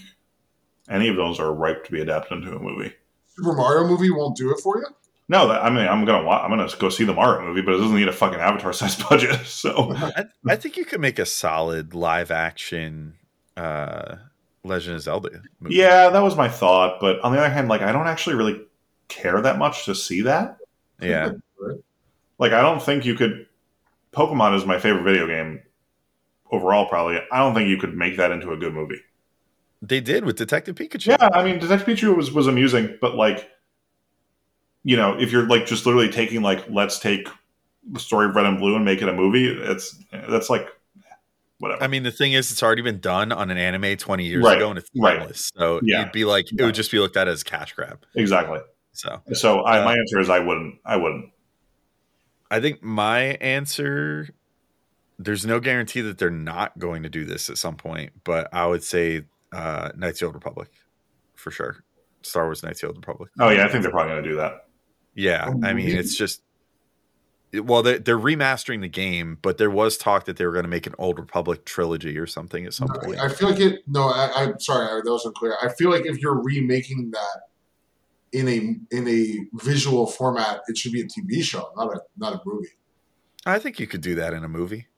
[0.89, 2.93] any of those are ripe to be adapted into a movie.
[3.37, 4.87] Super Mario movie won't do it for you.
[5.29, 7.79] No, I mean I'm gonna wa- I'm gonna go see the Mario movie, but it
[7.79, 9.47] doesn't need a fucking Avatar size budget.
[9.47, 13.15] So I, I think you could make a solid live action
[13.57, 14.17] uh,
[14.65, 15.31] Legend of Zelda
[15.61, 15.77] movie.
[15.77, 17.01] yeah, that was my thought.
[17.01, 18.61] But on the other hand, like I don't actually really
[19.09, 20.59] care that much to see that.
[21.01, 21.33] yeah.
[22.39, 23.47] Like I don't think you could.
[24.13, 25.63] Pokemon is my favorite video game
[26.51, 26.87] overall.
[26.87, 29.01] Probably, I don't think you could make that into a good movie.
[29.87, 31.09] They did with Detective Pikachu.
[31.09, 33.51] Yeah, I mean, Detective Pikachu was was amusing, but like,
[34.83, 37.29] you know, if you're like just literally taking like, let's take
[37.91, 40.67] the story of Red and Blue and make it a movie, it's that's like
[41.59, 41.83] whatever.
[41.83, 44.57] I mean, the thing is, it's already been done on an anime 20 years Right,
[44.57, 45.19] ago, and it's right.
[45.19, 45.51] timeless.
[45.55, 46.01] So Yeah.
[46.01, 48.05] you'd be like, it would just be looked at as cash grab.
[48.15, 48.61] exactly.
[48.93, 50.77] So So I, Uh, my answer is I wouldn't.
[50.85, 51.31] I wouldn't.
[52.51, 54.29] I think my answer,
[55.19, 58.67] there's no guarantee that they're not going to do this at some point, but I
[58.67, 59.25] would say
[59.55, 60.69] uh, Knights of the Old Republic
[61.35, 61.85] for sure.
[62.23, 63.31] Star Wars Knights of the Old Republic.
[63.39, 64.67] Oh yeah, I think they're probably going to do that.
[65.15, 66.43] Yeah, I mean, it's just.
[67.53, 70.69] Well, they're, they're remastering the game, but there was talk that they were going to
[70.69, 73.21] make an Old Republic trilogy or something at some point.
[73.21, 73.83] I feel like it.
[73.87, 75.55] No, I, I'm sorry, I, that wasn't clear.
[75.63, 77.43] I feel like if you're remaking that
[78.33, 82.33] in a in a visual format, it should be a TV show, not a not
[82.33, 82.71] a movie.
[83.47, 84.89] I think you could do that in a movie.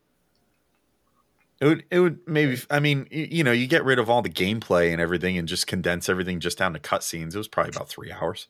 [1.60, 1.84] It would.
[1.90, 2.58] It would maybe.
[2.70, 5.66] I mean, you know, you get rid of all the gameplay and everything, and just
[5.66, 7.34] condense everything just down to cutscenes.
[7.34, 8.48] It was probably about three hours.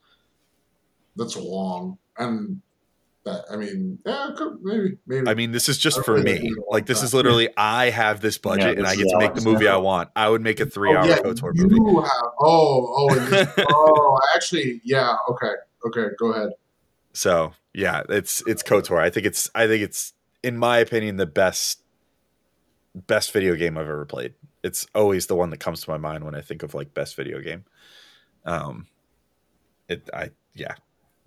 [1.15, 2.61] That's long, and
[3.25, 5.29] that I mean, yeah, could- maybe maybe.
[5.29, 6.53] I mean, this is just for me.
[6.69, 7.17] Like, this want is that.
[7.17, 9.45] literally I have this budget Yeah, and I get to make the Alex.
[9.45, 10.11] movie I want.
[10.17, 12.03] I would make a three-hour oh, yeah, KOTOR you movie.
[12.03, 12.31] have.
[12.41, 14.19] Oh, oh, this- oh.
[14.35, 15.15] Actually, yeah.
[15.31, 15.53] Okay,
[15.87, 16.09] okay.
[16.19, 16.51] Go ahead.
[17.13, 18.99] So yeah, it's it's KOTOR.
[19.01, 20.13] I think it's I think it's
[20.43, 21.83] in my opinion the best
[23.07, 24.35] best video game I've ever played.
[24.63, 27.17] It's always the one that comes to my mind when I think of like best
[27.17, 27.65] video game.
[28.45, 28.87] Um
[29.89, 30.75] it I yeah.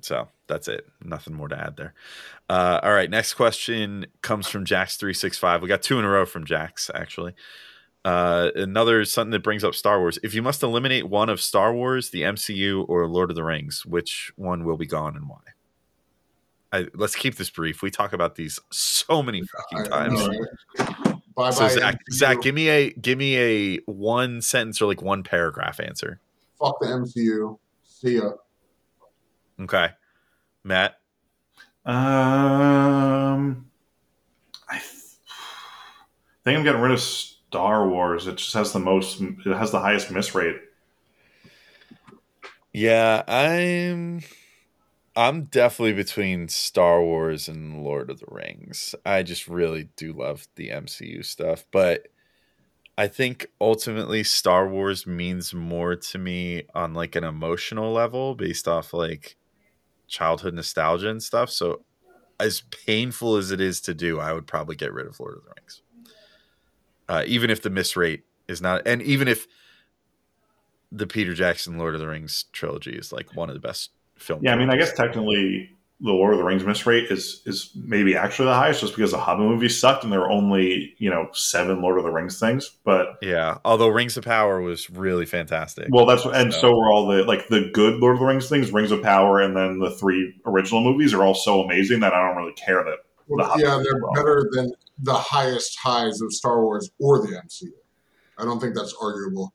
[0.01, 0.87] So that's it.
[1.03, 1.93] Nothing more to add there.
[2.49, 5.61] Uh all right, next question comes from Jax365.
[5.61, 7.35] We got two in a row from Jax actually.
[8.05, 10.17] Uh, another something that brings up Star Wars.
[10.23, 13.85] If you must eliminate one of Star Wars, the MCU, or Lord of the Rings,
[13.85, 15.39] which one will be gone and why?
[16.71, 17.81] I, let's keep this brief.
[17.81, 20.29] We talk about these so many fucking times.
[21.39, 21.69] Bye So bye.
[21.69, 26.19] Zach, Zach, give me a give me a one sentence or like one paragraph answer.
[26.59, 27.57] Fuck the MCU.
[27.85, 28.31] See ya.
[29.61, 29.91] Okay,
[30.65, 30.99] Matt.
[31.85, 33.69] Um,
[34.67, 34.83] I th-
[36.43, 38.27] think I'm getting rid of Star Wars.
[38.27, 39.21] It just has the most.
[39.21, 40.57] It has the highest miss rate.
[42.73, 44.23] Yeah, I'm.
[45.19, 48.95] I'm definitely between Star Wars and Lord of the Rings.
[49.05, 52.07] I just really do love the MCU stuff, but
[52.97, 58.65] I think ultimately Star Wars means more to me on like an emotional level based
[58.65, 59.35] off like
[60.07, 61.49] childhood nostalgia and stuff.
[61.49, 61.83] So
[62.39, 65.43] as painful as it is to do, I would probably get rid of Lord of
[65.43, 65.81] the Rings.
[67.09, 69.47] Uh, even if the miss rate is not and even if
[70.93, 73.89] the Peter Jackson Lord of the Rings trilogy is like one of the best
[74.19, 74.43] films.
[74.45, 75.69] Yeah, I mean, I guess technically
[76.01, 79.11] the Lord of the Rings miss rate is is maybe actually the highest, just because
[79.11, 82.39] the Hobbit movies sucked and there were only you know seven Lord of the Rings
[82.39, 82.77] things.
[82.85, 85.87] But Yeah, although Rings of Power was really fantastic.
[85.89, 88.47] well, that's and So- so were all the like the good Lord of the Rings
[88.47, 92.13] things, Rings of Power, and then the three original movies are all so amazing that
[92.13, 92.99] I don't really care that.
[93.27, 94.13] Well, Hobbit yeah, they're well.
[94.15, 94.71] better than
[95.01, 97.67] the highest highs of Star Wars or the MCU.
[98.37, 99.53] I don't think that's arguable.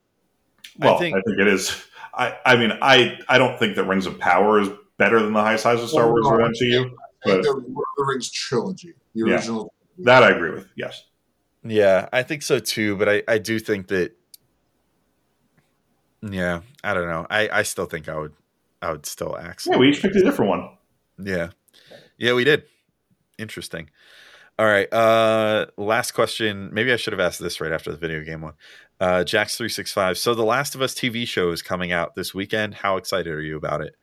[0.78, 1.74] Well, I think- think, it is.
[2.16, 4.68] I I mean, I I don't think that Rings of Power is
[4.98, 6.90] better than the high highs of Star Well, Wars no, or MCU.
[7.24, 7.64] But the Lord of
[7.96, 9.34] the Rings trilogy, the Yeah.
[9.36, 9.74] original.
[9.98, 10.68] that I agree with.
[10.76, 11.04] Yes.
[11.64, 12.96] yeah, I think so too.
[12.96, 14.12] But I, I do think that.
[16.22, 17.26] Yeah, I don't know.
[17.28, 18.32] I, I still think I would,
[18.80, 19.66] I would still axe.
[19.70, 20.70] Yeah, we each picked a different one.
[21.18, 21.50] Yeah.
[22.16, 22.64] Yeah, we did.
[23.38, 23.90] Interesting.
[24.58, 24.92] All right.
[24.92, 26.70] Uh last question.
[26.72, 28.54] Maybe I should have asked this right after the video game one.
[29.00, 30.16] Uh Jax365.
[30.16, 32.74] So the Last of Us TV show is coming out this weekend.
[32.74, 33.96] How excited are you about it?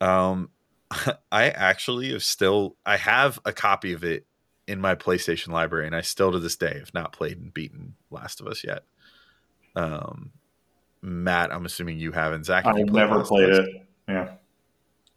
[0.00, 0.50] Um
[1.32, 4.26] I actually have still I have a copy of it
[4.66, 7.94] in my PlayStation library, and I still to this day have not played and beaten
[8.10, 8.84] Last of Us yet.
[9.76, 10.32] Um,
[11.02, 12.44] Matt, I'm assuming you haven't.
[12.44, 13.86] Zach, have I've never Last played it.
[14.08, 14.34] Yeah,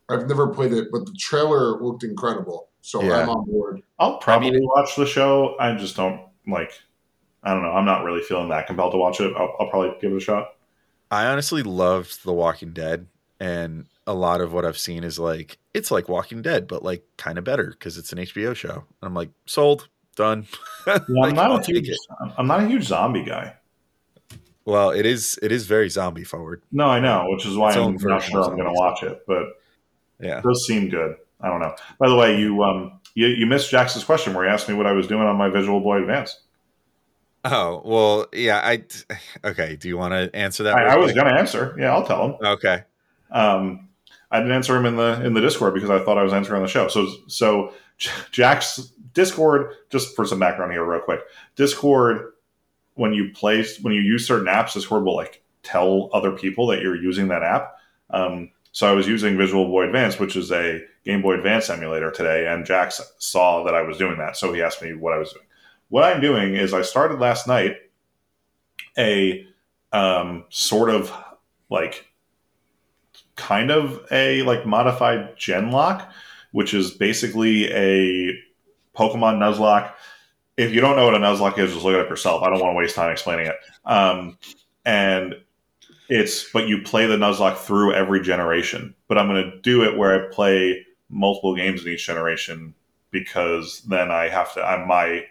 [0.10, 3.22] I've never played it, but the trailer looked incredible, so Yeah.
[3.24, 3.82] I'm on board.
[4.00, 5.56] I'll probably mean- watch the show.
[5.60, 6.72] I just don't like.
[7.44, 7.72] I don't know.
[7.72, 9.34] I'm not really feeling that compelled to watch it.
[9.36, 10.56] I'll, I'll probably give it a shot.
[11.12, 13.08] I honestly loved The Walking Dead,
[13.40, 17.04] and a lot of what I've seen is like it's like Walking Dead, but like
[17.18, 18.72] kind of better because it's an HBO show.
[18.74, 20.48] And I'm like, sold, done.
[20.88, 21.90] Yeah, Like, I'm not a huge.
[22.38, 23.56] I'm not a huge zombie guy.
[24.66, 26.62] Well, it is it is very zombie forward.
[26.72, 29.22] No, I know, which is why Its I'm not sure I'm going to watch it.
[29.28, 29.44] But
[30.20, 30.40] Yeah.
[30.40, 31.16] it does seem good.
[31.42, 31.76] I don't know.
[32.00, 34.86] By the way, you um you, you missed Jackson's question where he asked me what
[34.86, 36.40] I was doing on my Visual Boy Advance.
[37.44, 38.62] Oh well, yeah.
[38.64, 38.84] I
[39.46, 39.76] okay.
[39.76, 40.76] Do you want to answer that?
[40.76, 41.76] I, I was going to answer.
[41.80, 42.36] Yeah, I'll tell him.
[42.42, 42.84] Okay.
[43.32, 43.90] Um,
[44.32, 46.58] I didn't answer him in the in the Discord because I thought I was answering
[46.58, 46.88] on the show.
[46.88, 47.74] So so
[48.32, 49.74] Jack's Discord.
[49.90, 51.22] Just for some background here, real quick.
[51.56, 52.34] Discord,
[52.96, 56.82] when you place when you use certain apps, Discord will like tell other people that
[56.82, 57.78] you're using that app.
[58.10, 62.12] Um, so I was using Visual Boy Advance, which is a Game Boy Advance emulator
[62.12, 65.18] today, and Jack saw that I was doing that, so he asked me what I
[65.18, 65.46] was doing.
[65.88, 67.78] What I'm doing is I started last night
[68.98, 69.48] a
[69.94, 71.14] um, sort of
[71.70, 72.06] like
[73.38, 76.06] kind of a like modified Genlocke,
[76.52, 78.38] which is basically a
[78.94, 79.94] Pokemon Nuzlocke.
[80.58, 82.44] If you don't know what a Nuzlocke is, just look it up yourself.
[82.44, 83.56] I don't want to waste time explaining it.
[83.86, 84.38] Um,
[84.84, 85.36] and
[86.10, 88.94] it's but you play the Nuzlocke through every generation.
[89.08, 92.74] But I'm going to do it where I play multiple games in each generation
[93.12, 94.64] because then I have to.
[94.64, 95.26] I'm my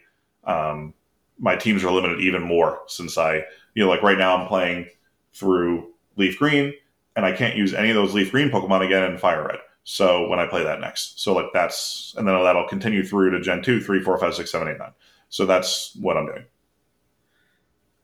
[0.44, 0.94] um,
[1.38, 3.44] my teams are limited even more since I
[3.74, 4.88] you know like right now I'm playing
[5.34, 6.72] through Leaf Green
[7.14, 9.58] and I can't use any of those Leaf Green Pokemon again in Fire Red.
[9.84, 13.40] So when I play that next, so like that's and then that'll continue through to
[13.40, 14.92] Gen 2, 3, 4, 5, 6, 7, 8, 9.
[15.28, 16.44] So that's what I'm doing.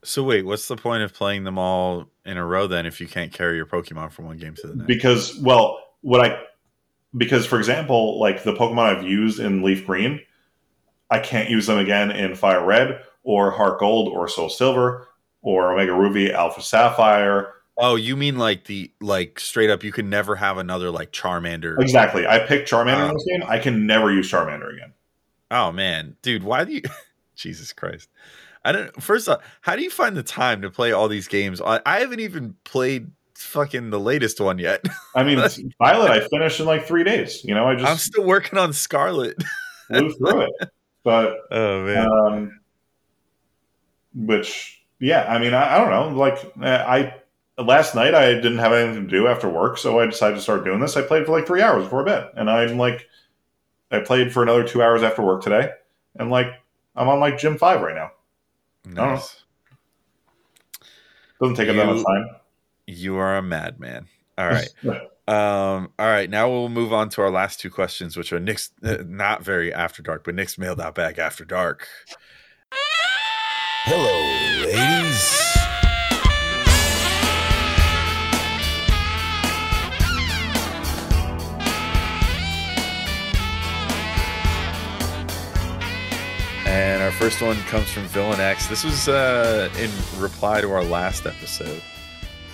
[0.03, 3.07] So wait, what's the point of playing them all in a row then if you
[3.07, 4.87] can't carry your Pokemon from one game to the next?
[4.87, 6.41] Because well, what I
[7.15, 10.21] because for example, like the Pokemon I've used in Leaf Green,
[11.09, 15.07] I can't use them again in Fire Red or Heart Gold or Soul Silver
[15.41, 17.53] or Omega Ruby, Alpha Sapphire.
[17.77, 19.83] oh, you mean like the like straight up?
[19.83, 21.79] You can never have another like Charmander.
[21.79, 22.25] Exactly.
[22.27, 23.43] I picked Charmander Uh, in this game.
[23.47, 24.93] I can never use Charmander again.
[25.51, 26.81] Oh man, dude, why do you?
[27.35, 28.09] Jesus Christ!
[28.65, 29.01] I don't.
[29.03, 31.61] First off, how do you find the time to play all these games?
[31.61, 34.85] I, I haven't even played fucking the latest one yet.
[35.15, 35.39] I mean,
[35.79, 37.43] Violet, I finished in like three days.
[37.43, 39.35] You know, I just I'm still working on Scarlet.
[39.87, 40.69] flew through it.
[41.03, 42.07] But Oh man.
[42.11, 42.59] um,
[44.15, 46.17] which, yeah, I mean, I, I don't know.
[46.17, 47.15] Like, I
[47.57, 50.63] last night I didn't have anything to do after work, so I decided to start
[50.63, 50.95] doing this.
[50.97, 53.07] I played for like three hours before bed, and I'm like,
[53.91, 55.69] I played for another two hours after work today,
[56.15, 56.47] and like,
[56.95, 58.11] I'm on like gym five right now.
[58.85, 59.43] nice.
[61.41, 62.27] Doesn't take up that You- much time.
[62.87, 64.07] You are a madman.
[64.37, 64.69] All right.
[65.25, 68.71] Um, all right, now we'll move on to our last two questions, which are Knicks
[68.83, 71.87] uh, not very after dark, but Knicks mailed out back after dark.
[73.85, 75.39] Hello, ladies.
[86.65, 88.67] And our first one comes from Villain X.
[88.67, 91.81] This was uh, in reply to our last episode.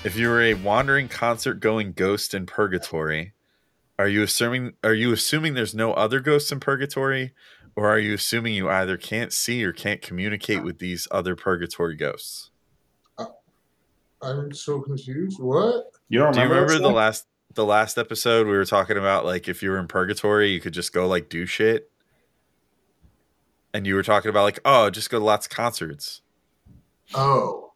[0.05, 3.33] If you were a wandering concert going ghost in purgatory,
[3.97, 7.33] are you assuming are you assuming there's no other ghosts in purgatory?
[7.75, 11.95] Or are you assuming you either can't see or can't communicate with these other purgatory
[11.95, 12.49] ghosts?
[13.17, 13.25] Uh,
[14.21, 15.41] I'm so confused.
[15.41, 15.91] What?
[16.07, 16.95] You don't Do you remember, remember the stuff?
[16.95, 20.61] last the last episode we were talking about like if you were in purgatory you
[20.61, 21.91] could just go like do shit?
[23.73, 26.21] And you were talking about like, oh, just go to lots of concerts.
[27.13, 27.68] Oh.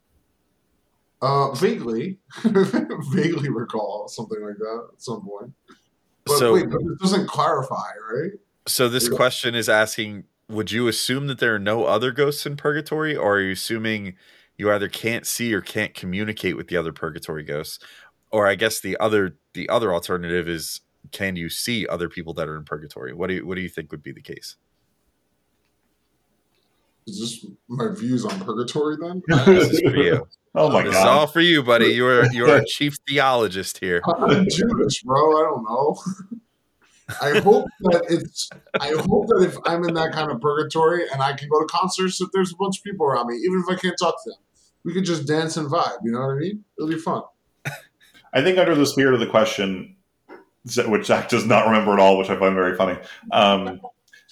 [1.23, 5.53] Uh, vaguely, vaguely recall something like that at some point.
[6.25, 8.31] But So- wait, but it doesn't clarify, right?
[8.67, 9.15] So this Yeah.
[9.15, 13.37] question is asking: Would you assume that there are no other ghosts in purgatory, or
[13.37, 14.17] are you assuming
[14.57, 17.79] you either can't see or can't communicate with the other purgatory ghosts?
[18.29, 20.81] Or I guess the other the other alternative is:
[21.11, 23.13] Can you see other people that are in purgatory?
[23.13, 24.57] What do you what do you think would be the case?
[27.07, 29.21] Is this my views on purgatory then?
[29.45, 30.27] This is for you.
[30.55, 31.07] Oh my this is god!
[31.07, 31.87] all for you, buddy.
[31.87, 34.03] You're you're a chief theologist here.
[34.05, 35.35] I'm Judas, bro.
[35.35, 35.97] I don't know.
[37.19, 38.51] I hope that it's.
[38.79, 41.65] I hope that if I'm in that kind of purgatory and I can go to
[41.65, 44.29] concerts, that there's a bunch of people around me, even if I can't talk to
[44.29, 44.39] them,
[44.83, 45.97] we could just dance and vibe.
[46.03, 46.63] You know what I mean?
[46.77, 47.23] It'll be fun.
[48.31, 49.95] I think under the spirit of the question,
[50.87, 52.99] which Zach does not remember at all, which I find very funny.
[53.31, 53.81] Um,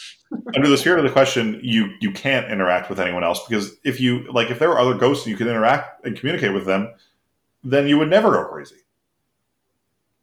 [0.56, 3.99] under the spirit of the question, you you can't interact with anyone else because if
[3.99, 6.94] you like, if there were other ghosts and you could interact and communicate with them,
[7.64, 8.76] then you would never go crazy.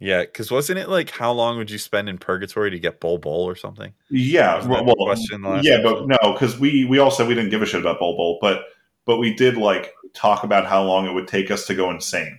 [0.01, 3.19] Yeah, because wasn't it like how long would you spend in purgatory to get Bol
[3.19, 3.93] Bol or something?
[4.11, 7.63] Yeah, well, question last yeah, but no, because we we all said we didn't give
[7.63, 8.63] a shit about Bol Bol, but
[9.07, 12.39] but we did like talk about how long it would take us to go insane.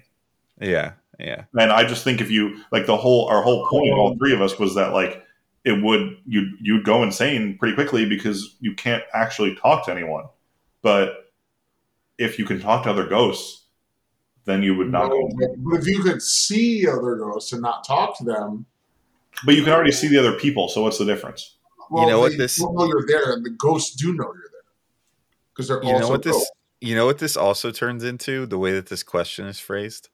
[0.62, 4.16] Yeah, yeah, And I just think if you like the whole our whole point, all
[4.18, 5.22] three of us, was that like
[5.66, 10.26] it would you you'd go insane pretty quickly because you can't actually talk to anyone.
[10.82, 11.32] But
[12.18, 13.66] if you can talk to other ghosts,
[14.46, 15.20] then you would not go.
[15.20, 15.64] No, insane.
[15.64, 18.66] but if you could see other ghosts and not talk to them,
[19.46, 20.70] But you can already see the other people.
[20.70, 21.56] So what's the difference?
[21.90, 24.60] well, know what this- don't know you're there, and the ghosts do know you're there
[25.54, 28.58] because they're you also know what this you know what this also turns into the
[28.58, 30.10] way that this question is phrased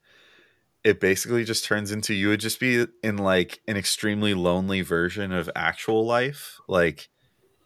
[0.86, 5.34] it basically just turns into you would just be in like an extremely lonely version
[5.34, 7.10] of actual life like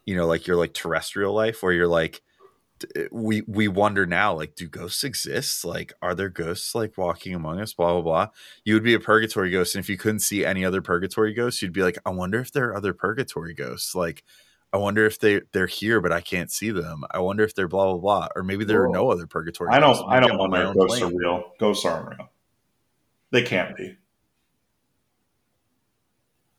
[0.06, 2.22] you know like your like terrestrial life where you're like
[2.96, 7.34] eh, we we wonder now like do ghosts exist like are there ghosts like walking
[7.34, 8.26] among us blah blah blah
[8.64, 11.60] you would be a purgatory ghost and if you couldn't see any other purgatory ghosts
[11.60, 14.24] you'd be like i wonder if there are other purgatory ghosts like
[14.72, 17.02] I wonder if they they're here, but I can't see them.
[17.10, 19.68] I wonder if they're blah blah blah, or maybe there are no other purgatory.
[19.72, 19.98] I don't.
[20.08, 21.12] I don't wonder ghosts plane.
[21.12, 21.52] are real.
[21.58, 22.30] Ghosts aren't real.
[23.30, 23.96] They can't be.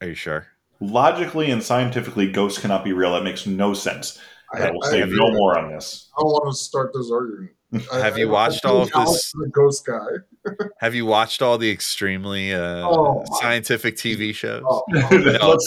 [0.02, 0.48] Are you sure?
[0.80, 3.14] Logically and scientifically, ghosts cannot be real.
[3.14, 4.19] That makes no sense.
[4.53, 6.10] I, will say I- no more on this.
[6.18, 7.52] I don't want to start this argument.
[7.93, 10.07] I- Have you watched I all of this- is a ghost guy.
[10.80, 14.64] Have you watched all the extremely uh, Oh, scientific TV shows?
[14.65, 15.14] Oh, let's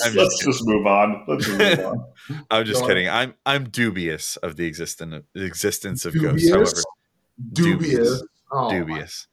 [0.04, 1.24] I'm just let's just move on.
[1.28, 2.04] Let's move on.
[2.50, 3.08] I'm just Go kidding.
[3.08, 6.50] I'm I'm dubious of the existence the existence of dubious.
[6.50, 6.84] ghosts.
[6.84, 7.90] However, dubious.
[7.92, 8.22] dubious.
[8.52, 9.26] Oh, my dubious.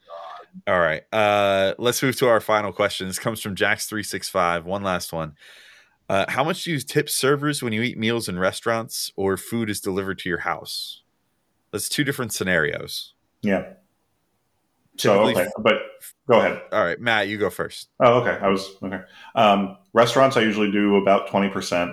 [0.68, 1.04] All right.
[1.14, 3.08] Uh, let's move to our final question.
[3.08, 4.66] This comes from Jax three six five.
[4.66, 5.34] One last one.
[6.10, 9.70] Uh, how much do you tip servers when you eat meals in restaurants or food
[9.70, 11.04] is delivered to your house?
[11.72, 13.14] That's two different scenarios.
[13.42, 13.74] Yeah.
[14.98, 15.76] So Typically- okay, but
[16.28, 16.62] go ahead.
[16.74, 17.88] All right, Matt, you go first.
[18.02, 18.38] Oh, okay.
[18.44, 19.00] I was okay.
[19.36, 21.92] Um, restaurants, I usually do about twenty percent,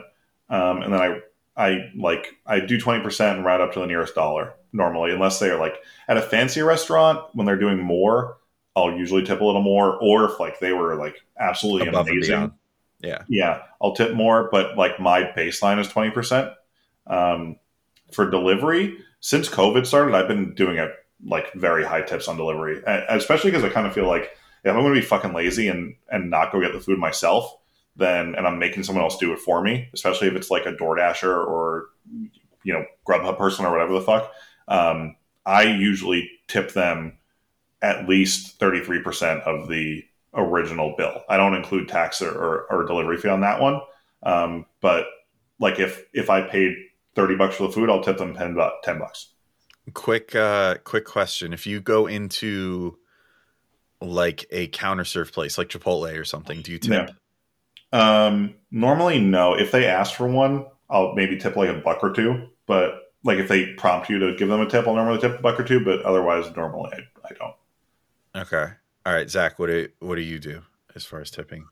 [0.50, 1.20] um, and then I
[1.56, 5.38] I like I do twenty percent and round up to the nearest dollar normally, unless
[5.38, 5.74] they are like
[6.08, 8.37] at a fancy restaurant when they're doing more.
[8.84, 12.52] I'll usually tip a little more, or if like they were like absolutely Above amazing.
[13.00, 13.22] Yeah.
[13.28, 14.48] yeah, I'll tip more.
[14.50, 16.50] But like my baseline is twenty percent.
[17.06, 17.56] Um,
[18.12, 20.90] for delivery, since COVID started, I've been doing it
[21.24, 24.30] like very high tips on delivery, and especially because I kind of feel like
[24.64, 27.56] if I'm going to be fucking lazy and and not go get the food myself,
[27.96, 30.72] then and I'm making someone else do it for me, especially if it's like a
[30.72, 31.86] DoorDasher or
[32.62, 34.32] you know Grubhub person or whatever the fuck.
[34.68, 35.16] Um,
[35.46, 37.18] I usually tip them
[37.82, 41.22] at least thirty three percent of the original bill.
[41.28, 43.80] I don't include tax or, or, or delivery fee on that one.
[44.22, 45.06] Um, but
[45.58, 46.74] like if if I paid
[47.14, 48.76] thirty bucks for the food, I'll tip them ten bucks.
[48.84, 49.28] Ten bucks.
[49.94, 52.98] Quick, uh, quick question: If you go into
[54.00, 57.10] like a counter serve place, like Chipotle or something, do you tip?
[57.92, 59.54] Um, normally, no.
[59.54, 62.48] If they ask for one, I'll maybe tip like a buck or two.
[62.66, 65.42] But like if they prompt you to give them a tip, I'll normally tip a
[65.42, 65.84] buck or two.
[65.84, 67.54] But otherwise, normally I, I don't.
[68.38, 68.66] Okay.
[69.04, 69.58] All right, Zach.
[69.58, 70.62] What do what do you do
[70.94, 71.66] as far as tipping?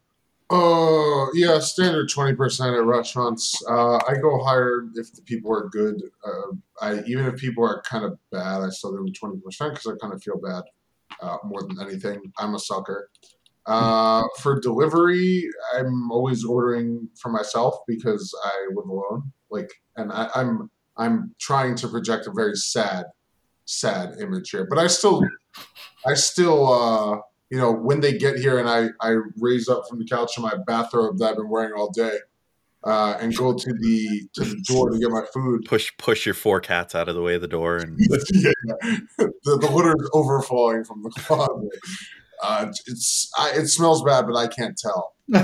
[0.49, 3.61] Uh, yeah, standard twenty percent at restaurants.
[3.69, 6.01] Uh, I go higher if the people are good.
[6.27, 9.75] Uh, I even if people are kind of bad, I still give them twenty percent
[9.75, 10.63] because I kind of feel bad
[11.21, 12.33] uh, more than anything.
[12.39, 13.11] I'm a sucker.
[13.67, 19.33] Uh, for delivery, I'm always ordering for myself because I live alone.
[19.51, 23.07] Like, and I, I'm I'm trying to project a very sad,
[23.67, 25.23] sad image here, but I still,
[26.07, 26.73] I still.
[26.73, 30.33] Uh, you know, when they get here and I, I raise up from the couch
[30.37, 32.19] in my bathrobe that I've been wearing all day
[32.87, 35.65] uh, and go to the to the door to get my food.
[35.67, 37.99] Push push your four cats out of the way of the door, and
[38.33, 38.53] yeah,
[39.19, 41.81] the, the litter is overflowing from the closet.
[42.43, 45.15] Uh, it's I, it smells bad, but I can't tell.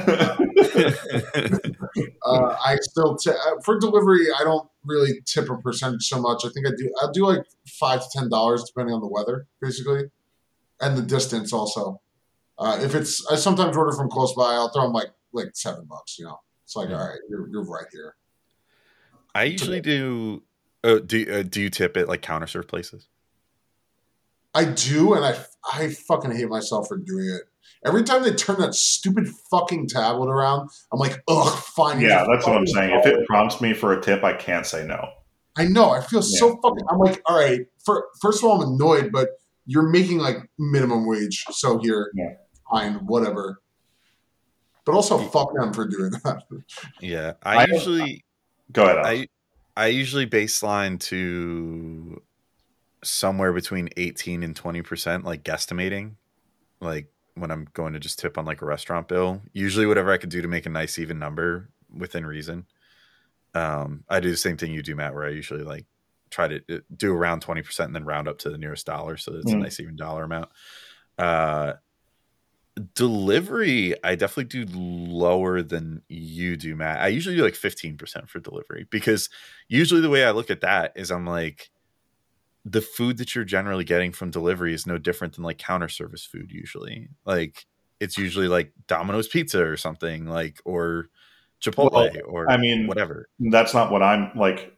[2.24, 4.26] Uh, I still t- uh, for delivery.
[4.38, 6.42] I don't really tip a percentage so much.
[6.44, 6.90] I think I do.
[7.02, 10.04] I do like five to ten dollars depending on the weather, basically,
[10.80, 12.00] and the distance also.
[12.58, 15.84] Uh, if it's I sometimes order from close by, I'll throw them like like seven
[15.84, 16.18] bucks.
[16.18, 17.00] You know, it's like Yeah.
[17.00, 18.14] all right, you're you're right here.
[19.34, 20.42] I usually do.
[20.84, 23.08] Uh, do uh, do you tip at like counter serve places?
[24.54, 25.36] I do, and I
[25.72, 27.42] I fucking hate myself for doing it.
[27.84, 32.00] Every time they turn that stupid fucking tablet around, I'm like, ugh, fine.
[32.00, 33.00] yeah, that's what I'm fucking saying.
[33.00, 35.08] If it prompts me for a tip, I can't say no.
[35.56, 35.90] I know.
[35.90, 36.84] I feel so fucking.
[36.90, 37.60] I'm like, all right.
[37.84, 39.28] For first of all, I'm annoyed, but
[39.66, 42.34] you're making like minimum wage, so here, Yeah.
[42.70, 43.60] fine, whatever.
[44.84, 46.42] But also, fuck them for doing that.
[47.00, 48.24] Yeah, I I usually
[48.72, 48.98] Go ahead.
[48.98, 49.26] Alex.
[49.76, 52.20] I I usually baseline to
[53.04, 56.14] somewhere between 18 and 20% like guesstimating
[56.80, 59.42] like when I'm going to just tip on like a restaurant bill.
[59.52, 62.66] Usually whatever I could do to make a nice even number within reason.
[63.54, 65.86] Um I do the same thing you do Matt where I usually like
[66.30, 69.34] try to uh, do around 20% and then round up to the nearest dollar so
[69.34, 69.60] it's a Mm.
[69.62, 70.48] nice even dollar amount.
[71.18, 71.74] Uh
[72.94, 78.40] delivery i definitely do lower than you do matt i usually do like 15% for
[78.40, 79.28] delivery because
[79.68, 81.70] usually the way i look at that is i'm like
[82.64, 86.24] the food that you're generally getting from delivery is no different than like counter service
[86.24, 87.66] food usually like
[88.00, 91.08] it's usually like domino's pizza or something like or
[91.60, 94.76] chipotle Well, or I mean, whatever that's not what I'm like.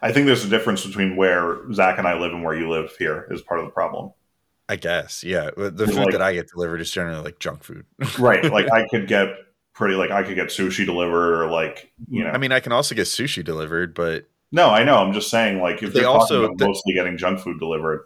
[0.00, 2.92] I think there's a difference between where Zach and I live and where you live
[2.98, 4.12] here is part of the problem.
[4.68, 7.84] i guess yeah the Like- food that i get delivered is generally like junk food
[8.18, 8.44] Right.
[8.50, 9.28] like I could get
[9.74, 12.72] pretty like I could get sushi delivered or like you know i mean i can
[12.72, 14.96] also get sushi delivered but No, I know.
[14.96, 18.04] I'm just saying like if They also- talking about the- mostly getting junk food delivered.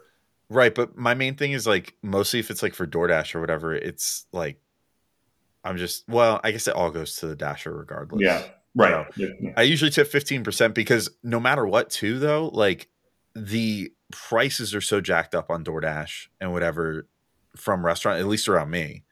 [0.49, 3.75] Right, but my main thing is like mostly if it's like for DoorDash or whatever,
[3.75, 4.59] it's like
[5.65, 8.21] I'm just well, I guess it all goes to the dasher regardless.
[8.23, 8.43] Yeah.
[8.73, 9.05] Right.
[9.17, 9.27] Yeah.
[9.57, 12.87] I usually tip 15% because no matter what too though, like
[13.35, 17.07] the prices are so jacked up on DoorDash and whatever
[17.55, 19.03] from restaurant, at least around me,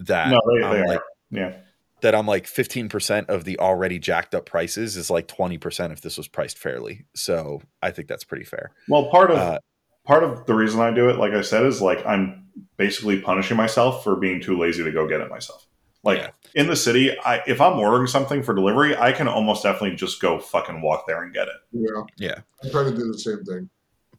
[0.00, 1.04] that No, they, they like are.
[1.30, 1.56] Yeah.
[2.02, 6.16] That I'm like 15% of the already jacked up prices is like 20% if this
[6.18, 7.06] was priced fairly.
[7.14, 8.72] So I think that's pretty fair.
[8.88, 9.58] Well, part of Uh,
[10.04, 13.56] part of the reason I do it, like I said, is like I'm basically punishing
[13.56, 15.66] myself for being too lazy to go get it myself.
[16.04, 16.30] Like Yeah.
[16.54, 20.20] in the city, I if I'm ordering something for delivery, I can almost definitely just
[20.20, 21.54] go fucking walk there and get it.
[21.72, 22.38] Yeah, Yeah.
[22.64, 23.70] I try to do the same thing.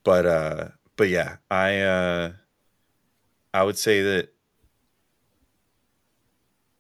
[0.05, 2.31] but uh but yeah i uh
[3.53, 4.32] i would say that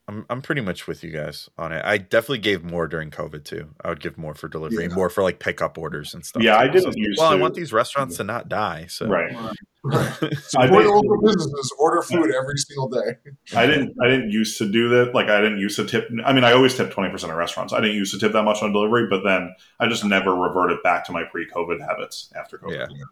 [0.07, 3.43] i'm i'm pretty much with you guys on it i definitely gave more during covid
[3.45, 4.93] too i would give more for delivery Yeah.
[4.95, 6.73] more for like pickup orders and stuff Yeah, I too.
[6.73, 9.33] didn't So, used well i want these restaurants to not die so Right.
[9.33, 9.55] Right.
[9.91, 10.31] I
[10.67, 11.73] Support local businesses.
[11.77, 13.17] Order food every single day.
[13.53, 15.13] I didn't I didn't used to do that.
[15.13, 17.73] Like I didn't used to tip I mean I always tip twenty percent of restaurants.
[17.73, 20.81] I didn't used to tip that much on delivery, but then I just never reverted
[20.83, 22.87] back to my pre COVID habits after COVID.
[22.91, 23.03] Yeah.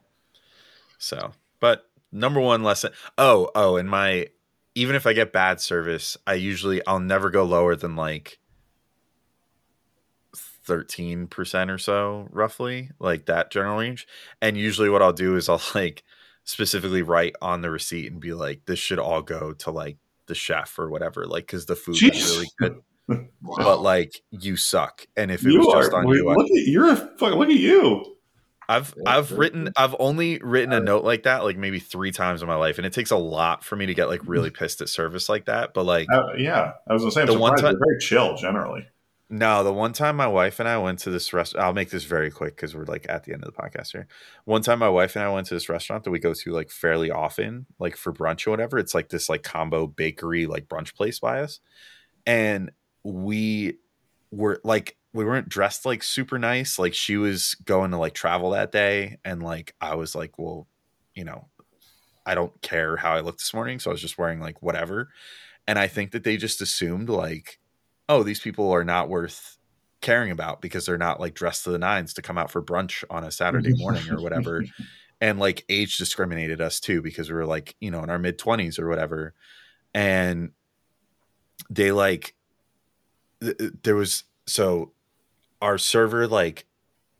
[0.97, 2.93] So, but number one lesson.
[3.17, 4.27] Oh, oh, and my
[4.75, 8.39] even if I get bad service, I usually I'll never go lower than like
[10.35, 14.07] thirteen percent or so, roughly, like that general range.
[14.41, 16.03] And usually, what I'll do is I'll like
[16.43, 20.35] specifically write on the receipt and be like, "This should all go to like the
[20.35, 22.15] chef or whatever," like because the food Jeez.
[22.15, 22.73] is really good.
[22.73, 22.77] Wow.
[23.57, 26.33] But like you suck, and if it You was are just on wait, you, I-
[26.35, 28.15] look at you're a fuck look at you.
[28.71, 29.71] I've I've written.
[29.75, 32.85] I've only written a note like that like maybe three times in my life, and
[32.87, 35.73] it takes a lot for me to get like really pissed at service like that.
[35.73, 38.87] But like Uh, yeah, I was gonna say I'm The one time- very chill generally.
[39.29, 42.03] no, the one time my wife and I went to this restaurant, I'll make this
[42.03, 44.07] very quick because we're like at the end of the podcast here.
[44.45, 46.69] One time my wife and I went to this restaurant that we go to like
[46.69, 48.77] fairly often, like for brunch or whatever.
[48.77, 51.59] It's like this like combo bakery like brunch place by us,
[52.25, 52.71] and
[53.03, 53.77] we
[54.31, 56.79] were like we weren't dressed like super nice.
[56.79, 60.67] Like she was going to like travel that day, and like I was like, well,
[61.13, 61.47] you know,
[62.25, 65.09] I don't care how I look this morning, so I was just wearing like whatever.
[65.67, 67.59] And I think that they just assumed like,
[68.09, 69.57] oh, these people are not worth
[70.01, 73.03] caring about because they're not like dressed to the nines to come out for brunch
[73.09, 73.81] on a Saturday mm-hmm.
[73.81, 74.63] morning or whatever.
[75.23, 78.39] And like age discriminated us too because we were like, you know, in our mid
[78.39, 79.35] 20s or whatever.
[79.93, 80.49] And
[81.69, 82.33] they like,
[83.39, 84.93] th- th- there was, so
[85.61, 86.65] our server like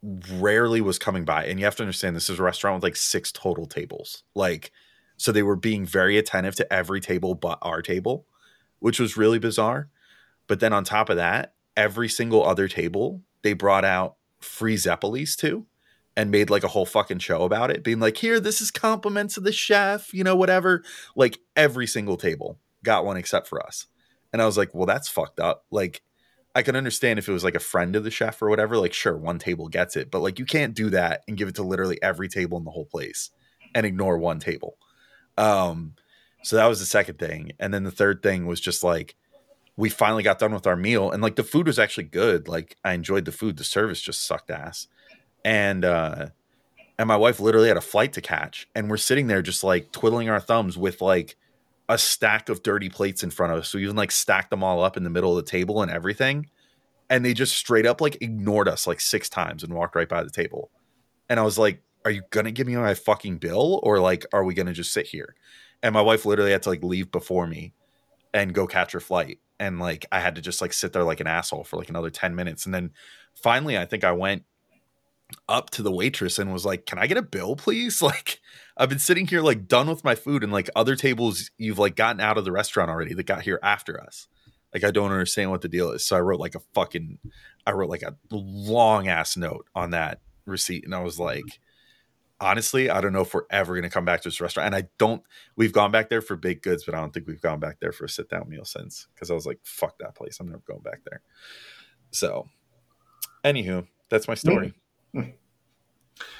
[0.04, 1.46] rarely was coming by.
[1.46, 4.24] And you have to understand this is a restaurant with like six total tables.
[4.34, 4.72] Like,
[5.18, 8.26] so they were being very attentive to every table but our table,
[8.80, 9.90] which was really bizarre.
[10.48, 15.36] But then on top of that, every single other table, they brought out free Zeppelis
[15.36, 15.68] too
[16.18, 19.38] and made like a whole fucking show about it, being like, here, this is compliments
[19.38, 20.84] of the chef, you know, whatever.
[21.16, 23.88] Like every single table got one except for us.
[24.34, 25.66] And I was like, well, that's fucked up.
[25.72, 26.02] Like,
[26.54, 28.94] I can understand if it was like a friend of the chef or whatever, like,
[28.94, 31.64] sure, one table gets it, but like, you can't do that and give it to
[31.64, 33.32] literally every table in the whole place
[33.74, 34.78] and ignore one table.
[35.38, 35.94] Um,
[36.44, 37.54] so that was the second thing.
[37.60, 39.16] And then the third thing was just like,
[39.78, 42.48] we finally got done with our meal and like the food was actually good.
[42.48, 43.58] Like I enjoyed the food.
[43.58, 44.88] The service just sucked ass.
[45.44, 46.28] And uh
[47.00, 49.92] and my wife literally had a flight to catch and we're sitting there just like
[49.92, 51.36] twiddling our thumbs with like
[51.92, 53.70] a stack of dirty plates in front of us.
[53.70, 55.92] So we even like stacked them all up in the middle of the table and
[55.92, 56.50] everything.
[57.10, 60.24] And they just straight up like ignored us like six times and walked right by
[60.24, 60.72] the table.
[61.28, 64.46] And I was like, are you gonna give me my fucking bill or like are
[64.46, 65.36] we gonna just sit here?
[65.84, 67.74] And my wife literally had to like leave before me
[68.34, 69.40] and go catch her flight.
[69.60, 72.10] and like I had to just like sit there like an asshole for like another
[72.10, 72.66] 10 minutes.
[72.66, 72.92] And then
[73.36, 74.46] finally I think I went
[75.50, 78.02] up to the waitress and was like, Can I get a bill, please?
[78.12, 78.40] Like
[78.82, 81.96] I've been sitting here like done with my food and like other tables you've like
[81.96, 84.28] gotten out of the restaurant already that got here after us.
[84.74, 86.04] Like I don't understand what the deal is.
[86.04, 87.20] So I wrote like a fucking
[87.68, 91.60] I wrote like a long ass note on that receipt and I was like
[92.40, 94.66] honestly, I don't know if we're ever going to come back to this restaurant.
[94.66, 95.22] And I don't,
[95.56, 97.92] we've gone back there for baked goods, but I don't think we've gone back there
[97.92, 100.40] for a sit down meal since because I was like, fuck that place.
[100.40, 101.22] I'm never going back there.
[102.10, 102.50] So,
[103.46, 104.74] anywho, that's my story.
[105.16, 105.34] Mm.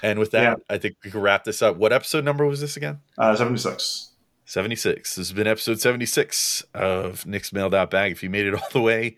[0.04, 0.56] And with that, Yeah.
[0.70, 1.78] I think we can wrap this up.
[1.78, 3.00] What episode number was this again?
[3.18, 4.10] Uh, 76.
[4.46, 5.16] 76.
[5.16, 8.12] This has been episode 76 of Knicks Mailed Out Bag.
[8.12, 9.16] If you made it all the way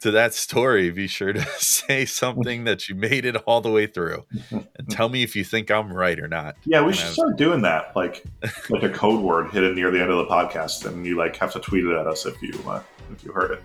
[0.00, 3.86] to that story, be sure to say something that you made it all the way
[3.86, 6.56] through and tell me if you think I'm right or not.
[6.66, 8.24] Yeah, we And should was- start doing that, like
[8.70, 11.52] like a code word hidden near the end of the podcast, and you like have
[11.52, 13.62] to tweet it at us if you uh, if you heard it.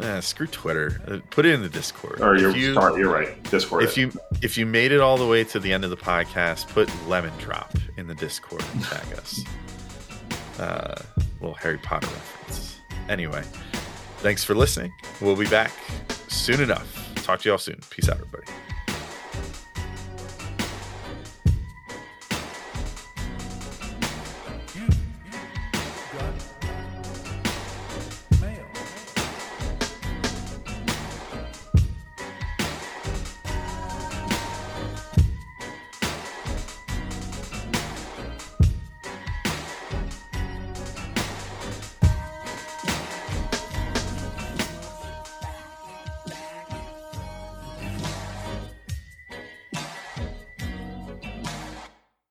[0.00, 1.00] Eh, screw Twitter.
[1.06, 2.20] Uh, put it in the Discord.
[2.20, 3.40] Or you're you- sorry, you're right.
[3.50, 3.84] Discord.
[3.84, 4.00] if it.
[4.00, 4.12] you
[4.42, 7.32] if you made it all the way to the end of the podcast, put lemon
[7.38, 9.40] drop in the Discord and tag us.
[10.58, 10.94] Uh,
[11.40, 12.78] little Harry Potter reference.
[13.08, 13.42] Anyway,
[14.18, 14.92] thanks for listening.
[15.20, 15.72] We'll be back
[16.28, 16.98] soon enough.
[17.16, 17.80] Talk to y'all soon.
[17.90, 18.44] Peace out, everybody.